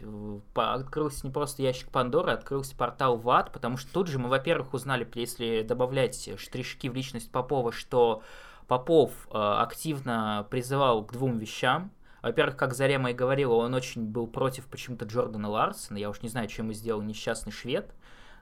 открылся 0.56 1.26
не 1.26 1.32
просто 1.32 1.62
ящик 1.62 1.90
Пандоры, 1.92 2.32
открылся 2.32 2.76
портал 2.76 3.18
ВАД, 3.18 3.52
потому 3.52 3.78
что 3.78 3.92
тут 3.94 4.08
же 4.08 4.20
мы, 4.20 4.28
во-первых, 4.28 4.74
узнали, 4.74 5.08
если 5.16 5.62
добавлять 5.62 6.32
штришки 6.38 6.90
в 6.90 6.94
личность 6.94 7.32
Попова, 7.32 7.72
что 7.72 8.22
Попов 8.68 9.12
э, 9.32 9.38
активно 9.38 10.46
призывал 10.50 11.04
к 11.04 11.14
двум 11.14 11.38
вещам. 11.38 11.92
Во-первых, 12.22 12.58
как 12.58 12.74
Зарема 12.74 13.12
и 13.12 13.14
говорила, 13.14 13.54
он 13.56 13.74
очень 13.74 14.06
был 14.06 14.28
против 14.28 14.66
почему-то 14.68 15.06
Джордана 15.06 15.50
Ларсона. 15.50 15.98
Я 15.98 16.10
уж 16.10 16.22
не 16.22 16.30
знаю, 16.30 16.48
чем 16.48 16.66
ему 16.66 16.74
сделал 16.74 17.02
несчастный 17.02 17.52
швед, 17.52 17.94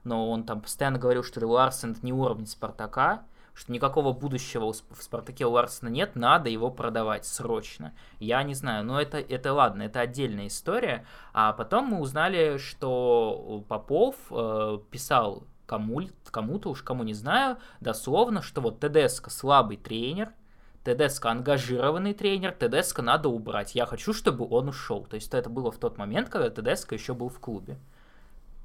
но 0.03 0.29
он 0.29 0.43
там 0.43 0.61
постоянно 0.61 0.99
говорил, 0.99 1.23
что 1.23 1.45
Ларсон 1.45 1.91
это 1.91 2.05
не 2.05 2.13
уровень 2.13 2.47
Спартака, 2.47 3.23
что 3.53 3.71
никакого 3.71 4.13
будущего 4.13 4.71
в 4.71 5.01
Спартаке 5.01 5.45
у 5.45 5.51
Ларсона 5.51 5.89
нет, 5.89 6.15
надо 6.15 6.49
его 6.49 6.69
продавать 6.69 7.25
срочно. 7.25 7.93
Я 8.19 8.43
не 8.43 8.53
знаю, 8.53 8.83
но 8.85 9.01
это, 9.01 9.17
это 9.17 9.53
ладно, 9.53 9.83
это 9.83 9.99
отдельная 9.99 10.47
история. 10.47 11.05
А 11.33 11.53
потом 11.53 11.85
мы 11.85 11.99
узнали, 11.99 12.57
что 12.57 13.63
Попов 13.67 14.15
э, 14.29 14.79
писал 14.91 15.43
кому, 15.65 16.01
кому-то, 16.29 16.69
уж 16.69 16.83
кому 16.83 17.03
не 17.03 17.13
знаю, 17.13 17.57
дословно, 17.79 18.41
что 18.41 18.61
вот 18.61 18.79
ТДСК 18.79 19.29
слабый 19.29 19.77
тренер– 19.77 20.31
Тедеско 20.88 21.32
ангажированный 21.32 22.13
тренер, 22.13 22.54
Тедеско 22.54 23.02
надо 23.02 23.28
убрать. 23.28 23.76
Я 23.76 23.86
хочу, 23.86 24.13
чтобы 24.13 24.47
он 24.50 24.69
ушел. 24.69 25.04
То 25.04 25.15
есть 25.15 25.34
это 25.34 25.50
было 25.50 25.69
в 25.69 25.78
тот 25.78 25.97
момент, 25.97 26.30
когда 26.30 26.50
Тедеско 26.50 26.95
еще 26.95 27.13
был 27.13 27.28
в 27.28 27.41
клубе. 27.41 27.78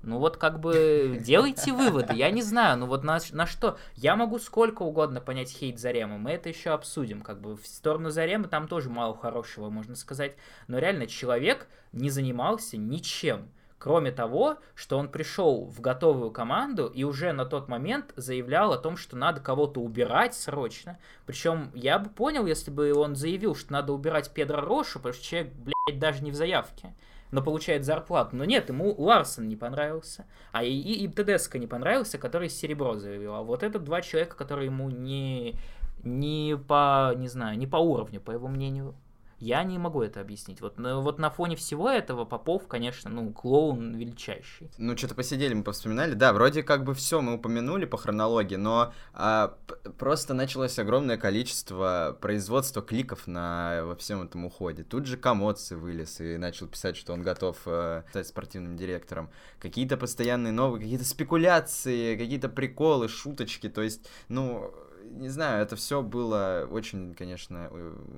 Ну 0.05 0.19
вот 0.19 0.37
как 0.37 0.61
бы 0.61 1.19
делайте 1.25 1.73
выводы, 1.73 2.15
я 2.15 2.31
не 2.31 2.43
знаю, 2.43 2.79
ну 2.79 2.87
вот 2.87 3.03
на, 3.03 3.19
на 3.33 3.45
что, 3.47 3.77
я 3.97 4.15
могу 4.15 4.39
сколько 4.39 4.83
угодно 4.83 5.21
понять 5.21 5.51
хейт 5.51 5.81
Зарема, 5.81 6.17
мы 6.17 6.31
это 6.31 6.49
еще 6.49 6.71
обсудим, 6.71 7.23
как 7.23 7.41
бы 7.41 7.57
в 7.57 7.67
сторону 7.67 8.11
Заремы 8.11 8.47
там 8.47 8.69
тоже 8.69 8.89
мало 8.89 9.17
хорошего, 9.17 9.69
можно 9.69 9.97
сказать, 9.97 10.37
но 10.69 10.79
реально 10.79 11.09
человек 11.09 11.67
не 11.91 12.09
занимался 12.09 12.77
ничем, 12.77 13.49
Кроме 13.83 14.13
того, 14.13 14.59
что 14.77 14.97
он 14.97 15.09
пришел 15.09 15.65
в 15.65 15.81
готовую 15.81 16.31
команду 16.31 16.87
и 16.87 17.03
уже 17.03 17.33
на 17.33 17.45
тот 17.45 17.67
момент 17.67 18.13
заявлял 18.15 18.73
о 18.73 18.79
том, 18.79 18.97
что 18.97 19.17
надо 19.17 19.41
кого-то 19.41 19.81
убирать 19.81 20.37
срочно. 20.37 21.01
Причем 21.27 21.73
я 21.75 21.99
бы 21.99 22.09
понял, 22.09 22.47
если 22.47 22.71
бы 22.71 22.95
он 22.95 23.17
заявил, 23.17 23.57
что 23.57 23.73
надо 23.73 23.93
убирать 23.93 24.31
Педро 24.31 24.61
Рошу, 24.61 25.01
потому 25.01 25.15
что 25.15 25.25
человек, 25.25 25.53
блядь, 25.55 25.99
даже 25.99 26.23
не 26.23 26.31
в 26.31 26.37
заявке 26.37 26.95
но 27.33 27.43
получает 27.43 27.85
зарплату. 27.85 28.37
Но 28.37 28.45
нет, 28.45 28.69
ему 28.69 28.95
Ларсон 28.97 29.49
не 29.49 29.57
понравился, 29.57 30.27
а 30.53 30.63
и, 30.63 30.71
и, 30.71 31.05
и 31.05 31.09
Тедеско 31.09 31.59
не 31.59 31.67
понравился, 31.67 32.19
который 32.19 32.51
серебро 32.51 32.95
заявил. 32.95 33.35
А 33.35 33.43
вот 33.43 33.65
это 33.65 33.81
два 33.81 34.01
человека, 34.03 34.37
которые 34.37 34.67
ему 34.67 34.91
не, 34.91 35.57
не 36.05 36.57
по, 36.69 37.15
не 37.17 37.27
знаю, 37.27 37.59
не 37.59 37.67
по 37.67 37.79
уровню, 37.79 38.21
по 38.21 38.31
его 38.31 38.47
мнению. 38.47 38.95
Я 39.43 39.65
не 39.65 39.77
могу 39.77 40.03
это 40.03 40.21
объяснить. 40.21 40.61
Вот, 40.61 40.79
вот 40.79 41.19
на 41.19 41.29
фоне 41.29 41.57
всего 41.57 41.91
этого 41.91 42.25
Попов, 42.25 42.69
конечно, 42.69 43.11
ну, 43.11 43.33
клоун 43.33 43.97
величайший. 43.97 44.71
Ну, 44.79 44.97
что-то 44.97 45.17
посидели, 45.17 45.53
мы 45.53 45.65
повспоминали. 45.65 46.15
Да, 46.15 46.33
вроде 46.33 46.63
как 46.63 46.85
бы 46.85 46.95
все 46.95 47.21
мы 47.21 47.35
упомянули 47.35 47.85
по 47.85 47.97
хронологии, 47.97 48.55
но 48.55 48.93
а, 49.15 49.57
просто 49.99 50.33
началось 50.33 50.79
огромное 50.79 51.17
количество 51.17 52.17
производства 52.21 52.83
кликов 52.83 53.27
на 53.27 53.83
во 53.85 53.97
всем 53.97 54.23
этом 54.23 54.45
уходе. 54.45 54.85
Тут 54.85 55.07
же 55.07 55.17
Комоци 55.17 55.75
вылез 55.75 56.21
и 56.21 56.37
начал 56.37 56.69
писать, 56.69 56.97
что 56.97 57.13
он 57.13 57.23
готов 57.23 57.57
э, 57.67 58.05
стать 58.11 58.29
спортивным 58.29 58.77
директором. 58.77 59.29
Какие-то 59.59 59.97
постоянные 59.97 60.53
новые, 60.53 60.83
какие-то 60.83 61.05
спекуляции, 61.05 62.17
какие-то 62.17 62.49
приколы, 62.49 63.09
шуточки. 63.09 63.69
То 63.69 63.83
есть, 63.83 64.09
ну, 64.29 64.73
не 65.13 65.29
знаю, 65.29 65.63
это 65.63 65.77
все 65.77 66.03
было 66.03 66.67
очень, 66.71 67.15
конечно, 67.15 67.69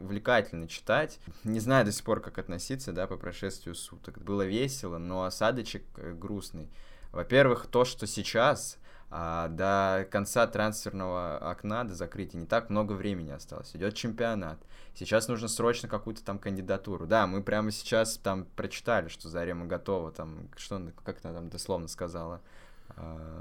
увлекательно 0.03 0.69
читать. 0.69 1.19
Не 1.45 1.61
знаю 1.61 1.85
до 1.85 1.93
сих 1.93 2.05
пор, 2.05 2.21
как 2.21 2.39
относиться, 2.39 2.93
да, 2.93 3.07
по 3.07 3.17
прошествию 3.17 3.75
суток. 3.75 4.19
Было 4.19 4.43
весело, 4.43 4.99
но 4.99 5.25
осадочек 5.25 5.83
э, 5.97 6.13
грустный. 6.13 6.71
Во-первых, 7.13 7.67
то, 7.67 7.85
что 7.85 8.07
сейчас 8.07 8.79
а, 9.11 9.47
до 9.49 10.09
конца 10.11 10.47
трансферного 10.47 11.39
окна, 11.39 11.85
до 11.85 11.95
закрытия, 11.95 12.41
не 12.41 12.47
так 12.47 12.71
много 12.71 12.95
времени 12.95 13.31
осталось. 13.31 13.75
Идет 13.77 13.95
чемпионат. 13.95 14.59
Сейчас 14.95 15.29
нужно 15.29 15.47
срочно 15.47 15.89
какую-то 15.89 16.25
там 16.25 16.39
кандидатуру. 16.39 17.07
Да, 17.07 17.27
мы 17.27 17.43
прямо 17.43 17.71
сейчас 17.71 18.17
там 18.17 18.45
прочитали, 18.57 19.09
что 19.09 19.29
Зарема 19.29 19.67
готова, 19.67 20.11
там, 20.11 20.49
что, 20.57 20.91
как 21.05 21.19
она 21.23 21.35
там 21.35 21.49
дословно 21.49 21.87
сказала, 21.87 22.41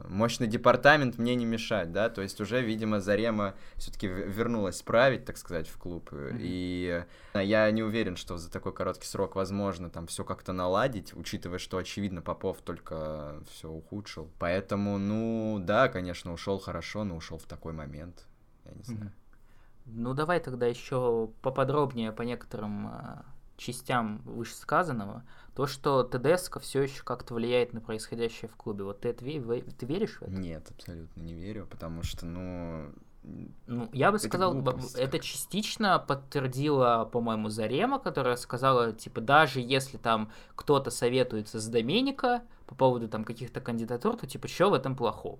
мощный 0.09 0.47
департамент 0.47 1.17
мне 1.17 1.35
не 1.35 1.45
мешать, 1.45 1.91
да, 1.91 2.09
то 2.09 2.21
есть 2.21 2.39
уже, 2.41 2.61
видимо, 2.61 2.99
Зарема 2.99 3.53
все-таки 3.75 4.07
вернулась 4.07 4.81
править, 4.81 5.25
так 5.25 5.37
сказать, 5.37 5.67
в 5.67 5.77
клуб, 5.77 6.11
mm-hmm. 6.11 6.37
и 6.39 7.05
я 7.33 7.69
не 7.71 7.83
уверен, 7.83 8.15
что 8.15 8.37
за 8.37 8.51
такой 8.51 8.73
короткий 8.73 9.07
срок 9.07 9.35
возможно 9.35 9.89
там 9.89 10.07
все 10.07 10.23
как-то 10.23 10.53
наладить, 10.53 11.15
учитывая, 11.15 11.59
что, 11.59 11.77
очевидно, 11.77 12.21
Попов 12.21 12.61
только 12.61 13.41
все 13.51 13.69
ухудшил, 13.69 14.29
поэтому, 14.39 14.97
ну, 14.97 15.59
да, 15.59 15.87
конечно, 15.87 16.33
ушел 16.33 16.59
хорошо, 16.59 17.03
но 17.03 17.15
ушел 17.15 17.37
в 17.37 17.45
такой 17.45 17.73
момент, 17.73 18.25
я 18.65 18.71
не 18.71 18.83
знаю. 18.83 19.05
Mm-hmm. 19.05 19.19
Ну, 19.85 20.13
давай 20.13 20.39
тогда 20.39 20.65
еще 20.65 21.29
поподробнее 21.41 22.11
по 22.13 22.21
некоторым 22.21 22.87
а, 22.87 23.25
частям 23.63 24.21
вышесказанного, 24.25 25.23
то, 25.55 25.67
что 25.67 26.03
ТДСК 26.03 26.59
все 26.59 26.83
еще 26.83 27.03
как-то 27.03 27.33
влияет 27.33 27.73
на 27.73 27.81
происходящее 27.81 28.49
в 28.49 28.55
клубе. 28.55 28.83
Вот 28.83 29.01
ты, 29.01 29.13
ты, 29.13 29.41
ты 29.61 29.85
веришь 29.85 30.17
в 30.19 30.23
это? 30.23 30.31
Нет, 30.31 30.69
абсолютно 30.69 31.21
не 31.21 31.33
верю, 31.33 31.67
потому 31.69 32.03
что, 32.03 32.25
ну... 32.25 32.91
Ну, 33.67 33.89
я 33.93 34.11
бы 34.11 34.17
это 34.17 34.27
сказал, 34.27 34.53
глупость. 34.53 34.95
это 34.95 35.17
частично 35.17 35.97
подтвердила, 35.97 37.07
по-моему, 37.09 37.47
Зарема, 37.47 37.97
которая 37.97 38.35
сказала, 38.35 38.91
типа, 38.91 39.21
даже 39.21 39.61
если 39.61 39.95
там 39.95 40.29
кто-то 40.55 40.91
советуется 40.91 41.61
с 41.61 41.67
Доменика 41.69 42.43
по 42.65 42.75
поводу 42.75 43.07
там 43.07 43.23
каких-то 43.23 43.61
кандидатур, 43.61 44.17
то 44.17 44.27
типа, 44.27 44.49
что 44.49 44.71
в 44.71 44.73
этом 44.73 44.97
плохого? 44.97 45.39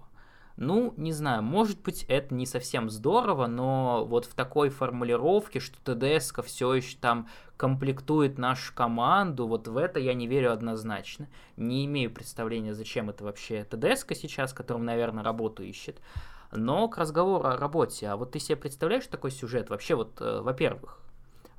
Ну, 0.56 0.94
не 0.98 1.12
знаю, 1.14 1.42
может 1.42 1.82
быть, 1.82 2.04
это 2.08 2.34
не 2.36 2.46
совсем 2.46 2.90
здорово, 2.92 3.48
но 3.48 4.06
вот 4.06 4.26
в 4.26 4.36
такой 4.36 4.70
формулировке, 4.70 5.60
что 5.60 5.96
ТДСК 5.96 6.44
все 6.44 6.76
еще 6.76 6.96
там 6.98 7.28
комплектует 7.58 8.38
нашу 8.38 8.74
команду, 8.76 9.48
вот 9.48 9.68
в 9.68 9.78
это 9.78 10.00
я 10.00 10.14
не 10.14 10.28
верю 10.28 10.54
однозначно. 10.54 11.28
Не 11.58 11.86
имею 11.86 12.14
представления, 12.14 12.76
зачем 12.76 13.10
это 13.10 13.24
вообще 13.24 13.64
ТДСК 13.64 14.14
сейчас, 14.16 14.54
которым, 14.54 14.86
наверное, 14.86 15.24
работу 15.24 15.64
ищет. 15.64 16.00
Но 16.52 16.88
к 16.88 17.00
разговору 17.00 17.48
о 17.48 17.58
работе, 17.58 18.08
а 18.10 18.16
вот 18.16 18.32
ты 18.32 18.40
себе 18.40 18.56
представляешь 18.56 19.08
такой 19.08 19.32
сюжет? 19.32 19.72
Вообще, 19.72 19.96
вот, 19.96 20.22
э, 20.22 20.42
во-первых, 20.42 21.00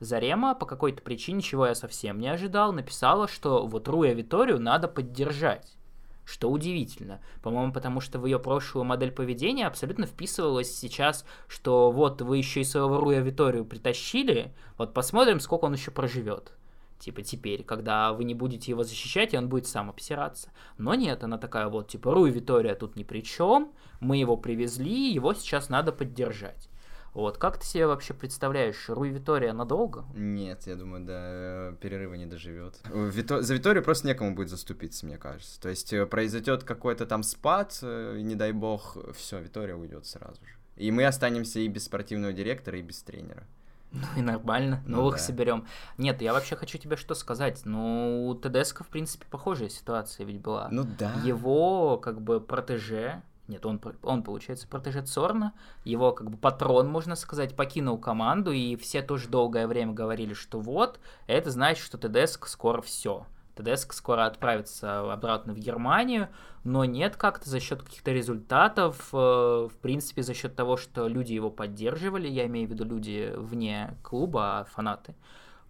Зарема 0.01 0.55
по 0.55 0.66
какой-то 0.66 1.03
причине, 1.03 1.40
чего 1.40 1.66
я 1.66 1.74
совсем 1.74 2.18
не 2.18 2.28
ожидал, 2.28 2.72
написала, 2.72 3.26
что 3.26 3.66
вот 3.66 3.88
Руя 3.88 4.12
Виторию 4.12 4.61
надо 4.61 4.86
поддержать 4.86 5.76
что 6.25 6.51
удивительно. 6.51 7.20
По-моему, 7.43 7.72
потому 7.72 8.01
что 8.01 8.18
в 8.18 8.27
ее 8.27 8.39
прошлую 8.39 8.85
модель 8.85 9.12
поведения 9.12 9.66
абсолютно 9.66 10.07
вписывалось 10.07 10.75
сейчас, 10.75 11.25
что 11.49 11.91
вот 11.91 12.22
вы 12.22 12.39
еще 12.39 12.61
и 12.61 12.64
своего 12.64 12.99
Руя 12.99 13.20
Виторию 13.20 13.64
притащили, 13.64 14.53
вот 14.79 14.95
посмотрим, 14.95 15.41
сколько 15.41 15.64
он 15.64 15.75
еще 15.75 15.91
проживет. 15.91 16.53
Типа 16.99 17.22
теперь, 17.22 17.64
когда 17.64 18.12
вы 18.12 18.25
не 18.25 18.35
будете 18.35 18.70
его 18.70 18.83
защищать, 18.83 19.35
и 19.35 19.37
он 19.37 19.49
будет 19.49 19.66
сам 19.66 19.91
обсираться. 19.91 20.49
Но 20.79 20.95
нет, 20.95 21.22
она 21.22 21.37
такая 21.37 21.68
вот, 21.68 21.89
типа, 21.89 22.12
Руй 22.14 22.31
Витория 22.31 22.75
тут 22.75 22.97
ни 22.97 23.03
при 23.03 23.20
чем, 23.20 23.72
мы 24.01 24.16
его 24.16 24.37
привезли, 24.37 25.12
его 25.12 25.35
сейчас 25.35 25.68
надо 25.68 25.93
поддержать. 25.93 26.68
Вот, 27.14 27.38
как 27.38 27.58
ты 27.58 27.64
себе 27.64 27.86
вообще 27.86 28.12
представляешь, 28.12 28.88
Руй 28.88 29.10
Витория 29.10 29.52
надолго? 29.52 30.04
Нет, 30.14 30.66
я 30.66 30.74
думаю, 30.74 31.04
да, 31.04 31.76
перерыва 31.80 32.14
не 32.14 32.26
доживет. 32.26 32.74
Вито... 32.92 33.40
За 33.40 33.54
Виторию 33.54 33.84
просто 33.84 34.08
некому 34.08 34.34
будет 34.34 34.50
заступиться, 34.50 35.06
мне 35.06 35.16
кажется. 35.16 35.60
То 35.60 35.68
есть 35.68 35.92
э, 35.92 36.06
произойдет 36.06 36.64
какой-то 36.64 37.06
там 37.06 37.22
спад, 37.22 37.78
э, 37.82 38.18
не 38.20 38.34
дай 38.34 38.50
бог, 38.50 38.96
все, 39.14 39.40
Витория 39.40 39.76
уйдет 39.76 40.06
сразу 40.06 40.44
же. 40.44 40.54
И 40.76 40.90
мы 40.90 41.06
останемся 41.06 41.60
и 41.60 41.68
без 41.68 41.84
спортивного 41.84 42.32
директора, 42.32 42.78
и 42.78 42.82
без 42.82 43.00
тренера. 43.02 43.44
Ну 43.92 44.06
и 44.16 44.22
нормально, 44.22 44.82
новых 44.86 45.14
ну, 45.14 45.18
да. 45.18 45.24
соберем. 45.24 45.66
Нет, 45.98 46.20
я 46.20 46.32
вообще 46.32 46.56
хочу 46.56 46.78
тебе 46.78 46.96
что 46.96 47.14
сказать. 47.14 47.60
Ну, 47.64 48.26
у 48.26 48.34
ТДСК, 48.34 48.82
в 48.82 48.88
принципе, 48.88 49.24
похожая 49.30 49.68
ситуация 49.68 50.26
ведь 50.26 50.40
была. 50.40 50.66
Ну 50.72 50.84
да. 50.98 51.12
Его, 51.24 51.96
как 51.98 52.20
бы, 52.20 52.40
протеже, 52.40 53.22
нет, 53.47 53.66
он, 53.66 53.80
он 54.03 54.22
получается, 54.22 54.66
протеже 54.66 55.03
Цорна. 55.03 55.53
Его, 55.84 56.12
как 56.12 56.30
бы, 56.30 56.36
патрон, 56.36 56.88
можно 56.88 57.14
сказать, 57.14 57.55
покинул 57.55 57.99
команду, 57.99 58.53
и 58.53 58.76
все 58.76 59.03
тоже 59.03 59.28
долгое 59.28 59.66
время 59.66 59.92
говорили, 59.92 60.32
что 60.32 60.61
вот, 60.61 60.99
это 61.26 61.51
значит, 61.51 61.84
что 61.84 61.99
ТДСК 61.99 62.47
скоро 62.47 62.80
все. 62.80 63.26
ТДСК 63.55 63.92
скоро 63.92 64.26
отправится 64.26 65.12
обратно 65.12 65.53
в 65.53 65.59
Германию, 65.59 66.28
но 66.64 66.84
нет 66.84 67.16
как-то 67.16 67.49
за 67.49 67.61
счет 67.61 67.82
каких-то 67.82 68.11
результатов, 68.11 69.11
э, 69.12 69.16
в 69.16 69.76
принципе, 69.80 70.22
за 70.22 70.34
счет 70.34 70.57
того, 70.57 70.76
что 70.76 71.07
люди 71.07 71.34
его 71.34 71.51
поддерживали, 71.51 72.26
я 72.26 72.47
имею 72.47 72.66
в 72.66 72.72
виду 72.72 72.84
люди 72.84 73.32
вне 73.36 73.97
клуба, 74.03 74.61
а 74.61 74.64
фанаты, 74.64 75.14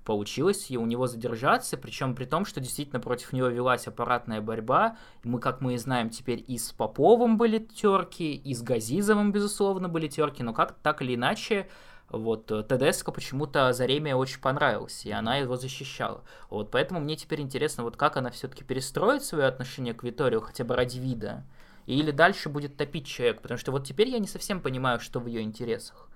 получилось 0.05 0.71
и 0.71 0.77
у 0.77 0.87
него 0.87 1.07
задержаться, 1.07 1.77
причем 1.77 2.15
при 2.15 2.25
том, 2.25 2.45
что 2.45 2.61
действительно 2.61 3.01
против 3.01 3.33
него 3.33 3.49
велась 3.49 3.87
аппаратная 3.87 4.41
борьба. 4.41 4.97
Мы, 5.23 5.41
как 5.41 5.61
мы 5.61 5.75
и 5.75 5.79
знаем, 5.79 6.11
теперь 6.11 6.45
и 6.47 6.59
с 6.59 6.73
Поповым 6.73 7.39
были 7.39 7.59
терки, 7.59 8.35
и 8.35 8.55
с 8.55 8.63
Газизовым, 8.63 9.33
безусловно, 9.33 9.89
были 9.89 10.09
терки, 10.09 10.43
но 10.43 10.53
как 10.53 10.75
так 10.75 11.03
или 11.03 11.15
иначе, 11.15 11.69
вот 12.11 12.51
э, 12.51 12.63
ТДСК 12.63 13.13
почему-то 13.13 13.73
Зареме 13.73 14.15
очень 14.15 14.41
понравилась, 14.41 15.05
и 15.07 15.11
она 15.11 15.37
его 15.37 15.57
защищала. 15.57 16.23
Вот 16.51 16.71
поэтому 16.71 17.01
мне 17.01 17.17
теперь 17.17 17.41
интересно, 17.41 17.83
вот 17.83 17.97
как 17.97 18.17
она 18.17 18.31
все-таки 18.31 18.65
перестроит 18.65 19.25
свое 19.25 19.47
отношение 19.47 19.95
к 19.95 20.03
Виторию, 20.03 20.41
хотя 20.41 20.65
бы 20.65 20.77
ради 20.77 20.99
вида, 20.99 21.45
или 21.87 22.11
дальше 22.11 22.49
будет 22.49 22.77
топить 22.77 23.07
человек, 23.07 23.43
потому 23.43 23.59
что 23.59 23.73
вот 23.73 23.87
теперь 23.87 24.09
я 24.09 24.19
не 24.19 24.27
совсем 24.27 24.61
понимаю, 24.61 25.01
что 25.01 25.21
в 25.21 25.27
ее 25.27 25.43
интересах. 25.43 26.09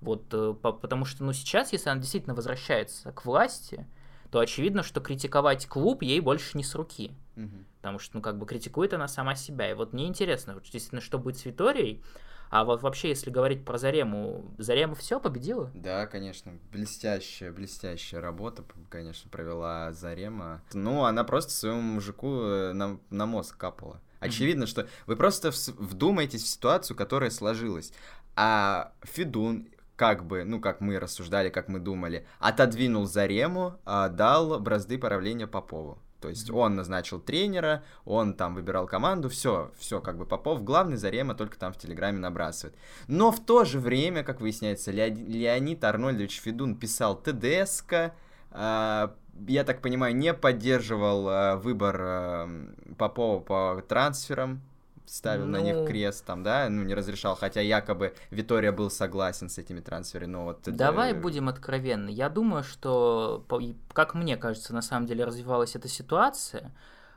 Вот, 0.00 0.24
э, 0.32 0.54
потому 0.60 1.04
что, 1.04 1.24
ну, 1.24 1.32
сейчас, 1.32 1.72
если 1.72 1.90
она 1.90 2.00
действительно 2.00 2.34
возвращается 2.34 3.12
к 3.12 3.24
власти, 3.24 3.86
то 4.30 4.40
очевидно, 4.40 4.82
что 4.82 5.00
критиковать 5.00 5.66
клуб 5.66 6.02
ей 6.02 6.20
больше 6.20 6.56
не 6.58 6.64
с 6.64 6.74
руки. 6.74 7.12
Угу. 7.36 7.64
Потому 7.76 7.98
что, 7.98 8.16
ну, 8.16 8.22
как 8.22 8.38
бы 8.38 8.46
критикует 8.46 8.92
она 8.92 9.08
сама 9.08 9.34
себя. 9.34 9.70
И 9.70 9.74
вот 9.74 9.92
мне 9.92 10.06
интересно, 10.06 10.54
вот, 10.54 10.64
действительно, 10.64 11.00
что 11.00 11.18
будет 11.18 11.38
с 11.38 11.44
Виторией. 11.44 12.02
А 12.50 12.64
вот 12.64 12.82
вообще, 12.82 13.08
если 13.08 13.30
говорить 13.30 13.64
про 13.64 13.78
Зарему, 13.78 14.44
Зарема 14.58 14.94
все 14.94 15.18
победила? 15.18 15.70
Да, 15.74 16.06
конечно. 16.06 16.52
Блестящая, 16.70 17.50
блестящая 17.50 18.20
работа, 18.20 18.64
конечно, 18.90 19.30
провела 19.30 19.92
Зарема. 19.92 20.62
Ну, 20.72 21.04
она 21.04 21.24
просто 21.24 21.52
своему 21.52 21.80
мужику 21.80 22.42
э, 22.42 22.72
на, 22.72 23.00
на 23.10 23.26
мозг 23.26 23.56
капала. 23.56 24.00
Очевидно, 24.20 24.66
что 24.66 24.88
вы 25.06 25.16
просто 25.16 25.50
вдумаетесь 25.78 26.44
в 26.44 26.48
ситуацию, 26.48 26.96
которая 26.96 27.30
сложилась. 27.30 27.92
А 28.36 28.92
Федун 29.02 29.68
как 29.96 30.24
бы, 30.26 30.44
ну, 30.44 30.60
как 30.60 30.80
мы 30.80 30.98
рассуждали, 30.98 31.50
как 31.50 31.68
мы 31.68 31.78
думали, 31.78 32.26
отодвинул 32.38 33.06
Зарему, 33.06 33.74
а 33.84 34.08
дал 34.08 34.58
бразды 34.60 34.98
правления 34.98 35.46
Попову. 35.46 35.98
То 36.24 36.30
есть 36.30 36.50
он 36.50 36.74
назначил 36.74 37.20
тренера, 37.20 37.84
он 38.06 38.32
там 38.32 38.54
выбирал 38.54 38.86
команду, 38.86 39.28
все, 39.28 39.72
все, 39.78 40.00
как 40.00 40.16
бы 40.16 40.24
Попов 40.24 40.64
главный, 40.64 40.96
Зарема 40.96 41.34
только 41.34 41.58
там 41.58 41.72
в 41.72 41.76
Телеграме 41.76 42.18
набрасывает. 42.18 42.74
Но 43.08 43.30
в 43.30 43.44
то 43.44 43.64
же 43.64 43.78
время, 43.78 44.24
как 44.24 44.40
выясняется, 44.40 44.90
Лео... 44.90 45.14
Леонид 45.14 45.84
Арнольдович 45.84 46.40
Федун 46.40 46.76
писал 46.76 47.20
ТДСК, 47.20 48.14
э, 48.52 49.08
я 49.48 49.64
так 49.64 49.82
понимаю, 49.82 50.16
не 50.16 50.32
поддерживал 50.32 51.28
э, 51.28 51.56
выбор 51.56 52.00
э, 52.00 52.66
Попова 52.96 53.40
по 53.40 53.82
трансферам, 53.86 54.62
ставил 55.06 55.46
ну... 55.46 55.52
на 55.52 55.60
них 55.60 55.76
ну. 55.76 55.86
крест 55.86 56.24
там, 56.24 56.42
да, 56.42 56.68
ну, 56.68 56.82
не 56.82 56.94
разрешал, 56.94 57.36
хотя 57.36 57.60
якобы 57.60 58.14
Витория 58.30 58.72
был 58.72 58.90
согласен 58.90 59.48
с 59.48 59.58
этими 59.58 59.80
трансферами, 59.80 60.30
но 60.30 60.44
вот... 60.44 60.60
Давай 60.66 61.12
это... 61.12 61.20
будем 61.20 61.48
откровенны. 61.48 62.10
Я 62.10 62.28
думаю, 62.28 62.62
что, 62.62 63.44
как 63.92 64.14
мне 64.14 64.36
кажется, 64.36 64.74
на 64.74 64.82
самом 64.82 65.06
деле 65.06 65.24
развивалась 65.24 65.76
эта 65.76 65.88
ситуация, 65.88 66.72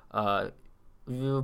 а, 0.10 0.52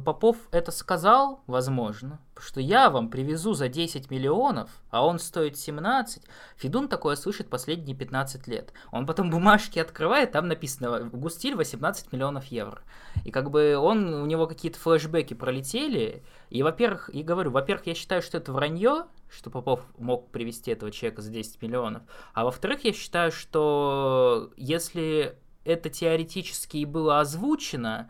Попов 0.03 0.35
это 0.51 0.71
сказал, 0.71 1.41
возможно, 1.47 2.19
что 2.37 2.59
я 2.59 2.89
вам 2.89 3.09
привезу 3.09 3.53
за 3.53 3.69
10 3.69 4.11
миллионов, 4.11 4.69
а 4.89 5.05
он 5.05 5.19
стоит 5.19 5.57
17. 5.57 6.21
Федун 6.57 6.89
такое 6.89 7.15
слышит 7.15 7.49
последние 7.49 7.95
15 7.95 8.45
лет. 8.47 8.73
Он 8.91 9.05
потом 9.05 9.29
бумажки 9.29 9.79
открывает, 9.79 10.33
там 10.33 10.49
написано 10.49 11.09
«Густиль 11.09 11.55
18 11.55 12.11
миллионов 12.11 12.45
евро». 12.45 12.81
И 13.23 13.31
как 13.31 13.51
бы 13.51 13.77
он, 13.77 14.13
у 14.13 14.25
него 14.25 14.47
какие-то 14.47 14.77
флешбеки 14.79 15.33
пролетели. 15.33 16.23
И, 16.49 16.61
во-первых, 16.61 17.09
и 17.13 17.23
говорю, 17.23 17.51
во-первых, 17.51 17.87
я 17.87 17.95
считаю, 17.95 18.21
что 18.21 18.39
это 18.39 18.51
вранье, 18.51 19.05
что 19.29 19.49
Попов 19.49 19.79
мог 19.97 20.29
привести 20.29 20.71
этого 20.71 20.91
человека 20.91 21.21
за 21.21 21.31
10 21.31 21.61
миллионов. 21.61 22.03
А 22.33 22.43
во-вторых, 22.43 22.83
я 22.83 22.91
считаю, 22.91 23.31
что 23.31 24.51
если 24.57 25.37
это 25.63 25.89
теоретически 25.89 26.77
и 26.77 26.85
было 26.85 27.21
озвучено, 27.21 28.09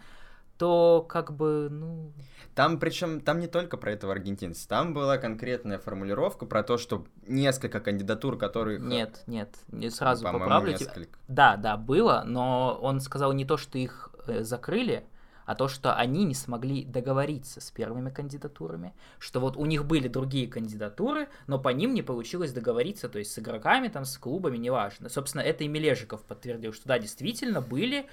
то 0.64 1.05
как 1.09 1.34
бы, 1.36 1.68
ну... 1.70 2.14
Там 2.55 2.80
причем, 2.80 3.20
там 3.20 3.41
не 3.41 3.47
только 3.47 3.76
про 3.76 3.91
этого 3.91 4.14
аргентинца, 4.14 4.66
там 4.66 4.93
была 4.93 5.18
конкретная 5.18 5.78
формулировка 5.78 6.45
про 6.45 6.64
то, 6.64 6.78
что 6.78 7.05
несколько 7.28 7.82
кандидатур, 7.82 8.38
которые... 8.38 8.80
Нет, 8.80 9.24
нет, 9.28 9.53
не 9.68 9.89
сразу 9.89 10.26
ну, 10.26 10.39
поправлю. 10.39 10.72
Несколько. 10.72 11.20
Да, 11.28 11.57
да, 11.57 11.76
было, 11.76 12.24
но 12.26 12.80
он 12.82 13.01
сказал 13.01 13.34
не 13.34 13.43
то, 13.43 13.57
что 13.57 13.78
их 13.78 14.16
э, 14.26 14.45
закрыли, 14.45 15.03
а 15.45 15.55
то, 15.55 15.68
что 15.68 15.95
они 15.95 16.24
не 16.24 16.34
смогли 16.34 16.86
договориться 16.86 17.59
с 17.59 17.70
первыми 17.72 18.09
кандидатурами, 18.09 18.93
что 19.20 19.41
вот 19.41 19.57
у 19.57 19.66
них 19.66 19.84
были 19.84 20.07
другие 20.07 20.47
кандидатуры, 20.47 21.28
но 21.47 21.59
по 21.59 21.68
ним 21.70 21.93
не 21.93 22.03
получилось 22.03 22.53
договориться, 22.53 23.09
то 23.09 23.20
есть 23.20 23.34
с 23.34 23.39
игроками, 23.39 23.89
там, 23.89 24.05
с 24.05 24.18
клубами, 24.18 24.55
неважно. 24.55 25.09
Собственно, 25.09 25.41
это 25.41 25.66
и 25.66 25.68
Мележиков 25.68 26.24
подтвердил, 26.24 26.72
что 26.72 26.88
да, 26.88 26.99
действительно 26.99 27.59
были 27.59 28.07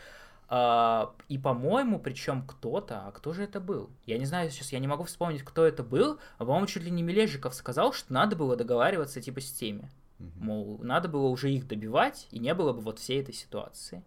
и, 0.51 1.39
по-моему, 1.39 2.01
причем 2.01 2.45
кто-то, 2.45 3.07
а 3.07 3.13
кто 3.13 3.33
же 3.33 3.45
это 3.45 3.61
был? 3.61 3.91
Я 4.05 4.19
не 4.19 4.25
знаю 4.25 4.51
сейчас, 4.51 4.73
я 4.73 4.81
не 4.81 4.89
могу 4.89 5.05
вспомнить, 5.05 5.45
кто 5.45 5.65
это 5.65 5.85
был, 5.85 6.19
а, 6.39 6.45
по-моему, 6.45 6.67
чуть 6.67 6.83
ли 6.83 6.91
не 6.91 7.05
Мележиков 7.05 7.55
сказал, 7.55 7.93
что 7.93 8.13
надо 8.13 8.35
было 8.35 8.57
договариваться, 8.57 9.23
типа, 9.23 9.41
с 9.41 9.53
теми. 9.53 9.89
Mm-hmm. 10.19 10.33
Мол, 10.41 10.81
надо 10.83 11.09
было 11.09 11.29
уже 11.29 11.53
их 11.53 11.69
добивать, 11.69 12.27
и 12.33 12.41
не 12.41 12.53
было 12.53 12.73
бы 12.73 12.81
вот 12.81 12.99
всей 12.99 13.21
этой 13.21 13.33
ситуации. 13.33 14.03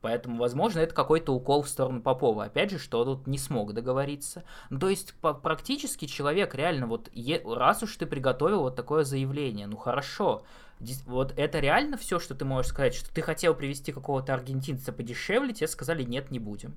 Поэтому, 0.00 0.38
возможно, 0.38 0.80
это 0.80 0.94
какой-то 0.94 1.32
укол 1.32 1.62
в 1.62 1.68
сторону 1.68 2.02
Попова. 2.02 2.44
Опять 2.44 2.70
же, 2.70 2.78
что 2.78 3.04
тут 3.04 3.26
не 3.26 3.38
смог 3.38 3.72
договориться. 3.72 4.44
Ну, 4.70 4.78
то 4.78 4.88
есть, 4.88 5.14
по 5.14 5.34
практически 5.34 6.06
человек 6.06 6.54
реально, 6.54 6.86
вот, 6.86 7.10
е- 7.12 7.42
раз 7.44 7.82
уж 7.82 7.96
ты 7.96 8.06
приготовил 8.06 8.60
вот 8.60 8.76
такое 8.76 9.04
заявление, 9.04 9.66
ну 9.66 9.76
хорошо, 9.76 10.42
вот 11.06 11.32
это 11.36 11.58
реально 11.58 11.96
все, 11.96 12.18
что 12.18 12.34
ты 12.34 12.44
можешь 12.44 12.70
сказать, 12.70 12.94
что 12.94 13.12
ты 13.12 13.22
хотел 13.22 13.54
привести 13.54 13.92
какого-то 13.92 14.34
аргентинца 14.34 14.92
подешевле, 14.92 15.54
тебе 15.54 15.68
сказали, 15.68 16.02
нет, 16.02 16.30
не 16.30 16.38
будем. 16.38 16.76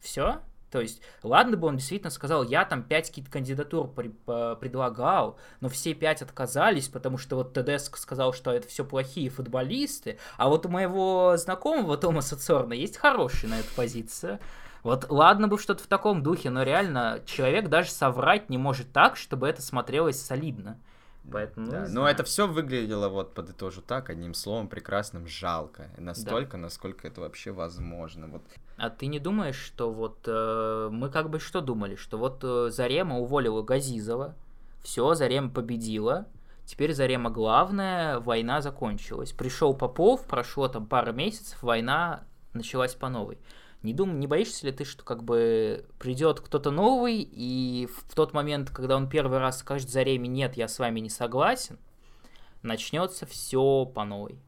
Все? 0.00 0.40
То 0.74 0.80
есть, 0.80 1.02
ладно 1.22 1.56
бы 1.56 1.68
он 1.68 1.76
действительно 1.76 2.10
сказал, 2.10 2.42
я 2.42 2.64
там 2.64 2.82
пять 2.82 3.08
какие-то 3.08 3.30
кандидатур 3.30 3.86
при, 3.86 4.08
по, 4.08 4.56
предлагал, 4.56 5.38
но 5.60 5.68
все 5.68 5.94
пять 5.94 6.20
отказались, 6.20 6.88
потому 6.88 7.16
что 7.16 7.36
вот 7.36 7.52
Тедеско 7.52 7.96
сказал, 7.96 8.32
что 8.32 8.50
это 8.50 8.66
все 8.66 8.84
плохие 8.84 9.30
футболисты, 9.30 10.18
а 10.36 10.48
вот 10.48 10.66
у 10.66 10.68
моего 10.68 11.36
знакомого 11.36 11.96
Томаса 11.96 12.36
Цорна 12.36 12.72
есть 12.72 12.96
хороший 12.96 13.48
на 13.48 13.60
эту 13.60 13.72
позицию. 13.76 14.40
Вот 14.82 15.06
ладно 15.10 15.46
бы 15.46 15.60
что-то 15.60 15.82
в 15.82 15.86
таком 15.86 16.24
духе, 16.24 16.50
но 16.50 16.64
реально 16.64 17.20
человек 17.24 17.68
даже 17.68 17.92
соврать 17.92 18.50
не 18.50 18.58
может 18.58 18.92
так, 18.92 19.16
чтобы 19.16 19.48
это 19.48 19.62
смотрелось 19.62 20.20
солидно. 20.20 20.80
Поэтому, 21.30 21.70
да. 21.70 21.86
Но 21.88 22.08
это 22.08 22.22
все 22.24 22.46
выглядело, 22.46 23.08
вот 23.08 23.34
подытожу 23.34 23.80
так, 23.80 24.10
одним 24.10 24.34
словом 24.34 24.68
прекрасным, 24.68 25.26
жалко. 25.26 25.90
Настолько, 25.96 26.52
да. 26.52 26.64
насколько 26.64 27.08
это 27.08 27.20
вообще 27.20 27.50
возможно. 27.50 28.26
Вот. 28.26 28.42
А 28.76 28.90
ты 28.90 29.06
не 29.06 29.18
думаешь, 29.18 29.56
что 29.56 29.90
вот 29.90 30.18
э, 30.26 30.88
мы 30.92 31.08
как 31.10 31.30
бы 31.30 31.40
что 31.40 31.60
думали, 31.60 31.96
что 31.96 32.18
вот 32.18 32.40
э, 32.42 32.68
Зарема 32.70 33.18
уволила 33.18 33.62
Газизова, 33.62 34.34
все, 34.82 35.14
Зарема 35.14 35.50
победила, 35.50 36.26
теперь 36.66 36.92
Зарема 36.92 37.30
главная, 37.30 38.20
война 38.20 38.60
закончилась. 38.60 39.32
Пришел 39.32 39.74
Попов, 39.74 40.26
прошло 40.26 40.68
там 40.68 40.86
пара 40.86 41.12
месяцев, 41.12 41.62
война 41.62 42.24
началась 42.52 42.94
по 42.94 43.08
новой. 43.08 43.38
Не, 43.84 43.92
дум, 43.92 44.18
не 44.18 44.26
боишься 44.26 44.66
ли 44.66 44.72
ты, 44.72 44.84
что 44.84 45.04
как 45.04 45.22
бы 45.22 45.84
придет 45.98 46.40
кто-то 46.40 46.70
новый, 46.70 47.18
и 47.20 47.86
в 47.94 48.14
тот 48.14 48.32
момент, 48.32 48.70
когда 48.70 48.96
он 48.96 49.10
первый 49.10 49.38
раз 49.38 49.58
скажет 49.58 49.90
Зареме 49.90 50.26
«нет, 50.26 50.56
я 50.56 50.68
с 50.68 50.78
вами 50.78 51.00
не 51.00 51.10
согласен», 51.10 51.78
начнется 52.62 53.26
все 53.26 53.84
по 53.84 54.04
новой? 54.04 54.38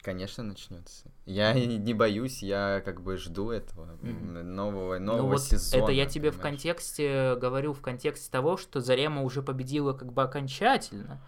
Конечно, 0.00 0.44
начнется. 0.44 1.04
Я 1.26 1.52
не 1.52 1.92
боюсь, 1.92 2.42
я 2.42 2.80
как 2.86 3.02
бы 3.02 3.18
жду 3.18 3.50
этого 3.50 3.98
mm-hmm. 4.00 4.42
нового, 4.44 4.98
нового 4.98 5.22
ну, 5.22 5.28
вот 5.28 5.42
сезона. 5.42 5.82
Это 5.82 5.92
я 5.92 6.06
тебе 6.06 6.30
понимаешь? 6.30 6.38
в 6.38 6.40
контексте 6.40 7.36
говорю, 7.36 7.74
в 7.74 7.82
контексте 7.82 8.30
того, 8.30 8.56
что 8.56 8.80
Зарема 8.80 9.22
уже 9.22 9.42
победила 9.42 9.92
как 9.92 10.10
бы 10.12 10.22
окончательно 10.22 11.20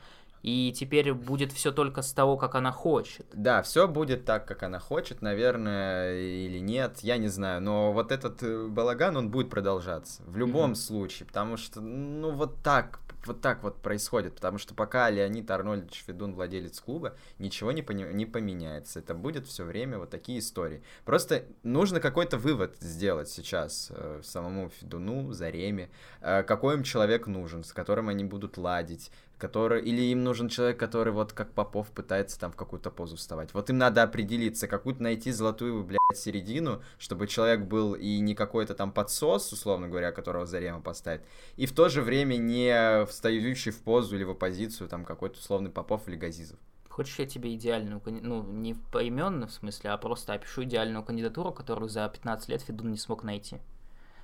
и 0.42 0.72
теперь 0.76 1.12
будет 1.12 1.52
все 1.52 1.72
только 1.72 2.02
с 2.02 2.12
того, 2.12 2.36
как 2.36 2.54
она 2.54 2.72
хочет. 2.72 3.26
Да, 3.32 3.62
все 3.62 3.88
будет 3.88 4.24
так, 4.24 4.46
как 4.46 4.62
она 4.62 4.78
хочет, 4.78 5.22
наверное, 5.22 6.18
или 6.18 6.58
нет, 6.58 6.98
я 7.02 7.16
не 7.16 7.28
знаю. 7.28 7.60
Но 7.60 7.92
вот 7.92 8.12
этот 8.12 8.42
э, 8.42 8.66
балаган, 8.68 9.16
он 9.16 9.30
будет 9.30 9.50
продолжаться 9.50 10.22
в 10.26 10.36
любом 10.36 10.72
mm-hmm. 10.72 10.76
случае, 10.76 11.26
потому 11.26 11.56
что, 11.56 11.80
ну, 11.80 12.30
вот 12.30 12.62
так 12.62 13.00
вот 13.26 13.40
так 13.40 13.62
вот 13.62 13.82
происходит, 13.82 14.34
потому 14.34 14.58
что 14.58 14.74
пока 14.74 15.10
Леонид 15.10 15.50
Арнольдович 15.50 16.04
Федун 16.06 16.34
владелец 16.34 16.80
клуба, 16.80 17.16
ничего 17.38 17.72
не, 17.72 17.82
пони- 17.82 18.12
не 18.12 18.26
поменяется. 18.26 19.00
Это 19.00 19.14
будет 19.14 19.46
все 19.46 19.64
время 19.64 19.98
вот 19.98 20.10
такие 20.10 20.38
истории. 20.38 20.82
Просто 21.04 21.44
нужно 21.62 22.00
какой-то 22.00 22.38
вывод 22.38 22.76
сделать 22.80 23.28
сейчас 23.28 23.88
э, 23.90 24.20
самому 24.24 24.70
Федуну, 24.70 25.32
Зареме, 25.32 25.90
э, 26.20 26.42
какой 26.42 26.74
им 26.76 26.82
человек 26.82 27.26
нужен, 27.26 27.64
с 27.64 27.72
которым 27.72 28.08
они 28.08 28.24
будут 28.24 28.56
ладить, 28.56 29.10
который 29.38 29.82
или 29.82 30.02
им 30.02 30.24
нужен 30.24 30.48
человек, 30.48 30.78
который 30.78 31.12
вот 31.12 31.32
как 31.32 31.52
Попов 31.52 31.90
пытается 31.90 32.38
там 32.38 32.52
в 32.52 32.56
какую-то 32.56 32.90
позу 32.90 33.16
вставать. 33.16 33.54
Вот 33.54 33.70
им 33.70 33.78
надо 33.78 34.02
определиться, 34.02 34.66
какую-то 34.66 35.02
найти 35.02 35.30
золотую, 35.30 35.84
блядь, 35.84 35.98
середину, 36.14 36.82
чтобы 36.98 37.26
человек 37.26 37.60
был 37.60 37.94
и 37.94 38.18
не 38.18 38.34
какой-то 38.34 38.74
там 38.74 38.92
подсос, 38.92 39.52
условно 39.52 39.88
говоря, 39.88 40.12
которого 40.12 40.46
Зарема 40.46 40.80
поставит, 40.80 41.22
и 41.56 41.66
в 41.66 41.72
то 41.72 41.88
же 41.88 42.02
время 42.02 42.36
не 42.36 43.04
встающий 43.06 43.70
в 43.70 43.78
позу 43.82 44.16
или 44.16 44.24
в 44.24 44.30
оппозицию 44.30 44.88
там 44.88 45.04
какой-то 45.04 45.38
условный 45.38 45.70
Попов 45.70 46.08
или 46.08 46.16
Газизов. 46.16 46.58
Хочешь, 46.88 47.18
я 47.20 47.26
тебе 47.26 47.54
идеальную, 47.54 48.02
ну, 48.04 48.42
не 48.42 48.74
поименно 48.74 49.46
в 49.46 49.52
смысле, 49.52 49.90
а 49.90 49.98
просто 49.98 50.32
опишу 50.32 50.64
идеальную 50.64 51.04
кандидатуру, 51.04 51.52
которую 51.52 51.88
за 51.88 52.08
15 52.08 52.48
лет 52.48 52.62
Федун 52.62 52.90
не 52.90 52.98
смог 52.98 53.22
найти. 53.22 53.58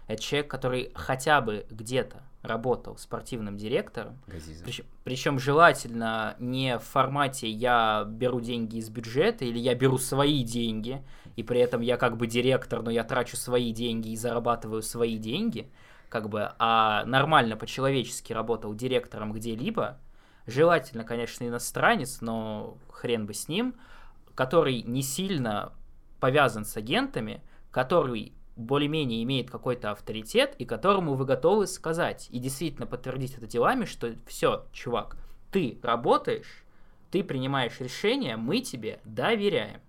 Это 0.06 0.22
человек, 0.22 0.50
который 0.50 0.92
хотя 0.94 1.40
бы 1.40 1.66
где-то 1.70 2.22
работал 2.42 2.98
спортивным 2.98 3.56
директором. 3.56 4.18
Причем, 4.64 4.84
причем 5.02 5.38
желательно 5.38 6.36
не 6.38 6.78
в 6.78 6.82
формате 6.82 7.48
я 7.48 8.04
беру 8.06 8.40
деньги 8.40 8.76
из 8.76 8.90
бюджета 8.90 9.46
или 9.46 9.58
я 9.58 9.74
беру 9.74 9.96
свои 9.96 10.44
деньги, 10.44 11.02
и 11.36 11.42
при 11.42 11.60
этом 11.60 11.80
я 11.80 11.96
как 11.96 12.18
бы 12.18 12.26
директор, 12.26 12.82
но 12.82 12.90
я 12.90 13.02
трачу 13.02 13.36
свои 13.36 13.72
деньги 13.72 14.08
и 14.10 14.16
зарабатываю 14.16 14.82
свои 14.82 15.16
деньги, 15.16 15.70
как 16.10 16.28
бы, 16.28 16.52
а 16.58 17.04
нормально 17.06 17.56
по-человечески 17.56 18.34
работал 18.34 18.74
директором 18.74 19.32
где-либо. 19.32 19.98
Желательно, 20.46 21.04
конечно, 21.04 21.44
иностранец, 21.44 22.20
но 22.20 22.76
хрен 22.90 23.24
бы 23.24 23.32
с 23.32 23.48
ним, 23.48 23.74
который 24.34 24.82
не 24.82 25.02
сильно 25.02 25.72
повязан 26.20 26.66
с 26.66 26.76
агентами, 26.76 27.42
который 27.70 28.34
более-менее 28.56 29.22
имеет 29.24 29.50
какой-то 29.50 29.90
авторитет 29.90 30.54
и 30.58 30.64
которому 30.64 31.14
вы 31.14 31.24
готовы 31.24 31.66
сказать 31.66 32.28
и 32.30 32.38
действительно 32.38 32.86
подтвердить 32.86 33.36
это 33.36 33.46
делами, 33.46 33.84
что 33.84 34.14
все, 34.26 34.66
чувак, 34.72 35.16
ты 35.50 35.78
работаешь, 35.82 36.64
ты 37.10 37.24
принимаешь 37.24 37.80
решения, 37.80 38.36
мы 38.36 38.60
тебе 38.60 39.00
доверяем. 39.04 39.80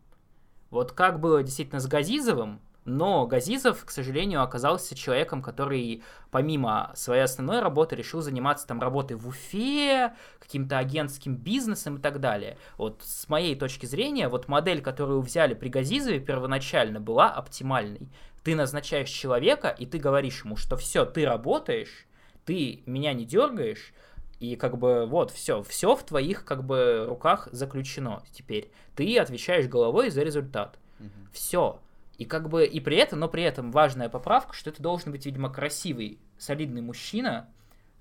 Вот 0.70 0.91
как 0.91 1.20
было 1.20 1.43
действительно 1.43 1.80
с 1.80 1.88
Газизовым, 1.88 2.59
но 2.86 3.26
Газизов, 3.26 3.84
к 3.84 3.92
сожалению, 3.92 4.42
оказался 4.42 4.96
человеком, 4.96 5.42
который 5.42 6.04
помимо 6.32 6.92
своей 6.96 7.24
основной 7.24 7.60
работы 7.60 7.96
решил 7.96 8.22
заниматься 8.22 8.68
там 8.68 8.80
работой 8.80 9.18
в 9.18 9.28
Уфе, 9.28 10.14
каким-то 10.40 10.78
агентским 10.78 11.36
бизнесом 11.36 11.98
и 11.98 12.02
так 12.02 12.20
далее. 12.20 12.58
Вот 12.78 13.02
с 13.04 13.28
моей 13.28 13.56
точки 13.56 13.86
зрения, 13.86 14.30
вот 14.30 14.48
модель, 14.48 14.82
которую 14.82 15.22
взяли 15.22 15.54
при 15.56 15.70
Газизове 15.70 16.20
первоначально, 16.20 17.00
была 17.00 17.32
оптимальной 17.32 18.10
ты 18.46 18.56
назначаешь 18.56 19.10
человека, 19.10 19.70
и 19.70 19.88
ты 19.88 19.98
говоришь 19.98 20.44
ему, 20.46 20.56
что 20.56 20.78
все, 20.78 21.04
ты 21.04 21.26
работаешь, 21.26 22.06
ты 22.46 22.84
меня 22.86 23.12
не 23.14 23.26
дергаешь, 23.26 23.92
и 24.40 24.56
как 24.56 24.78
бы 24.78 25.08
вот 25.08 25.32
все, 25.32 25.64
все 25.64 25.96
в 25.96 26.04
твоих 26.04 26.46
как 26.46 26.64
бы 26.64 27.06
руках 27.10 27.50
заключено 27.52 28.22
теперь. 28.32 28.72
Ты 28.96 29.18
отвечаешь 29.18 29.66
головой 29.66 30.12
за 30.12 30.22
результат. 30.22 30.78
Угу. 31.00 31.10
Все. 31.34 31.80
И 32.18 32.26
как 32.26 32.49
бы 32.49 32.66
и 32.66 32.80
при 32.80 32.97
этом, 32.97 33.20
но 33.20 33.28
при 33.28 33.43
этом 33.43 33.72
важная 33.72 34.09
поправка, 34.09 34.53
что 34.53 34.70
это 34.70 34.82
должен 34.82 35.11
быть, 35.11 35.26
видимо, 35.26 35.49
красивый, 35.49 36.20
солидный 36.38 36.82
мужчина. 36.82 37.49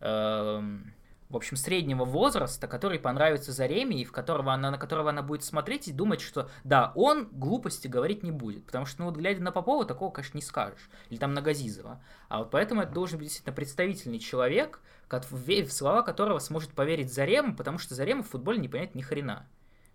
Эм, 0.01 0.95
в 1.31 1.37
общем, 1.37 1.57
среднего 1.57 2.05
возраста, 2.05 2.69
который 2.69 2.99
понравится 3.01 3.51
Зареме, 3.51 4.01
и 4.01 4.05
в 4.05 4.13
которого 4.13 4.53
она, 4.53 4.71
на 4.71 4.79
которого 4.79 5.11
она 5.11 5.23
будет 5.23 5.43
смотреть 5.43 5.89
и 5.89 5.93
думать, 5.93 6.21
что 6.21 6.49
да, 6.63 6.93
он 6.95 7.29
глупости 7.33 7.89
говорить 7.89 8.23
не 8.23 8.31
будет. 8.31 8.67
Потому 8.67 8.87
что, 8.87 9.01
ну 9.01 9.07
вот 9.07 9.17
глядя 9.17 9.43
на 9.43 9.51
Попова, 9.51 9.85
такого, 9.85 10.13
конечно, 10.13 10.39
не 10.39 10.43
скажешь. 10.43 10.91
Или 11.11 11.19
там 11.19 11.35
на 11.35 11.43
Газизова. 11.43 12.01
А 12.29 12.39
вот 12.39 12.51
поэтому 12.51 12.83
это 12.83 12.93
должен 12.93 13.19
быть 13.19 13.29
действительно 13.29 13.57
представительный 13.57 14.19
человек, 14.21 14.81
в 15.11 15.71
слова 15.71 16.03
которого 16.03 16.39
сможет 16.39 16.71
поверить 16.71 17.13
Зарема, 17.13 17.57
потому 17.57 17.79
что 17.79 17.95
Зарема 17.95 18.23
в 18.23 18.29
футболе 18.29 18.59
не 18.59 18.69
понять 18.69 18.95
ни 18.95 19.03
хрена. 19.03 19.47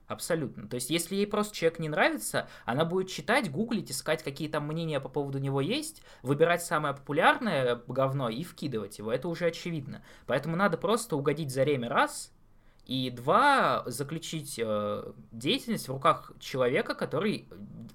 Абсолютно. 0.09 0.67
То 0.67 0.73
есть, 0.73 0.89
если 0.89 1.13
ей 1.13 1.27
просто 1.27 1.55
человек 1.55 1.77
не 1.77 1.87
нравится, 1.87 2.49
она 2.65 2.83
будет 2.83 3.09
читать, 3.09 3.51
гуглить, 3.51 3.91
искать, 3.91 4.23
какие 4.23 4.49
там 4.49 4.65
мнения 4.65 4.99
по 4.99 5.07
поводу 5.07 5.37
него 5.37 5.61
есть, 5.61 6.01
выбирать 6.23 6.63
самое 6.63 6.95
популярное 6.95 7.79
говно 7.85 8.27
и 8.27 8.43
вкидывать 8.43 8.97
его. 8.97 9.13
Это 9.13 9.27
уже 9.27 9.45
очевидно. 9.45 10.01
Поэтому 10.25 10.55
надо 10.55 10.77
просто 10.77 11.15
угодить 11.15 11.51
за 11.51 11.61
время 11.61 11.89
раз, 11.89 12.33
и 12.85 13.09
два, 13.11 13.83
заключить 13.85 14.59
э, 14.63 15.11
деятельность 15.31 15.87
в 15.87 15.91
руках 15.91 16.31
человека, 16.39 16.95
который 16.95 17.47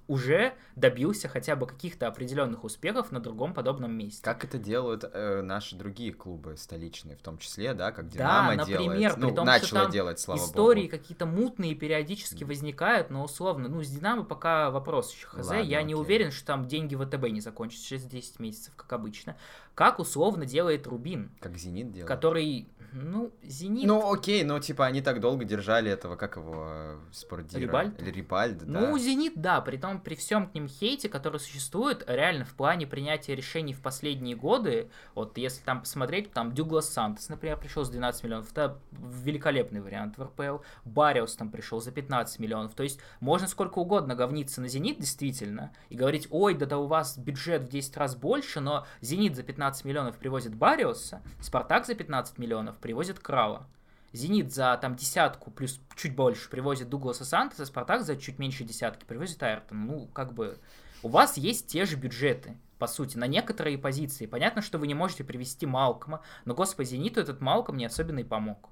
уже 0.07 0.53
добился 0.75 1.27
хотя 1.27 1.55
бы 1.55 1.65
каких-то 1.67 2.07
определенных 2.07 2.63
успехов 2.63 3.11
на 3.11 3.19
другом 3.19 3.53
подобном 3.53 3.91
месте. 3.93 4.21
Как 4.23 4.43
это 4.45 4.57
делают 4.57 5.03
э, 5.11 5.41
наши 5.41 5.75
другие 5.75 6.13
клубы 6.13 6.55
столичные, 6.57 7.15
в 7.17 7.21
том 7.21 7.37
числе, 7.39 7.73
да, 7.73 7.91
как 7.91 8.07
Динамо 8.07 8.51
да, 8.51 8.55
например, 8.57 8.97
делает. 8.97 9.17
Ну, 9.17 9.27
при 9.29 9.35
том, 9.35 9.45
начала 9.45 9.67
что 9.67 9.75
там 9.83 9.91
делать, 9.91 10.19
слава 10.19 10.39
истории 10.39 10.83
богу. 10.83 10.91
какие-то 10.91 11.25
мутные 11.25 11.75
периодически 11.75 12.43
возникают, 12.43 13.09
но 13.09 13.23
условно, 13.23 13.67
ну, 13.67 13.83
с 13.83 13.89
Динамо 13.89 14.23
пока 14.23 14.69
вопрос 14.71 15.13
еще 15.13 15.27
хз. 15.27 15.47
Ладно, 15.47 15.61
Я 15.61 15.81
не 15.81 15.93
окей. 15.93 16.01
уверен, 16.03 16.31
что 16.31 16.45
там 16.45 16.67
деньги 16.67 16.95
ВТБ 16.95 17.29
не 17.31 17.41
закончатся 17.41 17.85
через 17.87 18.03
10 18.03 18.39
месяцев, 18.39 18.73
как 18.75 18.93
обычно. 18.93 19.35
Как 19.73 19.99
условно 19.99 20.45
делает 20.45 20.87
Рубин, 20.87 21.31
Как 21.41 21.57
Зенит 21.57 21.91
делает. 21.91 22.07
который, 22.07 22.69
ну, 22.93 23.33
Зенит... 23.43 23.85
Ну, 23.87 24.13
окей, 24.13 24.43
но 24.45 24.59
типа 24.59 24.84
они 24.85 25.01
так 25.01 25.19
долго 25.19 25.45
держали 25.45 25.91
этого, 25.91 26.15
как 26.15 26.37
его, 26.37 26.65
э, 26.67 26.99
спортдира? 27.11 27.61
Рибальда? 27.61 28.01
Или 28.01 28.11
Рибальда, 28.11 28.65
да. 28.65 28.79
Ну, 28.79 28.97
Зенит, 28.97 29.33
да, 29.35 29.61
при 29.61 29.77
том, 29.77 29.99
при 29.99 30.15
всем 30.15 30.47
к 30.47 30.53
ним 30.53 30.67
хейте, 30.67 31.09
который 31.09 31.39
существует, 31.39 32.03
реально 32.07 32.45
в 32.45 32.53
плане 32.53 32.87
принятия 32.87 33.35
решений 33.35 33.73
в 33.73 33.81
последние 33.81 34.35
годы, 34.35 34.89
вот 35.13 35.37
если 35.37 35.63
там 35.63 35.81
посмотреть, 35.81 36.31
там 36.31 36.53
Дюглас 36.53 36.89
Сантос, 36.89 37.29
например, 37.29 37.57
пришел 37.57 37.83
с 37.83 37.89
12 37.89 38.23
миллионов, 38.23 38.51
это 38.51 38.79
великолепный 38.91 39.81
вариант 39.81 40.17
в 40.17 40.23
РПЛ, 40.23 40.63
Бариус 40.85 41.35
там 41.35 41.49
пришел 41.49 41.81
за 41.81 41.91
15 41.91 42.39
миллионов, 42.39 42.73
то 42.73 42.83
есть 42.83 42.99
можно 43.19 43.47
сколько 43.47 43.79
угодно 43.79 44.15
говниться 44.15 44.61
на 44.61 44.67
Зенит, 44.67 44.99
действительно, 44.99 45.71
и 45.89 45.95
говорить, 45.95 46.27
ой, 46.31 46.55
да, 46.55 46.65
да 46.65 46.77
у 46.77 46.87
вас 46.87 47.17
бюджет 47.17 47.63
в 47.63 47.69
10 47.69 47.97
раз 47.97 48.15
больше, 48.15 48.59
но 48.59 48.85
Зенит 49.01 49.35
за 49.35 49.43
15 49.43 49.85
миллионов 49.85 50.17
привозит 50.17 50.55
Бариуса, 50.55 51.21
Спартак 51.41 51.85
за 51.85 51.95
15 51.95 52.37
миллионов 52.37 52.77
привозит 52.77 53.19
Крала. 53.19 53.67
Зенит 54.15 54.53
за 54.53 54.77
там 54.81 54.95
десятку 54.95 55.51
плюс 55.51 55.79
чуть 55.95 56.15
больше 56.15 56.49
привозит 56.49 56.89
Дугласа 56.89 57.25
Сантоса, 57.25 57.65
Спартак 57.65 58.03
за 58.03 58.15
чуть 58.15 58.39
меньше 58.39 58.63
десятки 58.63 59.05
привозит 59.05 59.43
Айртон. 59.43 59.85
Ну, 59.85 60.07
как 60.07 60.33
бы, 60.33 60.59
у 61.03 61.09
вас 61.09 61.37
есть 61.37 61.67
те 61.67 61.85
же 61.85 61.97
бюджеты, 61.97 62.57
по 62.79 62.87
сути, 62.87 63.17
на 63.17 63.27
некоторые 63.27 63.77
позиции. 63.77 64.25
Понятно, 64.25 64.61
что 64.61 64.77
вы 64.77 64.87
не 64.87 64.93
можете 64.93 65.23
привести 65.23 65.65
Малкома, 65.65 66.21
но, 66.45 66.53
господи, 66.53 66.89
Зениту 66.89 67.19
этот 67.19 67.41
Малком 67.41 67.77
не 67.77 67.85
особенно 67.85 68.19
и 68.19 68.23
помог. 68.23 68.69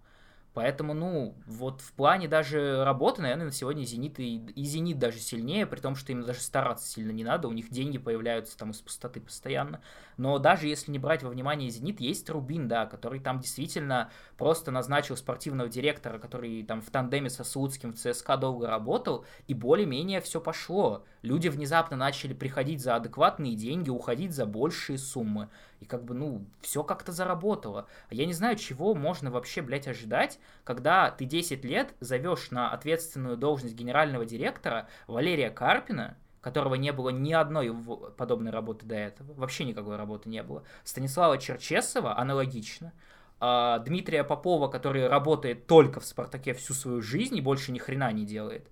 Поэтому, 0.54 0.94
ну, 0.94 1.36
вот 1.48 1.82
в 1.82 1.94
плане 1.94 2.28
даже 2.28 2.84
работы, 2.84 3.24
наверное, 3.24 3.48
на 3.48 3.52
сегодня 3.52 3.84
Зенит 3.84 4.20
и, 4.20 4.38
и 4.38 4.64
Зенит 4.64 5.00
даже 5.00 5.18
сильнее, 5.18 5.66
при 5.66 5.80
том, 5.80 5.96
что 5.96 6.12
им 6.12 6.24
даже 6.24 6.42
стараться 6.42 6.88
сильно 6.88 7.12
не 7.12 7.24
надо, 7.24 7.48
у 7.48 7.52
них 7.54 7.70
деньги 7.72 7.98
появляются 7.98 8.56
там 8.58 8.70
из 8.72 8.80
пустоты 8.80 9.20
постоянно. 9.20 9.82
Но 10.18 10.38
даже 10.38 10.68
если 10.68 10.92
не 10.92 11.00
брать 11.00 11.24
во 11.24 11.30
внимание 11.30 11.72
Зенит, 11.72 12.00
есть 12.00 12.30
Рубин, 12.30 12.68
да, 12.68 12.86
который 12.86 13.20
там 13.20 13.40
действительно 13.40 14.12
просто 14.38 14.70
назначил 14.70 15.18
спортивного 15.18 15.70
директора, 15.70 16.20
который 16.20 16.64
там 16.64 16.82
в 16.82 16.90
тандеме 16.92 17.32
со 17.32 17.44
Слуцким 17.44 17.94
в 17.94 17.98
ЦСКА 17.98 18.38
долго 18.38 18.68
работал, 18.68 19.26
и 19.48 19.56
более-менее 19.56 20.22
все 20.22 20.40
пошло. 20.40 21.04
Люди 21.24 21.48
внезапно 21.48 21.98
начали 21.98 22.34
приходить 22.34 22.82
за 22.82 22.96
адекватные 22.96 23.56
деньги, 23.56 23.90
уходить 23.90 24.34
за 24.34 24.46
большие 24.46 25.00
суммы. 25.00 25.50
И 25.84 25.86
как 25.86 26.06
бы, 26.06 26.14
ну, 26.14 26.46
все 26.62 26.82
как-то 26.82 27.12
заработало. 27.12 27.88
А 28.10 28.14
я 28.14 28.26
не 28.26 28.32
знаю, 28.32 28.56
чего 28.56 28.96
можно 28.96 29.30
вообще, 29.30 29.62
блядь, 29.62 29.86
ожидать, 29.86 30.40
когда 30.64 31.12
ты 31.12 31.26
10 31.26 31.66
лет 31.66 31.94
зовешь 32.00 32.52
на 32.52 32.72
ответственную 32.72 33.36
должность 33.36 33.76
генерального 33.76 34.26
директора 34.26 34.88
Валерия 35.08 35.50
Карпина, 35.50 36.16
которого 36.40 36.76
не 36.76 36.94
было 36.94 37.10
ни 37.10 37.34
одной 37.34 37.76
подобной 38.16 38.54
работы 38.54 38.86
до 38.86 38.96
этого, 38.96 39.34
вообще 39.34 39.66
никакой 39.66 39.98
работы 39.98 40.30
не 40.30 40.42
было. 40.42 40.64
Станислава 40.86 41.38
Черчесова 41.38 42.18
аналогично. 42.18 42.94
А, 43.42 43.80
Дмитрия 43.80 44.24
Попова, 44.24 44.70
который 44.70 45.10
работает 45.10 45.68
только 45.68 46.00
в 46.00 46.06
«Спартаке» 46.06 46.54
всю 46.54 46.74
свою 46.74 47.02
жизнь 47.02 47.36
и 47.36 47.42
больше 47.42 47.74
ни 47.74 47.78
хрена 47.78 48.10
не 48.14 48.26
делает. 48.26 48.70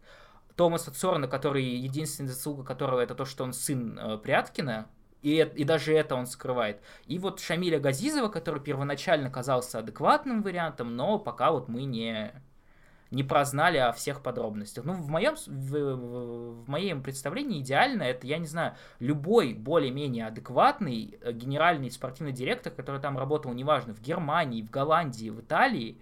Томаса 0.55 0.91
Цорна, 0.91 1.27
который 1.27 1.65
единственная 1.65 2.31
заслуга 2.31 2.63
которого 2.63 3.01
это 3.01 3.15
то, 3.15 3.25
что 3.25 3.43
он 3.43 3.51
сын 3.51 3.99
э, 3.99 4.17
Пряткина, 4.17 4.87
и, 5.21 5.47
и 5.55 5.63
даже 5.63 5.93
это 5.93 6.15
он 6.15 6.25
скрывает. 6.25 6.81
И 7.05 7.19
вот 7.19 7.39
Шамиля 7.39 7.79
Газизова, 7.79 8.27
который 8.27 8.61
первоначально 8.61 9.29
казался 9.29 9.79
адекватным 9.79 10.41
вариантом, 10.41 10.95
но 10.95 11.19
пока 11.19 11.51
вот 11.51 11.67
мы 11.67 11.83
не, 11.83 12.31
не 13.11 13.23
прознали 13.23 13.77
о 13.77 13.91
всех 13.91 14.21
подробностях. 14.23 14.85
Ну, 14.85 14.93
в 14.93 15.09
моем, 15.09 15.35
в- 15.45 16.63
в 16.63 16.69
моем 16.69 17.03
представлении 17.03 17.59
идеально 17.61 18.03
это, 18.03 18.25
я 18.25 18.37
не 18.37 18.47
знаю, 18.47 18.75
любой 18.99 19.53
более-менее 19.53 20.27
адекватный 20.27 21.19
э, 21.21 21.31
генеральный 21.33 21.91
спортивный 21.91 22.33
директор, 22.33 22.73
который 22.73 23.01
там 23.01 23.17
работал, 23.17 23.53
неважно, 23.53 23.93
в 23.93 24.01
Германии, 24.01 24.61
в 24.63 24.71
Голландии, 24.71 25.29
в 25.29 25.41
Италии, 25.41 25.97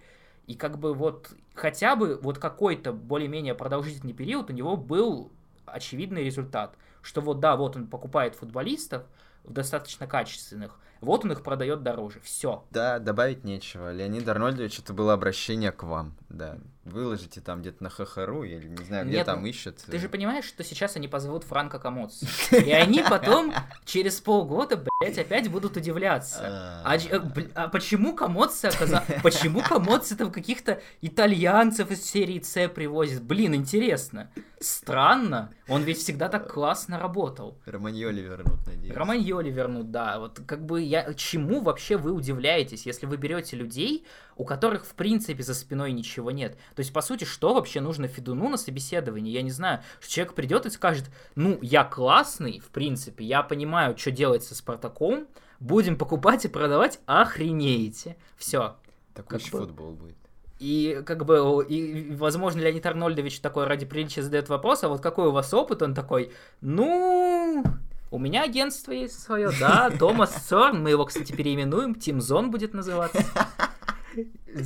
и 0.46 0.54
как 0.54 0.78
бы 0.78 0.94
вот 0.94 1.30
хотя 1.54 1.94
бы 1.94 2.18
вот 2.22 2.38
какой-то 2.38 2.92
более-менее 2.92 3.54
продолжительный 3.54 4.14
период 4.14 4.50
у 4.50 4.52
него 4.52 4.76
был 4.76 5.30
очевидный 5.66 6.24
результат. 6.24 6.76
Что 7.02 7.20
вот 7.20 7.40
да, 7.40 7.56
вот 7.56 7.76
он 7.76 7.86
покупает 7.86 8.34
футболистов 8.34 9.04
достаточно 9.44 10.06
качественных, 10.06 10.78
вот 11.00 11.24
он 11.24 11.32
их 11.32 11.42
продает 11.42 11.82
дороже. 11.82 12.20
Все. 12.22 12.64
Да, 12.70 12.98
добавить 12.98 13.44
нечего. 13.44 13.90
Леонид 13.90 14.28
Арнольдович, 14.28 14.80
это 14.80 14.92
было 14.92 15.14
обращение 15.14 15.72
к 15.72 15.82
вам, 15.82 16.14
да. 16.28 16.58
Выложите 16.84 17.40
там 17.40 17.60
где-то 17.60 17.84
на 17.84 17.90
ХХРУ, 17.90 18.42
или 18.42 18.68
не 18.68 18.84
знаю, 18.84 19.06
где 19.06 19.18
Нет, 19.18 19.26
там 19.26 19.42
ну, 19.42 19.46
ищут. 19.46 19.78
Ты 19.78 19.98
же 19.98 20.08
понимаешь, 20.08 20.44
что 20.44 20.64
сейчас 20.64 20.96
они 20.96 21.08
позовут 21.08 21.44
Франка 21.44 21.78
Комоци. 21.78 22.26
И 22.52 22.72
они 22.72 23.02
потом 23.08 23.52
через 23.84 24.20
полгода, 24.20 24.82
блядь, 25.00 25.18
опять 25.18 25.50
будут 25.50 25.76
удивляться. 25.76 26.82
А, 26.84 26.98
ч- 26.98 27.08
э, 27.08 27.20
а 27.54 27.68
почему 27.68 28.14
Комоци 28.14 28.66
оказался... 28.66 29.20
Почему 29.22 29.62
Комоци 29.62 30.16
там 30.16 30.32
каких-то 30.32 30.80
итальянцев 31.00 31.90
из 31.90 32.04
серии 32.04 32.40
С 32.40 32.68
привозит? 32.68 33.22
Блин, 33.22 33.54
интересно. 33.54 34.30
Странно. 34.58 35.52
Он 35.70 35.82
ведь 35.84 35.98
всегда 35.98 36.28
так 36.28 36.52
классно 36.52 36.98
работал. 36.98 37.56
Романьоли 37.64 38.20
вернут, 38.20 38.66
надеюсь. 38.66 38.94
Романьоли 38.94 39.50
вернут, 39.50 39.90
да. 39.92 40.18
Вот 40.18 40.40
как 40.44 40.66
бы 40.66 40.82
я... 40.82 41.14
Чему 41.14 41.60
вообще 41.60 41.96
вы 41.96 42.12
удивляетесь, 42.12 42.86
если 42.86 43.06
вы 43.06 43.16
берете 43.16 43.56
людей, 43.56 44.04
у 44.36 44.44
которых 44.44 44.84
в 44.84 44.94
принципе 44.94 45.42
за 45.44 45.54
спиной 45.54 45.92
ничего 45.92 46.32
нет? 46.32 46.58
То 46.74 46.80
есть, 46.80 46.92
по 46.92 47.02
сути, 47.02 47.22
что 47.24 47.54
вообще 47.54 47.80
нужно 47.80 48.08
Федуну 48.08 48.48
на 48.48 48.56
собеседовании? 48.56 49.32
Я 49.32 49.42
не 49.42 49.52
знаю. 49.52 49.80
Что 50.00 50.12
человек 50.12 50.34
придет 50.34 50.66
и 50.66 50.70
скажет, 50.70 51.08
ну, 51.36 51.58
я 51.62 51.84
классный, 51.84 52.58
в 52.58 52.70
принципе, 52.70 53.24
я 53.24 53.42
понимаю, 53.44 53.96
что 53.96 54.10
делать 54.10 54.42
со 54.42 54.56
Спартаком, 54.56 55.28
будем 55.60 55.96
покупать 55.96 56.44
и 56.44 56.48
продавать, 56.48 56.98
охренеете. 57.06 58.16
Все. 58.36 58.76
Такой 59.14 59.38
еще 59.38 59.52
бы- 59.52 59.58
футбол 59.60 59.92
будет. 59.92 60.16
И 60.60 61.02
как 61.06 61.24
бы, 61.24 61.64
и, 61.66 62.14
возможно, 62.14 62.60
Леонид 62.60 62.84
Арнольдович 62.84 63.40
такой 63.40 63.64
ради 63.64 63.86
приличия 63.86 64.22
задает 64.22 64.50
вопрос, 64.50 64.84
а 64.84 64.90
вот 64.90 65.00
какой 65.00 65.28
у 65.28 65.30
вас 65.30 65.54
опыт? 65.54 65.80
Он 65.80 65.94
такой, 65.94 66.32
ну, 66.60 67.64
у 68.10 68.18
меня 68.18 68.42
агентство 68.42 68.92
есть 68.92 69.18
свое, 69.22 69.50
да, 69.60 69.88
Томас 69.90 70.46
Сорн, 70.46 70.82
мы 70.82 70.90
его, 70.90 71.06
кстати, 71.06 71.32
переименуем, 71.32 71.94
Тим 71.94 72.20
Зон 72.20 72.50
будет 72.50 72.74
называться. 72.74 73.24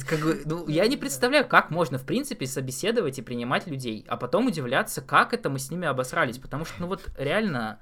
Как 0.09 0.19
бы, 0.19 0.43
ну, 0.45 0.67
я 0.67 0.89
не 0.89 0.97
представляю, 0.97 1.47
как 1.47 1.71
можно, 1.71 1.97
в 1.97 2.05
принципе, 2.05 2.49
собеседовать 2.49 3.21
и 3.21 3.23
принимать 3.23 3.69
людей, 3.69 4.05
а 4.09 4.17
потом 4.17 4.49
удивляться, 4.49 5.01
как 5.01 5.33
это 5.33 5.49
мы 5.49 5.61
с 5.61 5.71
ними 5.71 5.87
обосрались, 5.87 6.39
потому 6.39 6.65
что, 6.65 6.75
ну 6.81 6.89
вот, 6.89 7.09
реально, 7.17 7.79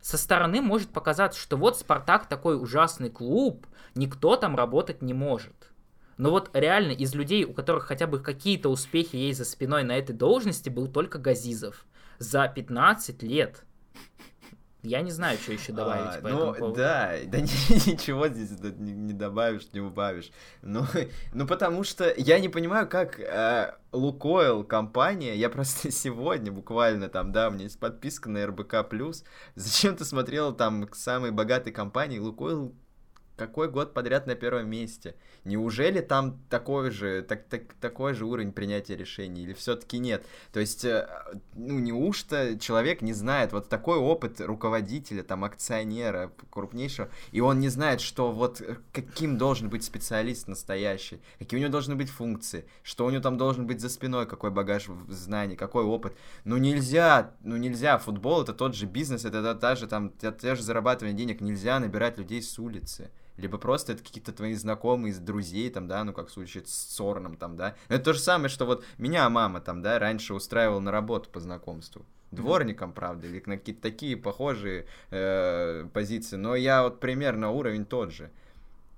со 0.00 0.18
стороны 0.18 0.62
может 0.62 0.88
показаться, 0.88 1.38
что 1.40 1.56
вот 1.56 1.78
Спартак 1.78 2.26
такой 2.26 2.60
ужасный 2.60 3.08
клуб, 3.10 3.68
никто 3.94 4.34
там 4.34 4.56
работать 4.56 5.00
не 5.00 5.14
может. 5.14 5.61
Но 6.18 6.30
вот 6.30 6.50
реально 6.52 6.92
из 6.92 7.14
людей, 7.14 7.44
у 7.44 7.52
которых 7.52 7.84
хотя 7.84 8.06
бы 8.06 8.20
какие-то 8.20 8.68
успехи 8.68 9.16
есть 9.16 9.38
за 9.38 9.44
спиной 9.44 9.82
на 9.84 9.96
этой 9.96 10.14
должности, 10.14 10.68
был 10.68 10.88
только 10.88 11.18
Газизов. 11.18 11.86
За 12.18 12.46
15 12.48 13.22
лет. 13.22 13.64
Я 14.82 15.00
не 15.00 15.12
знаю, 15.12 15.38
что 15.38 15.52
еще 15.52 15.72
добавить 15.72 16.16
А, 16.18 16.20
по 16.20 16.28
ну, 16.28 16.36
этому 16.38 16.54
поводу. 16.54 16.76
да, 16.76 17.12
да 17.26 17.40
ни- 17.40 17.90
ничего 17.90 18.26
здесь 18.26 18.50
не, 18.78 18.92
не 18.92 19.12
добавишь, 19.12 19.68
не 19.72 19.80
убавишь. 19.80 20.32
Ну, 20.60 20.84
ну, 21.32 21.46
потому 21.46 21.84
что 21.84 22.12
я 22.16 22.40
не 22.40 22.48
понимаю, 22.48 22.88
как 22.88 23.20
э, 23.20 23.76
Лукойл 23.92 24.64
компания, 24.64 25.36
я 25.36 25.50
просто 25.50 25.90
сегодня 25.92 26.50
буквально 26.50 27.08
там, 27.08 27.30
да, 27.30 27.48
у 27.48 27.52
меня 27.52 27.64
есть 27.64 27.78
подписка 27.78 28.28
на 28.28 28.44
РБК+, 28.44 28.84
зачем 29.54 29.96
ты 29.96 30.04
смотрел 30.04 30.52
там 30.52 30.88
к 30.88 30.96
самой 30.96 31.30
богатой 31.30 31.72
компании, 31.72 32.18
Лукойл 32.18 32.74
какой 33.36 33.70
год 33.70 33.94
подряд 33.94 34.26
на 34.26 34.34
первом 34.34 34.68
месте? 34.68 35.14
Неужели 35.44 36.00
там 36.00 36.38
такой 36.48 36.90
же, 36.92 37.22
так, 37.22 37.48
так, 37.48 37.74
такой 37.80 38.14
же 38.14 38.26
уровень 38.26 38.52
принятия 38.52 38.96
решений 38.96 39.42
или 39.42 39.54
все-таки 39.54 39.98
нет? 39.98 40.24
То 40.52 40.60
есть, 40.60 40.84
э, 40.84 41.08
ну, 41.54 41.80
неужто 41.80 42.56
человек 42.60 43.02
не 43.02 43.12
знает 43.12 43.52
вот 43.52 43.68
такой 43.68 43.98
опыт 43.98 44.40
руководителя, 44.40 45.24
там, 45.24 45.42
акционера 45.42 46.30
крупнейшего, 46.50 47.08
и 47.32 47.40
он 47.40 47.58
не 47.58 47.70
знает, 47.70 48.00
что 48.00 48.30
вот 48.30 48.60
э, 48.60 48.76
каким 48.92 49.36
должен 49.36 49.68
быть 49.68 49.82
специалист 49.82 50.46
настоящий, 50.46 51.20
какие 51.40 51.58
у 51.58 51.60
него 51.60 51.72
должны 51.72 51.96
быть 51.96 52.08
функции, 52.08 52.64
что 52.84 53.04
у 53.04 53.10
него 53.10 53.20
там 53.20 53.36
должен 53.36 53.66
быть 53.66 53.80
за 53.80 53.88
спиной, 53.88 54.26
какой 54.26 54.52
багаж 54.52 54.86
знаний, 55.08 55.56
какой 55.56 55.82
опыт. 55.82 56.16
Ну, 56.44 56.56
нельзя, 56.56 57.32
ну, 57.42 57.56
нельзя, 57.56 57.98
футбол 57.98 58.42
это 58.42 58.54
тот 58.54 58.76
же 58.76 58.86
бизнес, 58.86 59.24
это 59.24 59.56
та, 59.56 59.74
же 59.74 59.88
там, 59.88 60.12
те 60.20 60.54
же 60.54 60.62
зарабатывание 60.62 61.18
денег, 61.18 61.40
нельзя 61.40 61.80
набирать 61.80 62.16
людей 62.16 62.40
с 62.42 62.56
улицы 62.60 63.10
либо 63.36 63.58
просто 63.58 63.92
это 63.92 64.02
какие-то 64.02 64.32
твои 64.32 64.54
знакомые 64.54 65.14
друзей, 65.14 65.70
там, 65.70 65.88
да, 65.88 66.04
ну, 66.04 66.12
как 66.12 66.28
в 66.28 66.32
случае 66.32 66.64
с 66.66 66.72
Сорном, 66.72 67.36
там, 67.36 67.56
да. 67.56 67.76
Это 67.88 68.04
то 68.04 68.12
же 68.12 68.18
самое, 68.18 68.48
что 68.48 68.66
вот 68.66 68.84
меня 68.98 69.28
мама, 69.28 69.60
там, 69.60 69.82
да, 69.82 69.98
раньше 69.98 70.34
устраивала 70.34 70.80
на 70.80 70.90
работу 70.90 71.30
по 71.30 71.40
знакомству. 71.40 72.04
Дворником, 72.30 72.94
правда, 72.94 73.26
или 73.26 73.42
на 73.44 73.58
какие-то 73.58 73.82
такие 73.82 74.16
похожие 74.16 74.86
э, 75.10 75.86
позиции, 75.92 76.36
но 76.36 76.54
я 76.54 76.82
вот 76.82 76.98
примерно 76.98 77.50
уровень 77.50 77.84
тот 77.84 78.10
же. 78.10 78.30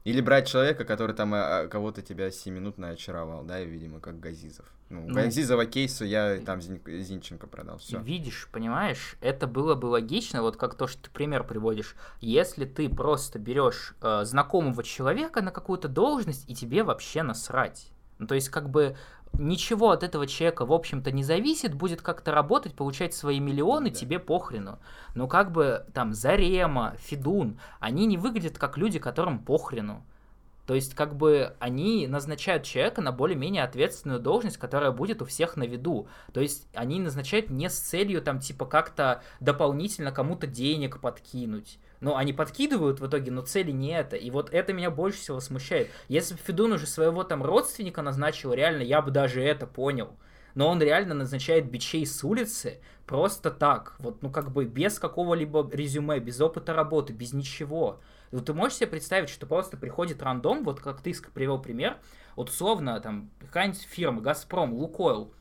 Или 0.05 0.21
брать 0.21 0.47
человека, 0.47 0.85
который 0.85 1.17
там 1.17 1.33
а, 1.33 1.61
а, 1.61 1.69
кого-то 1.69 2.03
тебя 2.03 2.31
семинутно 2.31 2.91
очаровал, 2.91 3.43
да, 3.43 3.61
видимо, 3.61 4.01
как 4.01 4.21
Газизов. 4.21 4.67
Ну, 4.91 5.07
ну 5.09 5.15
Газизова 5.15 5.65
кейсу 5.65 6.05
я 6.05 6.39
там 6.45 6.61
Зин, 6.61 6.79
Зинченко 6.87 7.47
продал, 7.47 7.79
все. 7.79 7.99
Видишь, 8.01 8.51
понимаешь, 8.53 9.17
это 9.23 9.47
было 9.47 9.75
бы 9.75 9.87
логично, 9.87 10.43
вот 10.43 10.59
как 10.59 10.75
то, 10.75 10.87
что 10.87 11.05
ты 11.05 11.11
пример 11.11 11.43
приводишь. 11.45 11.97
Если 12.21 12.67
ты 12.67 12.91
просто 12.91 13.39
берешь 13.39 13.95
э, 14.03 14.25
знакомого 14.25 14.85
человека 14.85 15.41
на 15.41 15.51
какую-то 15.51 15.89
должность, 15.89 16.45
и 16.51 16.55
тебе 16.55 16.83
вообще 16.83 17.23
насрать. 17.23 17.91
Ну, 18.19 18.27
то 18.27 18.35
есть, 18.35 18.51
как 18.51 18.69
бы, 18.69 18.97
ничего 19.39 19.91
от 19.91 20.03
этого 20.03 20.26
человека, 20.26 20.66
в 20.66 20.72
общем-то, 20.72 21.11
не 21.11 21.22
зависит, 21.22 21.74
будет 21.74 22.03
как-то 22.03 22.32
работать, 22.32 22.74
получать 22.74 23.14
свои 23.14 23.41
миллионы, 23.41 23.91
да. 23.91 23.95
тебе 23.97 24.18
похрену. 24.18 24.78
Но 25.14 25.28
как 25.28 25.53
бы 25.53 25.87
там 25.93 26.14
Зарема, 26.14 26.95
Федун, 26.99 27.59
они 27.80 28.07
не 28.07 28.16
выглядят 28.16 28.59
как 28.59 28.76
люди, 28.76 28.99
которым 28.99 29.39
похрену. 29.39 30.05
То 30.66 30.74
есть, 30.74 30.95
как 30.95 31.14
бы 31.14 31.55
они 31.59 32.07
назначают 32.07 32.62
человека 32.62 33.03
на 33.03 33.12
более-менее 33.12 33.64
ответственную 33.64 34.18
должность, 34.18 34.57
которая 34.57 34.93
будет 34.93 35.20
у 35.20 35.26
всех 35.26 35.57
на 35.57 35.64
виду. 35.64 36.09
То 36.32 36.41
есть, 36.41 36.66
они 36.74 37.01
назначают 37.01 37.51
не 37.51 37.68
с 37.68 37.78
целью, 37.78 38.22
там, 38.22 38.41
типа, 38.41 38.64
как-то 38.64 39.22
дополнительно 39.41 40.11
кому-то 40.11 40.47
денег 40.47 41.01
подкинуть. 41.01 41.78
Но 42.05 42.19
они 42.19 42.35
подкидывают 42.35 43.01
в 43.01 43.07
итоге, 43.07 43.31
но 43.31 43.41
цели 43.41 43.71
не 43.71 43.89
это. 43.89 44.17
И 44.17 44.31
вот 44.31 44.53
это 44.53 44.75
меня 44.75 44.91
больше 44.91 45.21
всего 45.21 45.41
смущает. 45.41 45.89
Если 46.09 46.35
бы 46.35 46.41
Федун 46.41 46.73
уже 46.73 46.87
своего 46.87 47.25
там 47.25 47.43
родственника 47.43 48.03
назначил, 48.03 48.53
реально, 48.53 48.83
я 48.83 49.01
бы 49.01 49.11
даже 49.11 49.43
это 49.43 49.67
понял. 49.67 50.15
Но 50.55 50.69
он 50.69 50.83
реально 50.83 51.15
назначает 51.15 51.71
бичей 51.71 52.05
с 52.05 52.23
улицы 52.23 52.83
просто 53.07 53.51
так. 53.51 53.95
Вот, 54.01 54.21
ну, 54.21 54.31
как 54.31 54.53
бы 54.53 54.67
без 54.67 54.99
какого-либо 54.99 55.67
резюме, 55.73 56.19
без 56.19 56.43
опыта 56.43 56.75
работы, 56.75 57.15
без 57.15 57.33
ничего. 57.33 58.01
Вот 58.33 58.45
ты 58.45 58.53
можешь 58.53 58.77
себе 58.77 58.89
представить, 58.89 59.31
что 59.31 59.47
просто 59.47 59.79
приходит 59.79 60.23
рандом, 60.23 60.63
вот 60.63 60.81
как 60.81 61.01
ты 61.01 61.15
привел 61.33 61.59
пример, 61.59 61.97
вот 62.37 62.51
условно, 62.51 63.01
там, 63.01 63.31
какая-нибудь 63.41 63.81
фирма, 63.81 64.21
Газпром, 64.21 64.75
Лукойл, 64.75 65.33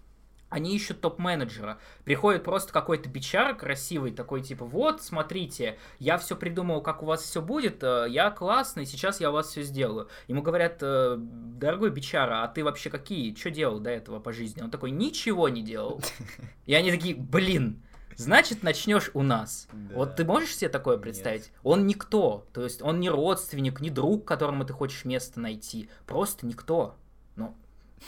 они 0.53 0.75
ищут 0.75 1.01
топ-менеджера. 1.01 1.79
Приходит 2.05 2.43
просто 2.43 2.71
какой-то 2.71 3.09
бичар 3.09 3.55
красивый, 3.57 4.11
такой 4.11 4.43
типа, 4.43 4.65
вот, 4.65 5.01
смотрите, 5.01 5.79
я 5.97 6.19
все 6.19 6.35
придумал, 6.35 6.81
как 6.81 7.01
у 7.01 7.07
вас 7.07 7.23
все 7.23 7.41
будет, 7.41 7.81
э, 7.81 8.05
я 8.09 8.29
классный, 8.29 8.85
сейчас 8.85 9.19
я 9.19 9.31
у 9.31 9.33
вас 9.33 9.47
все 9.47 9.63
сделаю. 9.63 10.09
Ему 10.27 10.43
говорят, 10.43 10.77
э, 10.81 11.15
дорогой 11.17 11.89
бичара, 11.89 12.43
а 12.43 12.47
ты 12.47 12.63
вообще 12.63 12.91
какие, 12.91 13.33
что 13.33 13.49
делал 13.49 13.79
до 13.79 13.89
этого 13.89 14.19
по 14.19 14.31
жизни? 14.31 14.61
Он 14.61 14.69
такой, 14.69 14.91
ничего 14.91 15.49
не 15.49 15.63
делал. 15.63 16.01
И 16.67 16.75
они 16.75 16.91
такие, 16.91 17.15
блин, 17.15 17.81
значит, 18.15 18.61
начнешь 18.61 19.09
у 19.15 19.23
нас. 19.23 19.67
Да. 19.73 19.95
Вот 19.95 20.15
ты 20.17 20.23
можешь 20.23 20.55
себе 20.55 20.69
такое 20.69 20.99
представить? 20.99 21.45
Нет. 21.45 21.51
Он 21.63 21.87
никто, 21.87 22.45
то 22.53 22.63
есть 22.63 22.83
он 22.83 22.99
не 22.99 23.09
родственник, 23.09 23.81
не 23.81 23.89
друг, 23.89 24.23
которому 24.23 24.65
ты 24.65 24.73
хочешь 24.73 25.03
место 25.03 25.39
найти, 25.39 25.89
просто 26.05 26.45
никто. 26.45 26.95
Ну, 27.35 27.55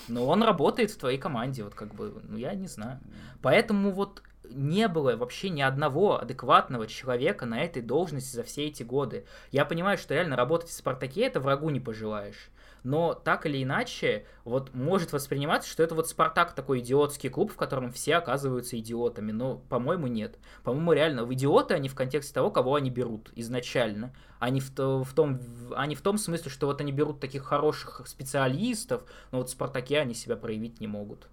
но 0.07 0.25
он 0.25 0.43
работает 0.43 0.91
в 0.91 0.97
твоей 0.97 1.17
команде, 1.17 1.63
вот 1.63 1.75
как 1.75 1.93
бы, 1.93 2.21
ну 2.23 2.37
я 2.37 2.53
не 2.53 2.67
знаю. 2.67 2.99
Поэтому 3.41 3.91
вот 3.91 4.21
не 4.49 4.87
было 4.87 5.15
вообще 5.15 5.49
ни 5.49 5.61
одного 5.61 6.19
адекватного 6.19 6.87
человека 6.87 7.45
на 7.45 7.63
этой 7.63 7.81
должности 7.81 8.35
за 8.35 8.43
все 8.43 8.67
эти 8.67 8.83
годы. 8.83 9.25
Я 9.51 9.65
понимаю, 9.65 9.97
что 9.97 10.13
реально 10.13 10.35
работать 10.35 10.69
в 10.69 10.73
Спартаке 10.73 11.21
это 11.21 11.39
врагу 11.39 11.69
не 11.69 11.79
пожелаешь 11.79 12.49
но 12.85 13.15
так 13.15 13.47
или 13.47 13.63
иначе 13.63 14.25
вот 14.43 14.73
может 14.73 15.11
восприниматься, 15.11 15.69
что 15.69 15.81
это 15.81 15.95
вот 15.95 16.07
Спартак 16.07 16.53
такой 16.53 16.79
идиотский 16.79 17.29
клуб, 17.29 17.51
в 17.51 17.55
котором 17.55 17.91
все 17.91 18.15
оказываются 18.15 18.77
идиотами, 18.79 19.31
но, 19.31 19.57
по-моему, 19.69 20.07
нет. 20.07 20.37
По-моему, 20.63 20.93
реально, 20.93 21.25
в 21.25 21.33
идиоты 21.33 21.73
они 21.73 21.89
в 21.89 21.95
контексте 21.95 22.33
того, 22.33 22.51
кого 22.51 22.75
они 22.75 22.91
берут 22.91 23.31
изначально, 23.35 24.13
а 24.39 24.51
не 24.51 24.61
в, 24.61 24.69
то, 24.69 25.03
в 25.03 25.13
том, 25.13 25.39
а 25.75 25.87
не 25.87 25.95
в 25.95 26.01
том 26.01 26.19
смысле, 26.19 26.51
что 26.51 26.67
вот 26.67 26.79
они 26.79 26.91
берут 26.91 27.19
таких 27.19 27.43
хороших 27.43 28.07
специалистов, 28.07 29.03
но 29.31 29.39
вот 29.39 29.49
в 29.49 29.51
Спартаке 29.51 29.99
они 29.99 30.13
себя 30.13 30.35
проявить 30.35 30.79
не 30.79 30.87
могут. 30.87 31.27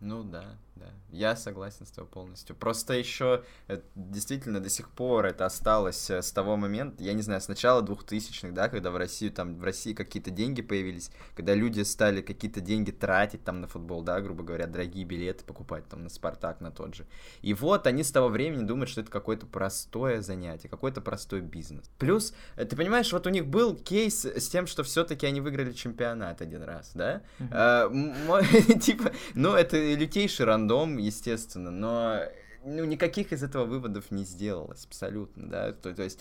Ну 0.00 0.22
да, 0.22 0.44
да. 0.78 0.86
Я 1.10 1.36
согласен 1.36 1.86
с 1.86 1.90
тобой 1.90 2.10
полностью. 2.10 2.54
Просто 2.56 2.94
еще 2.94 3.44
э, 3.66 3.80
действительно 3.94 4.60
до 4.60 4.68
сих 4.68 4.90
пор 4.90 5.26
это 5.26 5.46
осталось 5.46 6.10
э, 6.10 6.22
с 6.22 6.32
того 6.32 6.56
момента, 6.56 7.02
я 7.02 7.12
не 7.12 7.22
знаю, 7.22 7.40
с 7.40 7.48
начала 7.48 7.82
2000-х, 7.82 8.52
да, 8.52 8.68
когда 8.68 8.90
в 8.90 8.96
Россию, 8.96 9.32
там, 9.32 9.58
в 9.58 9.64
России 9.64 9.94
какие-то 9.94 10.30
деньги 10.30 10.62
появились, 10.62 11.10
когда 11.34 11.54
люди 11.54 11.82
стали 11.82 12.20
какие-то 12.20 12.60
деньги 12.60 12.90
тратить 12.90 13.44
там 13.44 13.60
на 13.60 13.66
футбол, 13.66 14.02
да, 14.02 14.20
грубо 14.20 14.42
говоря, 14.42 14.66
дорогие 14.66 15.04
билеты 15.04 15.44
покупать 15.44 15.88
там 15.88 16.02
на 16.02 16.08
Спартак, 16.08 16.60
на 16.60 16.70
тот 16.70 16.94
же. 16.94 17.06
И 17.42 17.54
вот 17.54 17.86
они 17.86 18.04
с 18.04 18.12
того 18.12 18.28
времени 18.28 18.64
думают, 18.64 18.90
что 18.90 19.00
это 19.00 19.10
какое-то 19.10 19.46
простое 19.46 20.20
занятие, 20.22 20.68
какой-то 20.68 21.00
простой 21.00 21.40
бизнес. 21.40 21.90
Плюс, 21.98 22.34
э, 22.56 22.64
ты 22.64 22.76
понимаешь, 22.76 23.12
вот 23.12 23.26
у 23.26 23.30
них 23.30 23.46
был 23.46 23.74
кейс 23.74 24.24
с 24.24 24.48
тем, 24.48 24.66
что 24.66 24.82
все-таки 24.82 25.26
они 25.26 25.40
выиграли 25.40 25.72
чемпионат 25.72 26.42
один 26.42 26.62
раз, 26.62 26.92
да? 26.94 27.22
Типа, 28.80 29.12
ну, 29.34 29.54
это 29.54 29.76
лютейший 29.94 30.46
рандом, 30.46 30.67
естественно, 30.98 31.70
но 31.70 32.20
ну, 32.64 32.84
никаких 32.84 33.32
из 33.32 33.42
этого 33.42 33.64
выводов 33.64 34.10
не 34.10 34.24
сделалось, 34.24 34.84
абсолютно, 34.84 35.48
да, 35.48 35.72
то, 35.72 35.94
то 35.94 36.02
есть, 36.02 36.20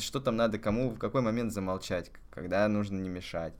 что 0.00 0.20
там 0.20 0.36
надо 0.36 0.58
кому, 0.58 0.90
в 0.90 0.98
какой 0.98 1.22
момент 1.22 1.52
замолчать, 1.52 2.10
когда 2.30 2.68
нужно 2.68 2.98
не 2.98 3.08
мешать, 3.08 3.54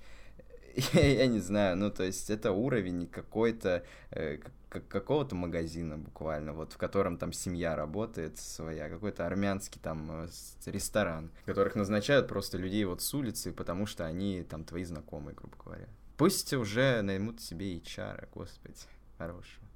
я, 0.92 1.06
я 1.06 1.26
не 1.26 1.40
знаю, 1.40 1.76
ну, 1.76 1.90
то 1.90 2.04
есть, 2.04 2.30
это 2.30 2.52
уровень 2.52 3.06
какой-то, 3.06 3.84
э, 4.10 4.38
какого-то 4.68 5.34
магазина 5.34 5.96
буквально, 5.96 6.52
вот, 6.52 6.74
в 6.74 6.76
котором 6.76 7.16
там 7.16 7.32
семья 7.32 7.74
работает 7.74 8.38
своя, 8.38 8.88
какой-то 8.88 9.26
армянский 9.26 9.80
там 9.82 10.24
э, 10.24 10.28
ресторан, 10.66 11.30
которых 11.46 11.74
назначают 11.74 12.28
просто 12.28 12.58
людей 12.58 12.84
вот 12.84 13.02
с 13.02 13.14
улицы, 13.14 13.52
потому 13.52 13.86
что 13.86 14.04
они 14.04 14.42
там 14.42 14.64
твои 14.64 14.84
знакомые, 14.84 15.34
грубо 15.34 15.56
говоря. 15.64 15.88
Пусть 16.16 16.52
уже 16.52 17.00
наймут 17.02 17.40
себе 17.40 17.76
HR, 17.78 18.28
господи, 18.32 18.76
хорошего 19.16 19.67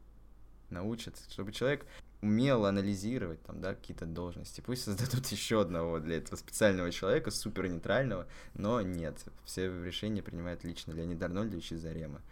научат, 0.72 1.14
чтобы 1.30 1.52
человек 1.52 1.86
умел 2.22 2.66
анализировать 2.66 3.42
там, 3.42 3.60
да, 3.60 3.74
какие-то 3.74 4.06
должности. 4.06 4.60
Пусть 4.60 4.84
создадут 4.84 5.26
еще 5.30 5.60
одного 5.60 5.98
для 5.98 6.16
этого 6.16 6.36
специального 6.36 6.90
человека, 6.90 7.30
супер 7.30 7.68
нейтрального, 7.68 8.26
но 8.54 8.80
нет, 8.80 9.24
все 9.44 9.66
решения 9.84 10.22
принимает 10.22 10.64
лично 10.64 10.92
Леонид 10.92 11.22
Арнольдович 11.22 11.72
из 11.72 11.80
Зарема. 11.82 12.22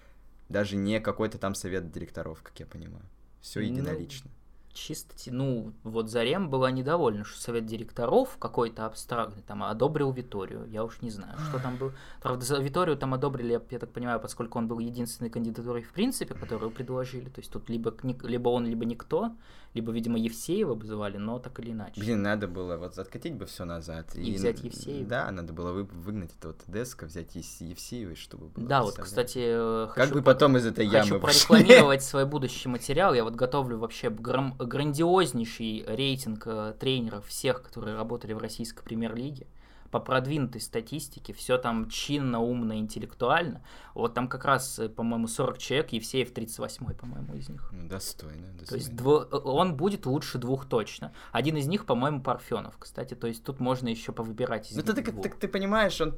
Даже 0.49 0.77
не 0.77 1.01
какой-то 1.01 1.39
там 1.39 1.55
совет 1.55 1.93
директоров, 1.93 2.43
как 2.43 2.59
я 2.59 2.67
понимаю. 2.67 3.05
Все 3.41 3.61
ну, 3.61 3.67
единолично. 3.67 4.31
Ну, 4.33 4.40
чисто, 4.73 5.15
ну, 5.27 5.73
вот 5.83 6.11
Зарем 6.11 6.49
была 6.51 6.71
недовольна, 6.71 7.25
что 7.25 7.41
совет 7.41 7.67
директоров 7.67 8.37
какой-то 8.39 8.87
абстрактный 8.87 9.43
там 9.43 9.63
одобрил 9.63 10.13
Виторию. 10.13 10.67
Я 10.69 10.85
уж 10.85 11.01
не 11.03 11.11
знаю, 11.11 11.39
что 11.49 11.59
там 11.61 11.77
был. 11.77 11.93
Правда, 12.23 12.45
за 12.45 12.59
Виторию 12.59 12.97
там 12.97 13.15
одобрили, 13.15 13.61
я 13.71 13.79
так 13.79 13.91
понимаю, 13.93 14.21
поскольку 14.21 14.59
он 14.59 14.69
был 14.69 14.79
единственной 14.79 15.31
кандидатурой 15.31 15.83
в 15.83 15.93
принципе, 15.93 16.35
которую 16.35 16.71
предложили. 16.71 17.29
То 17.29 17.41
есть 17.41 17.53
тут 17.53 17.69
либо, 17.69 17.95
либо 18.23 18.49
он, 18.49 18.67
либо 18.67 18.85
никто 18.85 19.33
либо, 19.73 19.93
видимо, 19.93 20.19
Евсеева 20.19 20.75
вызывали, 20.75 21.17
но 21.17 21.39
так 21.39 21.61
или 21.61 21.71
иначе. 21.71 22.01
Блин, 22.01 22.23
надо 22.23 22.49
было 22.49 22.77
вот 22.77 22.99
откатить 22.99 23.35
бы 23.35 23.47
все 23.47 23.65
назад. 23.65 24.17
И, 24.17 24.33
и 24.33 24.35
взять 24.35 24.65
Евсеева. 24.65 25.09
Да, 25.09 25.31
надо 25.31 25.53
было 25.53 25.73
вы, 25.73 25.85
выгнать 25.85 26.33
этого 26.37 26.55
Тедеско, 26.55 27.07
взять 27.07 27.37
Евсеева, 27.37 28.17
чтобы 28.17 28.49
было. 28.49 28.67
Да, 28.67 28.83
вот, 28.83 28.97
кстати, 28.97 29.39
э, 29.41 29.89
как 29.95 30.11
бы 30.11 30.23
потом 30.23 30.57
из 30.57 30.67
этой 30.67 30.87
ямы 30.87 31.21
Хочу 31.21 31.21
прорекламировать 31.21 32.03
свой 32.03 32.27
будущий 32.27 32.69
материал. 32.69 33.15
Я 33.15 33.23
вот 33.23 33.37
готовлю 33.37 33.79
вообще 33.79 34.11
грам- 34.11 34.57
грандиознейший 34.67 35.85
рейтинг 35.87 36.47
э, 36.47 36.75
тренеров 36.79 37.27
всех, 37.27 37.63
которые 37.63 37.97
работали 37.97 38.33
в 38.33 38.39
российской 38.39 38.83
премьер-лиге 38.83 39.47
по 39.91 39.99
продвинутой 39.99 40.61
статистике, 40.61 41.33
все 41.33 41.59
там 41.59 41.89
чинно, 41.89 42.41
умно, 42.41 42.77
интеллектуально. 42.77 43.63
Вот 43.95 44.15
там 44.15 44.29
как 44.29 44.45
раз, 44.45 44.79
э, 44.79 44.89
по-моему, 44.89 45.27
40 45.27 45.59
человек, 45.59 45.93
Евсеев 45.93 46.33
38 46.33 46.95
по-моему, 46.95 47.35
из 47.35 47.49
них. 47.49 47.71
Достойно, 47.73 48.47
достойно. 48.53 48.67
То 48.67 48.75
есть 48.77 48.95
дво... 48.95 49.29
Э, 49.31 49.37
он 49.37 49.77
будет 49.77 50.07
лучше 50.07 50.39
двух 50.39 50.67
точно. 50.67 51.13
Один 51.33 51.57
из 51.57 51.67
них, 51.67 51.87
по-моему, 51.87 52.23
Парфенов, 52.23 52.77
кстати. 52.79 53.15
То 53.15 53.27
есть 53.27 53.43
тут 53.45 53.59
можно 53.61 53.89
еще 53.89 54.13
повыбирать 54.13 54.71
из 54.71 54.77
ну, 54.77 54.83
ты, 54.83 55.03
двух. 55.03 55.23
ты, 55.23 55.31
ты 55.31 55.49
понимаешь, 55.49 56.01
он, 56.01 56.15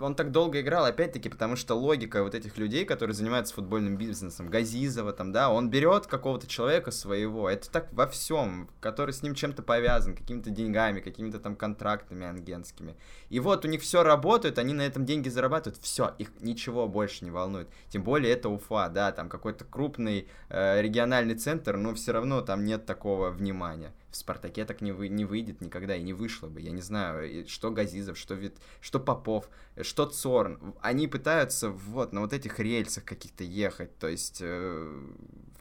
он 0.00 0.14
так 0.14 0.32
долго 0.32 0.60
играл, 0.60 0.84
опять-таки, 0.84 1.28
потому 1.28 1.56
что 1.56 1.74
логика 1.74 2.24
вот 2.24 2.34
этих 2.34 2.58
людей, 2.58 2.84
которые 2.84 3.14
занимаются 3.14 3.54
футбольным 3.54 3.96
бизнесом, 3.96 4.48
Газизова 4.48 5.12
там, 5.12 5.32
да, 5.32 5.50
он 5.50 5.70
берет 5.70 6.06
какого-то 6.06 6.46
человека 6.46 6.90
своего, 6.90 7.48
это 7.48 7.70
так 7.70 7.92
во 7.92 8.06
всем, 8.06 8.68
который 8.80 9.12
с 9.12 9.22
ним 9.22 9.34
чем-то 9.34 9.62
повязан, 9.62 10.16
какими-то 10.16 10.50
деньгами, 10.50 11.00
какими-то 11.00 11.38
там 11.38 11.54
контрактами 11.56 12.26
ангенскими. 12.26 12.96
И 13.30 13.40
вот 13.40 13.64
у 13.64 13.68
них 13.68 13.82
все 13.82 14.02
работает, 14.02 14.58
они 14.58 14.74
на 14.74 14.82
этом 14.82 15.04
деньги 15.04 15.28
зарабатывают, 15.28 15.82
все, 15.82 16.14
их 16.18 16.30
ничего 16.40 16.86
больше 16.86 17.24
не 17.24 17.30
волнует. 17.30 17.68
Тем 17.88 18.02
более 18.02 18.32
это 18.32 18.48
Уфа, 18.48 18.88
да, 18.88 19.12
там 19.12 19.28
какой-то 19.28 19.64
крупный 19.64 20.28
э, 20.50 20.80
региональный 20.82 21.34
центр, 21.34 21.76
но 21.76 21.94
все 21.94 22.12
равно 22.12 22.42
там 22.42 22.64
нет 22.64 22.86
такого 22.86 23.30
внимания. 23.30 23.92
В 24.10 24.16
Спартаке 24.16 24.64
так 24.64 24.80
не, 24.80 24.92
вы, 24.92 25.08
не 25.08 25.24
выйдет 25.24 25.60
никогда 25.60 25.96
и 25.96 26.02
не 26.02 26.12
вышло 26.12 26.46
бы. 26.46 26.60
Я 26.60 26.70
не 26.70 26.82
знаю, 26.82 27.48
что 27.48 27.72
Газизов, 27.72 28.16
что, 28.16 28.34
Вит, 28.34 28.56
что 28.80 29.00
Попов, 29.00 29.48
что 29.80 30.06
Цорн. 30.06 30.74
Они 30.80 31.08
пытаются 31.08 31.70
вот 31.70 32.12
на 32.12 32.20
вот 32.20 32.32
этих 32.32 32.60
рельсах 32.60 33.04
каких-то 33.04 33.42
ехать. 33.42 33.98
То 33.98 34.06
есть 34.06 34.38
э, 34.40 35.02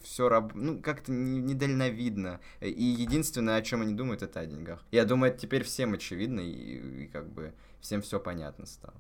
все 0.04 0.30
раб... 0.30 0.54
ну, 0.54 0.80
как-то 0.80 1.12
недальновидно. 1.12 2.40
И 2.62 2.84
единственное, 2.84 3.58
о 3.58 3.62
чем 3.62 3.82
они 3.82 3.94
думают, 3.94 4.22
это 4.22 4.40
о 4.40 4.46
деньгах. 4.46 4.84
Я 4.92 5.06
думаю, 5.06 5.32
это 5.32 5.42
теперь 5.42 5.64
всем 5.64 5.94
очевидно, 5.94 6.40
и, 6.40 7.04
и 7.04 7.08
как 7.08 7.30
бы 7.30 7.54
всем 7.82 8.02
все 8.02 8.20
понятно 8.20 8.66
стало. 8.66 8.96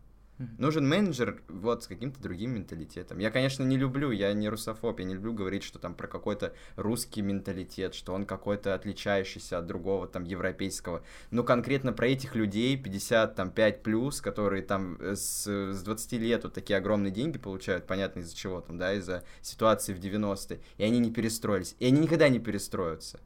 Нужен 0.57 0.87
менеджер 0.87 1.41
вот 1.47 1.83
с 1.83 1.87
каким-то 1.87 2.21
другим 2.21 2.51
менталитетом. 2.51 3.19
Я, 3.19 3.31
конечно, 3.31 3.63
не 3.63 3.77
люблю, 3.77 4.11
я 4.11 4.33
не 4.33 4.49
русофоб, 4.49 4.99
я 4.99 5.05
не 5.05 5.13
люблю 5.13 5.33
говорить, 5.33 5.63
что 5.63 5.79
там 5.79 5.95
про 5.95 6.07
какой-то 6.07 6.53
русский 6.75 7.21
менталитет, 7.21 7.93
что 7.93 8.13
он 8.13 8.25
какой-то 8.25 8.73
отличающийся 8.73 9.57
от 9.57 9.65
другого 9.65 10.07
там 10.07 10.23
европейского. 10.23 11.03
Но 11.31 11.43
конкретно 11.43 11.93
про 11.93 12.07
этих 12.07 12.35
людей 12.35 12.77
55 12.77 13.83
плюс, 13.83 14.21
которые 14.21 14.63
там 14.63 14.97
э, 14.99 15.15
с, 15.15 15.47
с 15.47 15.83
20 15.83 16.13
лет 16.13 16.43
вот 16.43 16.53
такие 16.53 16.77
огромные 16.77 17.11
деньги 17.11 17.37
получают, 17.37 17.87
понятно 17.87 18.19
из-за 18.19 18.35
чего 18.35 18.61
там, 18.61 18.77
да, 18.77 18.93
из-за 18.93 19.23
ситуации 19.41 19.93
в 19.93 19.99
90-е, 19.99 20.59
и 20.77 20.83
они 20.83 20.99
не 20.99 21.11
перестроились, 21.11 21.75
и 21.79 21.85
они 21.85 22.01
никогда 22.01 22.29
не 22.29 22.39
перестроятся. 22.39 23.19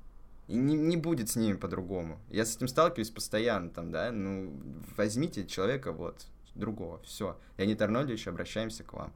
И 0.47 0.55
не, 0.55 0.75
не 0.75 0.95
будет 0.95 1.29
с 1.29 1.35
ними 1.35 1.57
по-другому. 1.57 2.19
Я 2.29 2.45
с 2.45 2.55
этим 2.55 2.69
сталкиваюсь 2.69 3.09
постоянно, 3.09 3.69
там, 3.69 3.91
да, 3.91 4.11
ну, 4.11 4.53
возьмите 4.95 5.45
человека, 5.45 5.91
вот, 5.91 6.25
другого. 6.57 6.99
Все. 7.03 7.37
Леонид 7.57 7.81
Арнольдович, 7.81 8.27
обращаемся 8.27 8.83
к 8.83 8.93
вам. 8.93 9.13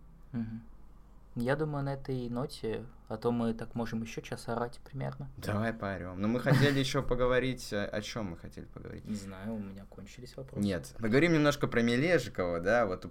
Я 1.35 1.55
думаю, 1.55 1.85
на 1.85 1.93
этой 1.93 2.29
ноте, 2.29 2.83
а 3.07 3.15
то 3.15 3.31
мы 3.31 3.53
так 3.53 3.73
можем 3.73 4.01
еще 4.01 4.21
час 4.21 4.49
орать 4.49 4.81
примерно. 4.83 5.29
Давай 5.37 5.71
поорем. 5.71 6.19
Но 6.19 6.27
мы 6.27 6.41
хотели 6.41 6.77
еще 6.77 7.01
поговорить, 7.01 7.71
о 7.71 8.01
чем 8.01 8.31
мы 8.31 8.37
хотели 8.37 8.65
поговорить? 8.65 9.05
Не 9.05 9.15
знаю, 9.15 9.53
у 9.53 9.59
меня 9.59 9.85
кончились 9.89 10.35
вопросы. 10.35 10.61
Нет, 10.61 10.93
поговорим 10.99 11.31
немножко 11.31 11.67
про 11.67 11.81
Мележикова, 11.81 12.59
да, 12.59 12.85
вот 12.85 13.05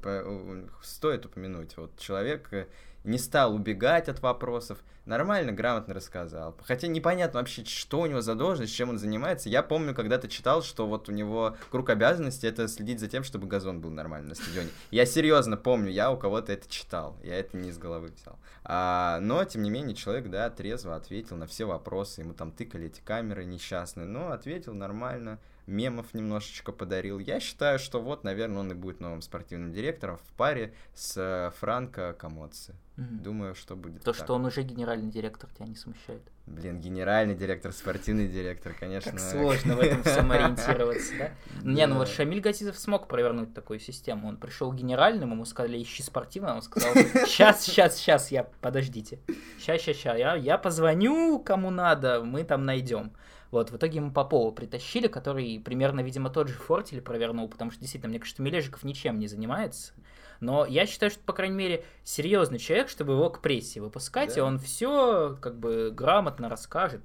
стоит 0.82 1.24
упомянуть. 1.24 1.78
Вот 1.78 1.96
человек 1.96 2.52
э, 2.52 2.66
не 3.04 3.18
стал 3.18 3.54
убегать 3.54 4.08
от 4.08 4.20
вопросов, 4.20 4.78
нормально, 5.06 5.52
грамотно 5.52 5.94
рассказал. 5.94 6.56
Хотя 6.62 6.86
непонятно 6.86 7.40
вообще, 7.40 7.64
что 7.64 8.00
у 8.00 8.06
него 8.06 8.20
за 8.20 8.34
должность, 8.34 8.74
чем 8.74 8.90
он 8.90 8.98
занимается. 8.98 9.48
Я 9.48 9.62
помню, 9.62 9.94
когда-то 9.94 10.28
читал, 10.28 10.62
что 10.62 10.86
вот 10.86 11.08
у 11.08 11.12
него 11.12 11.56
круг 11.70 11.90
обязанностей 11.90 12.46
это 12.46 12.68
следить 12.68 13.00
за 13.00 13.08
тем, 13.08 13.24
чтобы 13.24 13.46
газон 13.46 13.80
был 13.80 13.90
нормально 13.90 14.30
на 14.30 14.34
стадионе. 14.34 14.70
Я 14.90 15.06
серьезно 15.06 15.56
помню, 15.56 15.90
я 15.90 16.10
у 16.10 16.16
кого-то 16.16 16.52
это 16.52 16.70
читал, 16.70 17.16
я 17.22 17.36
это 17.36 17.56
не 17.56 17.70
из 17.70 17.78
головы 17.78 18.08
взял. 18.08 18.38
А, 18.64 19.18
но, 19.20 19.44
тем 19.44 19.62
не 19.62 19.70
менее, 19.70 19.96
человек, 19.96 20.28
да, 20.28 20.50
трезво 20.50 20.94
ответил 20.94 21.36
на 21.36 21.46
все 21.46 21.64
вопросы, 21.64 22.20
ему 22.20 22.34
там 22.34 22.52
тыкали 22.52 22.86
эти 22.86 23.00
камеры 23.00 23.44
несчастные, 23.44 24.06
но 24.06 24.30
ответил 24.32 24.74
нормально, 24.74 25.38
мемов 25.70 26.12
немножечко 26.14 26.72
подарил. 26.72 27.18
Я 27.18 27.40
считаю, 27.40 27.78
что 27.78 28.00
вот, 28.00 28.24
наверное, 28.24 28.60
он 28.60 28.72
и 28.72 28.74
будет 28.74 29.00
новым 29.00 29.22
спортивным 29.22 29.72
директором 29.72 30.18
в 30.18 30.32
паре 30.36 30.74
с 30.94 31.16
э, 31.16 31.50
Франко 31.58 32.12
Комоци. 32.12 32.74
Угу. 32.96 33.22
Думаю, 33.22 33.54
что 33.54 33.76
будет 33.76 34.02
То, 34.02 34.12
так. 34.12 34.24
что 34.24 34.34
он 34.34 34.44
уже 34.44 34.62
генеральный 34.62 35.10
директор, 35.10 35.48
тебя 35.50 35.66
не 35.66 35.74
смущает? 35.74 36.22
Блин, 36.46 36.80
генеральный 36.80 37.34
директор, 37.34 37.72
спортивный 37.72 38.28
директор, 38.28 38.74
конечно. 38.78 39.12
Как 39.12 39.20
сложно 39.20 39.76
в 39.76 39.80
этом 39.80 40.02
всем 40.02 40.30
ориентироваться, 40.32 41.12
да? 41.16 41.30
Не, 41.62 41.86
ну 41.86 41.96
вот 41.96 42.08
Шамиль 42.08 42.40
Газизов 42.40 42.76
смог 42.76 43.06
провернуть 43.06 43.54
такую 43.54 43.78
систему. 43.78 44.28
Он 44.28 44.36
пришел 44.36 44.72
генеральным, 44.72 45.30
ему 45.30 45.44
сказали, 45.44 45.80
ищи 45.80 46.02
спортивно, 46.02 46.56
он 46.56 46.62
сказал, 46.62 46.92
сейчас, 46.94 47.62
сейчас, 47.62 47.96
сейчас, 47.96 48.30
я, 48.32 48.44
подождите. 48.60 49.20
Сейчас, 49.58 49.80
сейчас, 49.80 49.96
сейчас, 49.96 50.18
я, 50.18 50.34
я 50.34 50.58
позвоню 50.58 51.38
кому 51.38 51.70
надо, 51.70 52.22
мы 52.22 52.42
там 52.44 52.64
найдем. 52.66 53.12
Вот, 53.50 53.70
в 53.70 53.76
итоге 53.76 54.00
мы 54.00 54.12
Попова 54.12 54.52
притащили, 54.52 55.08
который 55.08 55.60
примерно, 55.60 56.00
видимо, 56.00 56.30
тот 56.30 56.48
же 56.48 56.54
фортель 56.54 57.00
провернул, 57.00 57.48
потому 57.48 57.70
что, 57.70 57.80
действительно, 57.80 58.10
мне 58.10 58.20
кажется, 58.20 58.42
Мележиков 58.42 58.84
ничем 58.84 59.18
не 59.18 59.26
занимается. 59.26 59.92
Но 60.40 60.64
я 60.64 60.86
считаю, 60.86 61.10
что, 61.10 61.20
по 61.20 61.32
крайней 61.32 61.56
мере, 61.56 61.84
серьезный 62.04 62.58
человек, 62.58 62.88
чтобы 62.88 63.14
его 63.14 63.28
к 63.28 63.40
прессе 63.40 63.80
выпускать, 63.80 64.34
да. 64.34 64.40
и 64.40 64.40
он 64.40 64.58
все 64.58 65.36
как 65.40 65.58
бы 65.58 65.90
грамотно 65.90 66.48
расскажет, 66.48 67.02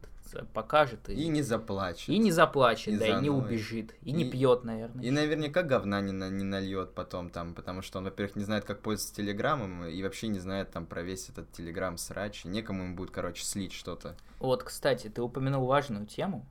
покажет. 0.53 1.09
И, 1.09 1.13
и 1.13 1.27
не 1.27 1.41
заплачет. 1.41 2.09
И 2.09 2.17
не 2.17 2.31
заплачет, 2.31 2.93
и 2.93 2.97
да, 2.97 3.05
заноет. 3.05 3.21
и 3.21 3.23
не 3.23 3.29
убежит, 3.29 3.93
и, 4.01 4.09
и 4.09 4.11
не 4.11 4.29
пьет, 4.29 4.63
наверное. 4.63 5.03
И 5.03 5.11
наверняка 5.11 5.63
говна 5.63 6.01
не, 6.01 6.11
на, 6.11 6.29
не 6.29 6.43
нальет 6.43 6.93
потом 6.93 7.29
там, 7.29 7.53
потому 7.53 7.81
что 7.81 7.99
он, 7.99 8.05
во-первых, 8.05 8.35
не 8.35 8.43
знает, 8.43 8.65
как 8.65 8.81
пользоваться 8.81 9.15
телеграммом, 9.15 9.85
и 9.85 10.03
вообще 10.03 10.27
не 10.27 10.39
знает 10.39 10.71
там 10.71 10.85
про 10.85 11.01
весь 11.01 11.29
этот 11.29 11.51
телеграм 11.51 11.97
срач, 11.97 12.45
и 12.45 12.47
некому 12.47 12.83
ему 12.83 12.95
будет, 12.95 13.11
короче, 13.11 13.43
слить 13.43 13.73
что-то. 13.73 14.15
Вот, 14.39 14.63
кстати, 14.63 15.07
ты 15.09 15.21
упомянул 15.21 15.65
важную 15.65 16.05
тему, 16.05 16.45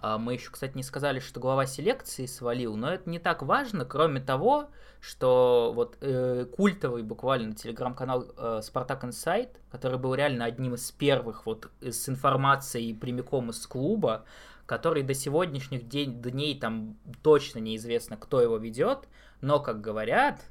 а, 0.00 0.18
мы 0.18 0.34
еще, 0.34 0.50
кстати, 0.50 0.76
не 0.76 0.82
сказали, 0.82 1.18
что 1.18 1.40
глава 1.40 1.66
селекции 1.66 2.26
свалил, 2.26 2.76
но 2.76 2.92
это 2.92 3.10
не 3.10 3.18
так 3.18 3.42
важно, 3.42 3.84
кроме 3.84 4.20
того, 4.20 4.70
что 5.00 5.72
вот 5.74 5.96
э, 6.00 6.46
культовый 6.56 7.02
буквально 7.02 7.54
телеграм-канал 7.54 8.26
э, 8.36 8.60
Спартак 8.62 9.04
Инсайт, 9.04 9.60
который 9.70 9.98
был 9.98 10.14
реально 10.14 10.44
одним 10.44 10.74
из 10.74 10.90
первых 10.90 11.46
вот 11.46 11.70
с 11.80 12.08
информацией 12.08 12.94
прямиком 12.94 13.50
из 13.50 13.66
клуба, 13.66 14.24
который 14.66 15.02
до 15.02 15.14
сегодняшних 15.14 15.88
день, 15.88 16.20
дней 16.20 16.58
там 16.58 16.96
точно 17.22 17.58
неизвестно, 17.58 18.16
кто 18.16 18.40
его 18.40 18.56
ведет, 18.56 19.08
но, 19.40 19.60
как 19.60 19.80
говорят, 19.80 20.42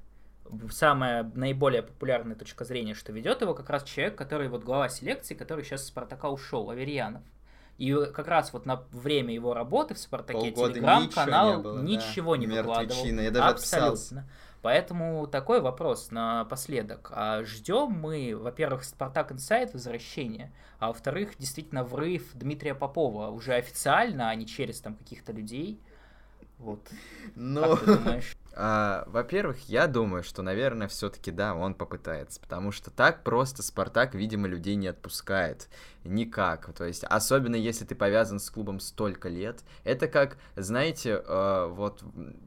самая 0.72 1.30
наиболее 1.36 1.84
популярная 1.84 2.36
точка 2.36 2.66
зрения, 2.66 2.93
что 2.93 3.12
ведет 3.12 3.41
его 3.41 3.54
как 3.54 3.70
раз 3.70 3.84
человек, 3.84 4.16
который 4.18 4.48
вот 4.48 4.64
глава 4.64 4.89
селекции, 4.89 5.36
который 5.36 5.64
сейчас 5.64 5.84
из 5.84 5.88
Спартака 5.88 6.30
ушел, 6.30 6.70
Аверьянов. 6.70 7.22
И 7.78 7.93
как 8.13 8.28
раз 8.28 8.53
вот 8.53 8.65
на 8.65 8.84
время 8.91 9.34
его 9.34 9.53
работы 9.53 9.93
в 9.93 9.99
Спартаке 9.99 10.51
Телеграм-канал 10.51 11.59
ничего, 11.82 11.82
не 11.82 11.95
ничего 11.95 12.36
да. 12.36 12.41
не 12.41 12.47
выкладывал. 12.47 13.05
Я 13.05 13.32
даже 13.32 13.47
Абсолютно. 13.49 13.88
Отписался. 13.88 14.30
Поэтому 14.61 15.28
такой 15.28 15.61
вопрос 15.61 16.11
напоследок. 16.11 17.11
А 17.13 17.43
ждем 17.43 17.91
мы, 17.91 18.36
во-первых, 18.36 18.84
Спартак 18.84 19.32
Инсайт 19.32 19.73
возвращения, 19.73 20.51
а 20.80 20.88
во-вторых, 20.88 21.38
действительно 21.38 21.84
врыв 21.84 22.23
Дмитрия 22.34 22.73
Попова 22.73 23.28
уже 23.30 23.53
официально, 23.53 24.30
а 24.30 24.36
не 24.36 24.47
через 24.47 24.82
там 24.82 24.95
каких-то 24.95 25.32
людей. 25.32 25.80
Вот. 26.57 26.82
Думаешь? 27.36 28.36
А, 28.59 29.03
во-первых, 29.05 29.69
я 29.69 29.86
думаю, 29.86 30.23
что, 30.23 30.41
наверное, 30.41 30.88
все-таки 30.88 31.30
да, 31.30 31.53
он 31.53 31.75
попытается, 31.75 32.41
потому 32.41 32.71
что 32.71 32.89
так 32.89 33.23
просто 33.23 33.61
Спартак, 33.61 34.15
видимо, 34.15 34.47
людей 34.47 34.73
не 34.73 34.88
отпускает 34.88 35.69
никак. 36.04 36.74
То 36.74 36.86
есть, 36.86 37.04
особенно 37.04 37.56
если 37.56 37.86
ты 37.86 37.95
повязан 37.95 38.39
с 38.39 38.50
клубом 38.50 38.80
столько 38.80 39.30
лет. 39.30 39.64
Это 39.84 40.08
как, 40.08 40.38
знаете, 40.56 41.22
э, 41.26 41.68
вот, 41.72 42.04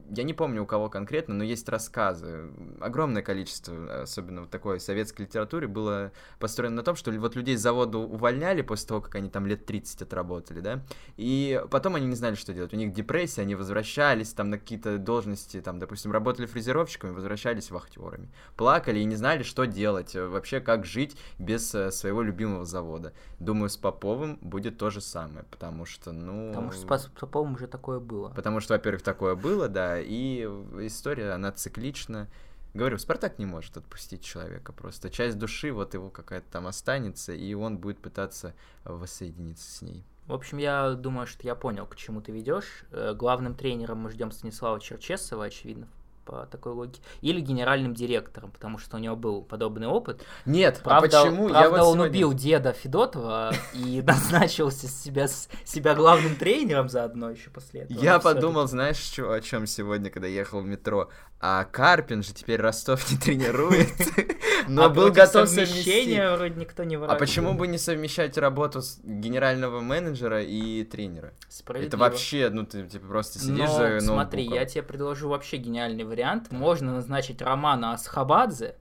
я 0.09 0.23
не 0.23 0.33
помню 0.33 0.63
у 0.63 0.65
кого 0.65 0.89
конкретно, 0.89 1.33
но 1.33 1.43
есть 1.43 1.67
рассказы. 1.69 2.49
Огромное 2.79 3.21
количество, 3.21 4.01
особенно 4.01 4.43
в 4.43 4.47
такой 4.47 4.79
советской 4.79 5.23
литературе, 5.23 5.67
было 5.67 6.11
построено 6.39 6.77
на 6.77 6.83
том, 6.83 6.95
что 6.95 7.11
вот 7.11 7.35
людей 7.35 7.57
с 7.57 7.61
завода 7.61 7.97
увольняли 7.97 8.61
после 8.61 8.87
того, 8.87 9.01
как 9.01 9.15
они 9.15 9.29
там 9.29 9.45
лет 9.45 9.65
30 9.65 10.01
отработали, 10.01 10.59
да, 10.59 10.83
и 11.17 11.61
потом 11.69 11.95
они 11.95 12.07
не 12.07 12.15
знали, 12.15 12.35
что 12.35 12.53
делать. 12.53 12.73
У 12.73 12.77
них 12.77 12.93
депрессия, 12.93 13.41
они 13.41 13.55
возвращались 13.55 14.33
там 14.33 14.49
на 14.49 14.57
какие-то 14.57 14.97
должности, 14.97 15.61
там, 15.61 15.79
допустим, 15.79 16.11
работали 16.11 16.45
фрезеровщиками, 16.45 17.11
возвращались 17.11 17.71
вахтерами. 17.71 18.29
Плакали 18.55 18.99
и 18.99 19.05
не 19.05 19.15
знали, 19.15 19.43
что 19.43 19.65
делать, 19.65 20.15
вообще 20.15 20.59
как 20.59 20.85
жить 20.85 21.17
без 21.37 21.73
э, 21.75 21.91
своего 21.91 22.21
любимого 22.21 22.65
завода 22.65 23.13
Думаю, 23.51 23.69
с 23.69 23.75
Поповым 23.75 24.37
будет 24.39 24.77
то 24.77 24.89
же 24.89 25.01
самое, 25.01 25.43
потому 25.51 25.83
что, 25.83 26.13
ну... 26.13 26.51
Потому 26.51 26.71
что 26.71 26.97
с 26.97 27.07
Поповым 27.19 27.55
уже 27.55 27.67
такое 27.67 27.99
было. 27.99 28.29
Потому 28.29 28.61
что, 28.61 28.75
во-первых, 28.75 29.01
такое 29.01 29.35
было, 29.35 29.67
да, 29.67 29.99
и 29.99 30.43
история, 30.79 31.31
она 31.31 31.51
циклична. 31.51 32.29
Говорю, 32.73 32.97
Спартак 32.97 33.39
не 33.39 33.45
может 33.45 33.75
отпустить 33.75 34.23
человека 34.23 34.71
просто. 34.71 35.09
Часть 35.09 35.37
души 35.37 35.73
вот 35.73 35.93
его 35.93 36.09
какая-то 36.09 36.49
там 36.49 36.65
останется, 36.65 37.33
и 37.33 37.53
он 37.53 37.77
будет 37.77 37.97
пытаться 37.97 38.53
воссоединиться 38.85 39.69
с 39.69 39.81
ней. 39.81 40.05
В 40.27 40.33
общем, 40.33 40.57
я 40.57 40.93
думаю, 40.93 41.27
что 41.27 41.45
я 41.45 41.53
понял, 41.53 41.85
к 41.85 41.97
чему 41.97 42.21
ты 42.21 42.31
ведешь. 42.31 42.85
Э, 42.91 43.13
главным 43.13 43.53
тренером 43.53 43.97
мы 43.97 44.11
ждем 44.11 44.31
Станислава 44.31 44.79
Черчесова, 44.79 45.43
очевидно, 45.43 45.89
по 46.31 46.45
такой 46.45 46.71
логике. 46.71 47.01
Или 47.19 47.41
генеральным 47.41 47.93
директором, 47.93 48.51
потому 48.51 48.77
что 48.77 48.95
у 48.95 48.99
него 48.99 49.17
был 49.17 49.41
подобный 49.41 49.87
опыт. 49.87 50.23
Нет, 50.45 50.79
а 50.79 50.83
Правда, 50.83 51.21
а 51.21 51.23
почему? 51.25 51.49
правда 51.49 51.63
я 51.65 51.69
вот 51.69 51.79
он 51.81 51.93
сегодня- 51.95 52.09
убил 52.09 52.33
деда 52.33 52.71
Федотова 52.71 53.53
и 53.73 54.01
назначил 54.05 54.71
себя, 54.71 55.27
себя 55.65 55.93
главным 55.93 56.37
тренером 56.37 56.87
заодно 56.87 57.31
еще 57.31 57.49
после 57.49 57.81
этого. 57.81 57.99
Я 58.01 58.19
подумал, 58.19 58.67
знаешь, 58.67 58.97
о 59.19 59.41
чем 59.41 59.67
сегодня, 59.67 60.09
когда 60.09 60.27
ехал 60.27 60.61
в 60.61 60.65
метро? 60.65 61.09
А 61.43 61.63
Карпин 61.63 62.21
же 62.21 62.33
теперь 62.33 62.61
Ростов 62.61 63.09
не 63.09 63.17
тренирует, 63.17 63.89
но 64.67 64.83
А 64.83 64.89
был 64.89 65.11
готов 65.11 65.49
совмещения 65.49 66.35
вроде 66.35 66.53
никто 66.53 66.83
не 66.83 66.97
А 66.97 67.15
почему 67.15 67.55
бы 67.55 67.65
не 67.65 67.79
совмещать 67.79 68.37
работу 68.37 68.83
с 68.83 68.99
генерального 69.03 69.79
менеджера 69.79 70.43
и 70.43 70.83
тренера? 70.83 71.33
Это 71.67 71.97
вообще, 71.97 72.49
ну 72.51 72.63
ты 72.63 72.87
типа 72.87 73.07
просто 73.07 73.39
сидишь 73.39 73.69
Но 73.69 73.99
за 73.99 73.99
смотри, 74.01 74.43
я 74.43 74.65
тебе 74.65 74.83
предложу 74.83 75.29
вообще 75.29 75.57
гениальный 75.57 76.03
вариант. 76.03 76.51
Можно 76.51 76.93
назначить 76.93 77.41
Романа 77.41 77.93
Асхабадзе, 77.93 78.75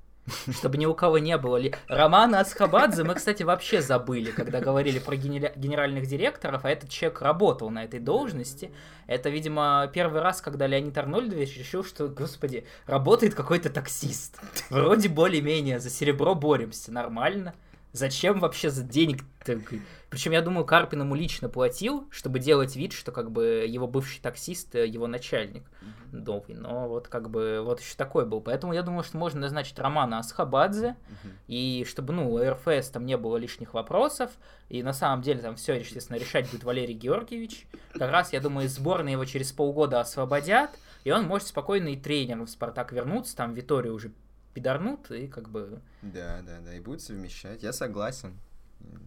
чтобы 0.53 0.79
ни 0.79 0.87
у 0.87 0.95
кого 0.95 1.19
не 1.19 1.37
было 1.39 1.57
ли... 1.57 1.75
Романа 1.89 2.41
Асхабадзе 2.41 3.05
мы, 3.05 3.15
кстати, 3.15 3.43
вообще 3.43 3.81
забыли, 3.83 4.31
когда 4.31 4.61
говорили 4.61 4.99
про 4.99 5.17
генеральных 5.17 6.07
директоров, 6.07 6.65
а 6.65 6.71
этот 6.71 6.91
человек 6.91 7.23
работал 7.23 7.71
на 7.71 7.85
этой 7.85 8.01
должности. 8.01 8.73
Это, 9.07 9.29
видимо, 9.29 9.91
первый 9.93 10.21
раз, 10.21 10.41
когда 10.41 10.67
Леонид 10.67 10.97
Арнольдович 10.97 11.59
решил, 11.59 11.85
что, 11.85 12.09
господи, 12.09 12.65
работает 12.87 13.35
какой-то 13.35 13.71
таксист. 13.71 14.41
Вроде 14.71 15.09
более-менее 15.09 15.81
за 15.81 15.91
серебро 15.91 16.35
боремся, 16.35 16.93
нормально. 16.93 17.55
Зачем 17.93 18.39
вообще 18.39 18.71
за 18.71 18.83
денег? 18.85 19.25
Причем, 20.11 20.33
я 20.33 20.43
думаю, 20.43 20.65
Карпин 20.65 21.01
ему 21.01 21.15
лично 21.15 21.49
платил, 21.49 22.07
чтобы 22.11 22.39
делать 22.39 22.77
вид, 22.77 22.93
что 22.93 23.11
как 23.11 23.31
бы 23.33 23.65
его 23.67 23.87
бывший 23.89 24.21
таксист, 24.21 24.75
э, 24.75 24.87
его 24.87 25.07
начальник 25.07 25.65
новый. 26.13 26.55
Но 26.55 26.89
вот 26.89 27.09
как 27.09 27.31
бы 27.31 27.63
вот 27.65 27.81
еще 27.81 27.95
такой 27.97 28.27
был. 28.27 28.41
Поэтому 28.41 28.73
я 28.73 28.83
думаю, 28.83 29.03
что 29.03 29.17
можно 29.17 29.41
назначить 29.41 29.79
Романа 29.79 30.19
Асхабадзе, 30.19 30.97
Мгм. 31.09 31.33
и 31.49 31.85
чтобы, 31.89 32.13
ну, 32.13 32.33
у 32.33 32.39
РФС 32.39 32.91
там 32.91 33.07
не 33.07 33.17
было 33.17 33.37
лишних 33.37 33.75
вопросов, 33.75 34.31
и 34.69 34.83
на 34.83 34.93
самом 34.93 35.23
деле 35.23 35.41
там 35.41 35.57
все, 35.57 35.75
естественно, 35.75 36.17
решать 36.17 36.51
будет 36.51 36.65
Валерий 36.65 36.95
Георгиевич. 36.95 37.67
Как 37.95 38.11
раз, 38.11 38.33
я 38.33 38.41
думаю, 38.41 38.67
из 38.67 38.75
сборной 38.75 39.13
его 39.13 39.25
через 39.25 39.53
полгода 39.53 40.01
освободят, 40.01 40.71
и 41.05 41.11
он 41.13 41.25
может 41.25 41.49
спокойно 41.49 41.89
и 41.89 41.97
тренером 41.97 42.47
в 42.47 42.51
Спартак 42.51 42.93
вернуться, 42.93 43.37
там 43.37 43.53
Виторию 43.53 43.95
уже 43.95 44.13
пидорнут, 44.55 45.11
и 45.11 45.27
как 45.27 45.49
бы... 45.49 45.81
Да, 46.03 46.43
да, 46.43 46.61
да, 46.61 46.75
и 46.75 46.81
будет 46.81 47.01
совмещать. 47.01 47.63
Я 47.63 47.73
согласен. 47.73 48.39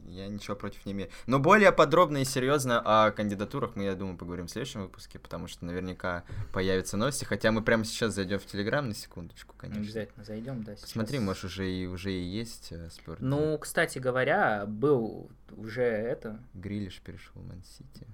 Я 0.05 0.27
ничего 0.27 0.55
против 0.55 0.85
не 0.85 0.91
имею. 0.91 1.09
Но 1.25 1.39
более 1.39 1.71
подробно 1.71 2.17
и 2.17 2.25
серьезно 2.25 2.79
о 2.79 3.11
кандидатурах 3.11 3.75
мы, 3.75 3.83
я 3.83 3.95
думаю, 3.95 4.17
поговорим 4.17 4.45
в 4.45 4.51
следующем 4.51 4.83
выпуске, 4.83 5.17
потому 5.17 5.47
что 5.47 5.65
наверняка 5.65 6.23
появятся 6.51 6.97
новости. 6.97 7.25
Хотя 7.25 7.51
мы 7.51 7.63
прямо 7.63 7.83
сейчас 7.83 8.13
зайдем 8.13 8.39
в 8.39 8.45
Телеграм 8.45 8.87
на 8.87 8.93
секундочку, 8.93 9.55
конечно. 9.57 9.81
Обязательно 9.81 10.23
зайдем, 10.23 10.63
да, 10.63 10.75
сейчас. 10.75 10.89
Посмотри, 10.89 11.19
может, 11.19 11.45
уже 11.45 11.71
и 11.71 11.87
уже 11.87 12.11
и 12.11 12.21
есть 12.21 12.71
э, 12.71 12.89
спорт. 12.91 13.19
Ну, 13.21 13.57
кстати 13.57 13.97
говоря, 13.97 14.65
был 14.67 15.31
уже 15.57 15.83
это... 15.83 16.39
Грилиш 16.53 17.01
перешел 17.01 17.41
в 17.41 17.47
Ман-Сити. 17.47 18.05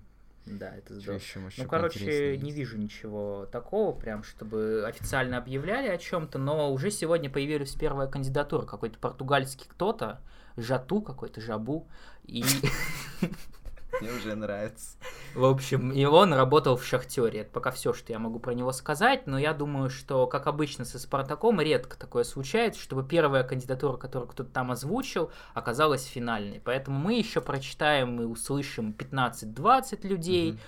Да, 0.45 0.75
это 0.75 0.95
здорово. 0.95 1.19
еще, 1.19 1.39
Ну, 1.57 1.67
короче, 1.67 2.37
не 2.37 2.51
вижу 2.51 2.77
ничего 2.77 3.47
такого, 3.51 3.93
прям, 3.93 4.23
чтобы 4.23 4.83
официально 4.87 5.37
объявляли 5.37 5.87
о 5.89 5.97
чем-то, 5.97 6.39
но 6.39 6.71
уже 6.73 6.89
сегодня 6.91 7.29
появилась 7.29 7.73
первая 7.73 8.07
кандидатура, 8.07 8.65
какой-то 8.65 8.97
португальский 8.97 9.67
кто-то, 9.69 10.21
Жату 10.57 11.01
какой-то, 11.01 11.39
Жабу, 11.39 11.87
и, 12.25 12.43
Мне 14.01 14.11
уже 14.11 14.35
нравится. 14.35 14.97
в 15.35 15.43
общем, 15.43 15.91
и 15.91 16.05
он 16.05 16.33
работал 16.33 16.77
в 16.77 16.85
Шахтере. 16.85 17.41
Это 17.41 17.51
пока 17.51 17.71
все, 17.71 17.93
что 17.93 18.11
я 18.13 18.19
могу 18.19 18.39
про 18.39 18.53
него 18.53 18.71
сказать, 18.71 19.27
но 19.27 19.37
я 19.37 19.53
думаю, 19.53 19.89
что, 19.89 20.27
как 20.27 20.47
обычно 20.47 20.85
со 20.85 20.99
Спартаком, 20.99 21.59
редко 21.59 21.97
такое 21.97 22.23
случается, 22.23 22.81
чтобы 22.81 23.03
первая 23.03 23.43
кандидатура, 23.43 23.97
которую 23.97 24.29
кто-то 24.29 24.49
там 24.49 24.71
озвучил, 24.71 25.31
оказалась 25.53 26.05
финальной. 26.05 26.61
Поэтому 26.63 26.97
мы 26.97 27.15
еще 27.15 27.41
прочитаем 27.41 28.21
и 28.21 28.25
услышим 28.25 28.95
15-20 28.97 30.07
людей, 30.07 30.51
Мгм. 30.51 30.59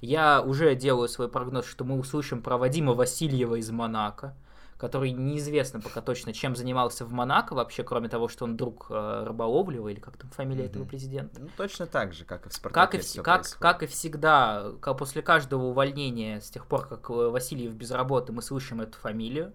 Я 0.00 0.40
уже 0.40 0.74
делаю 0.74 1.08
свой 1.08 1.28
прогноз, 1.28 1.66
что 1.66 1.84
мы 1.84 1.98
услышим 1.98 2.42
про 2.42 2.56
Вадима 2.56 2.94
Васильева 2.94 3.56
из 3.56 3.70
Монако, 3.70 4.34
который 4.80 5.12
неизвестно 5.12 5.80
пока 5.80 6.00
точно, 6.00 6.32
чем 6.32 6.56
занимался 6.56 7.04
в 7.04 7.12
Монако 7.12 7.54
вообще, 7.54 7.84
кроме 7.84 8.08
того, 8.08 8.28
что 8.28 8.44
он 8.46 8.56
друг 8.56 8.86
э, 8.90 9.24
Рыболовлева, 9.26 9.88
или 9.88 10.00
как 10.00 10.16
там 10.16 10.30
фамилия 10.30 10.64
этого 10.64 10.82
Мгм. 10.82 10.88
президента. 10.88 11.40
Ну, 11.40 11.48
точно 11.56 11.86
так 11.86 12.12
же, 12.14 12.24
как 12.24 12.40
и 12.46 12.48
в 12.48 12.52
Как 12.52 12.54
Спартаке 12.54 12.96
и, 12.98 13.00
вс- 13.00 13.04
всё 13.04 13.22
как, 13.22 13.40
происходит. 13.42 13.62
как 13.62 13.82
и 13.82 13.86
всегда, 13.86 14.72
ка- 14.80 14.94
после 14.94 15.22
каждого 15.22 15.64
увольнения, 15.66 16.40
с 16.40 16.50
тех 16.50 16.66
пор, 16.66 16.86
как 16.88 17.10
э, 17.10 17.12
Васильев 17.12 17.72
без 17.74 17.90
работы, 17.90 18.32
мы 18.32 18.42
слышим 18.42 18.80
эту 18.80 18.98
фамилию. 18.98 19.52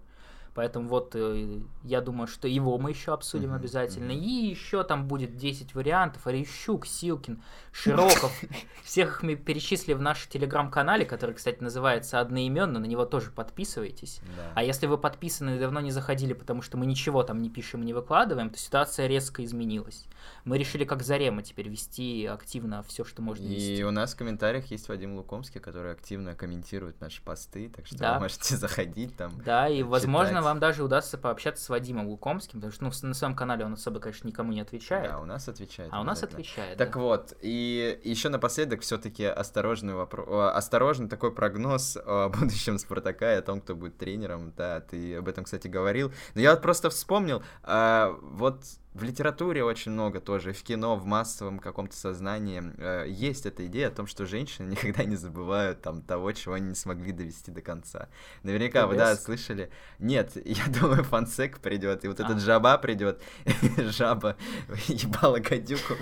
Поэтому 0.56 0.88
вот 0.88 1.12
э, 1.14 1.60
я 1.84 2.00
думаю, 2.00 2.26
что 2.26 2.48
его 2.48 2.78
мы 2.78 2.90
еще 2.90 3.12
обсудим 3.12 3.50
Мгм, 3.50 3.56
обязательно. 3.58 4.06
мгм. 4.14 4.22
И 4.22 4.46
еще 4.46 4.82
там 4.84 5.06
будет 5.06 5.36
10 5.36 5.74
вариантов. 5.74 6.26
Орещук, 6.26 6.86
Силкин, 6.86 7.42
Широков. 7.72 8.32
Всех 8.82 9.16
их 9.16 9.22
мы 9.22 9.36
перечислили 9.36 9.92
в 9.94 10.00
нашем 10.00 10.30
телеграм-канале, 10.30 11.04
который, 11.04 11.34
кстати, 11.34 11.62
называется 11.62 12.20
одноименно. 12.20 12.78
На 12.78 12.86
него 12.86 13.04
тоже 13.04 13.30
подписывайтесь. 13.30 14.20
Да. 14.36 14.52
А 14.54 14.62
если 14.64 14.86
вы 14.86 14.96
подписаны 14.96 15.56
и 15.56 15.58
давно 15.60 15.80
не 15.80 15.90
заходили, 15.90 16.32
потому 16.32 16.62
что 16.62 16.78
мы 16.78 16.86
ничего 16.86 17.22
там 17.22 17.42
не 17.42 17.50
пишем 17.50 17.82
и 17.82 17.84
не 17.84 17.92
выкладываем, 17.92 18.48
то 18.48 18.58
ситуация 18.58 19.06
резко 19.08 19.44
изменилась. 19.44 20.06
Мы 20.44 20.56
решили, 20.58 20.84
как 20.84 21.02
Зарема, 21.02 21.42
теперь 21.42 21.68
вести 21.68 22.24
активно 22.26 22.82
все, 22.82 23.04
что 23.04 23.20
можно 23.20 23.44
вести. 23.46 23.76
И 23.76 23.82
у 23.82 23.90
нас 23.90 24.14
в 24.14 24.16
комментариях 24.16 24.66
есть 24.70 24.88
Вадим 24.88 25.16
Лукомский, 25.16 25.60
который 25.60 25.92
активно 25.92 26.34
комментирует 26.34 27.00
наши 27.00 27.20
посты, 27.22 27.68
так 27.68 27.86
что 27.86 27.98
Да. 27.98 28.14
вы 28.14 28.20
можете 28.20 28.56
заходить 28.56 29.14
там. 29.16 29.32
Да, 29.44 29.68
и, 29.68 29.82
возможно, 29.82 30.30
читать. 30.38 30.44
Вам 30.46 30.60
даже 30.60 30.82
удастся 30.82 31.18
пообщаться 31.18 31.64
с 31.64 31.68
Вадимом 31.68 32.08
Лукомским, 32.08 32.60
потому 32.60 32.72
что 32.72 32.84
ну, 32.84 33.08
на 33.08 33.14
своем 33.14 33.34
канале 33.34 33.64
он 33.64 33.74
особо, 33.74 34.00
конечно, 34.00 34.26
никому 34.26 34.52
не 34.52 34.60
отвечает. 34.60 35.10
Да, 35.10 35.18
у 35.18 35.24
нас 35.24 35.48
отвечает. 35.48 35.90
а 35.92 36.00
у 36.00 36.04
нас 36.04 36.22
отвечает. 36.22 36.78
Так 36.78 36.94
да. 36.94 37.00
вот, 37.00 37.34
и 37.40 38.00
еще 38.04 38.28
напоследок 38.28 38.80
все-таки 38.80 39.24
осторожный 39.24 39.94
вопрос, 39.94 40.54
осторожный 40.54 41.08
такой 41.08 41.32
прогноз 41.32 41.96
о 42.04 42.28
будущем 42.28 42.78
Спартака 42.78 43.34
и 43.34 43.38
о 43.38 43.42
том, 43.42 43.60
кто 43.60 43.74
будет 43.74 43.98
тренером. 43.98 44.52
Да, 44.56 44.80
ты 44.80 45.16
об 45.16 45.28
этом, 45.28 45.44
кстати, 45.44 45.68
говорил. 45.68 46.12
Но 46.34 46.40
я 46.40 46.52
вот 46.52 46.62
просто 46.62 46.90
вспомнил, 46.90 47.42
а, 47.62 48.16
вот 48.22 48.62
в 48.96 49.02
литературе 49.02 49.62
очень 49.62 49.92
много 49.92 50.20
тоже, 50.20 50.52
в 50.52 50.62
кино, 50.62 50.96
в 50.96 51.04
массовом 51.04 51.58
каком-то 51.58 51.94
сознании 51.94 52.62
э, 52.78 53.04
есть 53.08 53.44
эта 53.44 53.66
идея 53.66 53.88
о 53.88 53.90
том, 53.90 54.06
что 54.06 54.24
женщины 54.24 54.70
никогда 54.70 55.04
не 55.04 55.16
забывают 55.16 55.82
там 55.82 56.00
того, 56.00 56.32
чего 56.32 56.54
они 56.54 56.68
не 56.68 56.74
смогли 56.74 57.12
довести 57.12 57.50
до 57.50 57.60
конца. 57.60 58.08
Наверняка 58.42 58.86
вы, 58.86 58.96
да, 58.96 59.14
ТБС? 59.14 59.24
слышали. 59.24 59.70
Нет, 59.98 60.32
я 60.46 60.64
думаю, 60.68 61.04
фансек 61.04 61.58
придет, 61.58 62.04
и 62.04 62.08
вот 62.08 62.20
этот 62.20 62.36
А. 62.36 62.40
жаба 62.40 62.78
придет, 62.78 63.20
жаба 63.76 64.36
ебала 64.88 65.40
гадюку. 65.40 65.94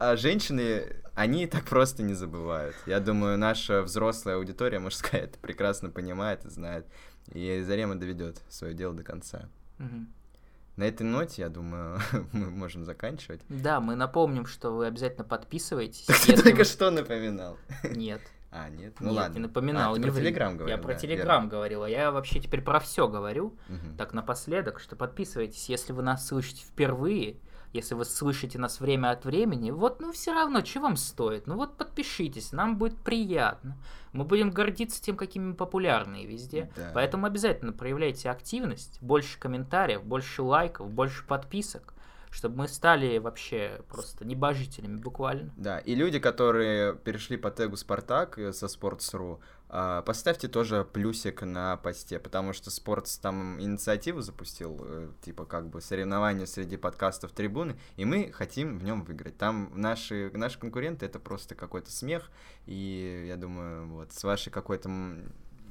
А 0.00 0.16
женщины, 0.16 0.96
они 1.14 1.46
так 1.46 1.66
просто 1.66 2.02
не 2.02 2.14
забывают. 2.14 2.74
Я 2.86 2.98
думаю, 2.98 3.38
наша 3.38 3.82
взрослая 3.82 4.36
аудитория 4.36 4.80
мужская 4.80 5.22
это 5.22 5.38
прекрасно 5.38 5.90
понимает 5.90 6.44
и 6.44 6.50
знает. 6.50 6.86
И 7.32 7.62
Зарема 7.64 7.94
доведет 7.94 8.40
свое 8.48 8.74
дело 8.74 8.94
до 8.94 9.02
конца. 9.04 9.48
На 9.78 10.84
этой 10.84 11.04
ноте, 11.04 11.42
я 11.42 11.48
думаю, 11.48 11.98
мы 12.32 12.50
можем 12.50 12.84
заканчивать. 12.84 13.40
Да, 13.48 13.80
мы 13.80 13.96
напомним, 13.96 14.44
что 14.46 14.70
вы 14.72 14.86
обязательно 14.86 15.24
подписывайтесь. 15.24 16.04
Так 16.06 16.16
ты 16.20 16.36
только 16.36 16.58
вы- 16.58 16.64
что 16.64 16.90
напоминал. 16.90 17.56
Нет. 17.84 18.20
А, 18.52 18.70
нет? 18.70 18.94
Ну 19.00 19.08
Нет, 19.10 19.16
ладно. 19.16 19.34
не 19.34 19.40
напоминал. 19.40 19.92
А, 19.92 19.94
ты 19.94 20.00
не 20.00 20.06
про 20.06 20.12
ври. 20.12 20.22
Телеграм 20.24 20.56
говорил, 20.56 20.76
Я 20.76 20.82
про 20.82 20.94
да, 20.94 20.98
Телеграм 20.98 21.42
верно. 21.42 21.48
говорил, 21.50 21.82
а 21.82 21.90
я 21.90 22.10
вообще 22.10 22.40
теперь 22.40 22.62
про 22.62 22.78
все 22.80 23.06
говорю. 23.08 23.54
Мгм. 23.68 23.96
Так, 23.98 24.14
напоследок, 24.14 24.80
что 24.80 24.96
подписывайтесь, 24.96 25.68
если 25.68 25.92
вы 25.92 26.02
нас 26.02 26.26
слышите 26.26 26.62
впервые, 26.64 27.36
если 27.74 27.94
вы 27.94 28.06
слышите 28.06 28.58
нас 28.58 28.80
время 28.80 29.10
от 29.10 29.26
времени, 29.26 29.72
вот, 29.72 30.00
ну, 30.00 30.10
все 30.12 30.32
равно, 30.32 30.64
что 30.64 30.80
вам 30.80 30.96
стоит? 30.96 31.46
Ну, 31.46 31.56
вот 31.56 31.76
подпишитесь, 31.76 32.52
нам 32.52 32.78
будет 32.78 32.96
приятно. 32.96 33.76
Мы 34.16 34.24
будем 34.24 34.50
гордиться 34.50 35.02
тем, 35.02 35.16
какими 35.16 35.48
мы 35.48 35.54
популярные 35.54 36.26
везде. 36.26 36.70
Да. 36.74 36.90
Поэтому 36.94 37.26
обязательно 37.26 37.72
проявляйте 37.72 38.30
активность, 38.30 38.98
больше 39.02 39.38
комментариев, 39.38 40.02
больше 40.02 40.42
лайков, 40.42 40.90
больше 40.90 41.26
подписок, 41.26 41.92
чтобы 42.30 42.56
мы 42.56 42.68
стали 42.68 43.18
вообще 43.18 43.82
просто 43.88 44.24
небожителями 44.24 44.96
буквально. 44.96 45.52
Да, 45.56 45.78
и 45.78 45.94
люди, 45.94 46.18
которые 46.18 46.94
перешли 46.94 47.36
по 47.36 47.50
тегу 47.50 47.76
Спартак 47.76 48.38
э, 48.38 48.52
со 48.52 48.66
Sports.ru, 48.66 49.38
а, 49.68 50.02
поставьте 50.02 50.48
тоже 50.48 50.84
плюсик 50.84 51.42
на 51.42 51.76
посте, 51.76 52.18
потому 52.18 52.52
что 52.52 52.70
Спортс 52.70 53.18
там 53.18 53.60
инициативу 53.60 54.20
запустил, 54.20 54.80
э, 54.80 55.10
типа 55.22 55.44
как 55.44 55.68
бы 55.68 55.80
соревнования 55.80 56.46
среди 56.46 56.76
подкастов 56.76 57.32
трибуны, 57.32 57.76
и 57.96 58.04
мы 58.04 58.30
хотим 58.32 58.78
в 58.78 58.84
нем 58.84 59.02
выиграть. 59.02 59.36
Там 59.36 59.72
наши, 59.74 60.30
наши 60.34 60.58
конкуренты 60.58 61.06
это 61.06 61.18
просто 61.18 61.54
какой-то 61.54 61.90
смех, 61.90 62.30
и 62.66 63.24
я 63.28 63.36
думаю, 63.36 63.88
вот 63.88 64.12
с 64.12 64.22
вашей 64.22 64.50
какой-то 64.50 64.88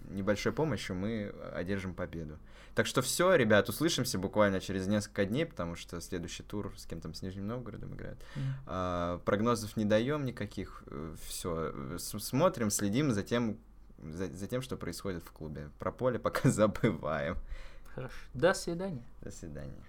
небольшой 0.10 0.52
помощью 0.52 0.96
мы 0.96 1.34
одержим 1.54 1.94
победу. 1.94 2.38
Так 2.76 2.88
что 2.88 3.02
все, 3.02 3.34
ребят, 3.36 3.70
услышимся 3.70 4.20
буквально 4.20 4.60
через 4.60 4.86
несколько 4.88 5.26
дней, 5.26 5.46
потому 5.46 5.76
что 5.76 6.02
следующий 6.02 6.44
тур 6.44 6.74
с 6.76 6.86
кем-то 6.86 7.14
с 7.14 7.22
Нижним 7.22 7.48
Новгородом 7.48 7.96
играет. 7.96 8.18
Mm. 8.36 8.42
А, 8.66 9.20
прогнозов 9.20 9.78
не 9.78 9.86
даем 9.86 10.26
никаких, 10.26 10.84
э, 10.88 11.16
все, 11.26 11.98
смотрим, 11.98 12.70
следим 12.70 13.14
за 13.14 13.24
тем, 13.24 13.58
за, 14.02 14.28
за 14.28 14.48
тем, 14.48 14.62
что 14.62 14.78
происходит 14.78 15.24
в 15.24 15.32
клубе. 15.32 15.70
Про 15.80 15.92
поле 15.92 16.20
пока 16.20 16.50
забываем. 16.50 17.38
Хорошо. 17.94 18.16
До 18.34 18.54
свидания. 18.54 19.04
До 19.22 19.32
свидания. 19.32 19.84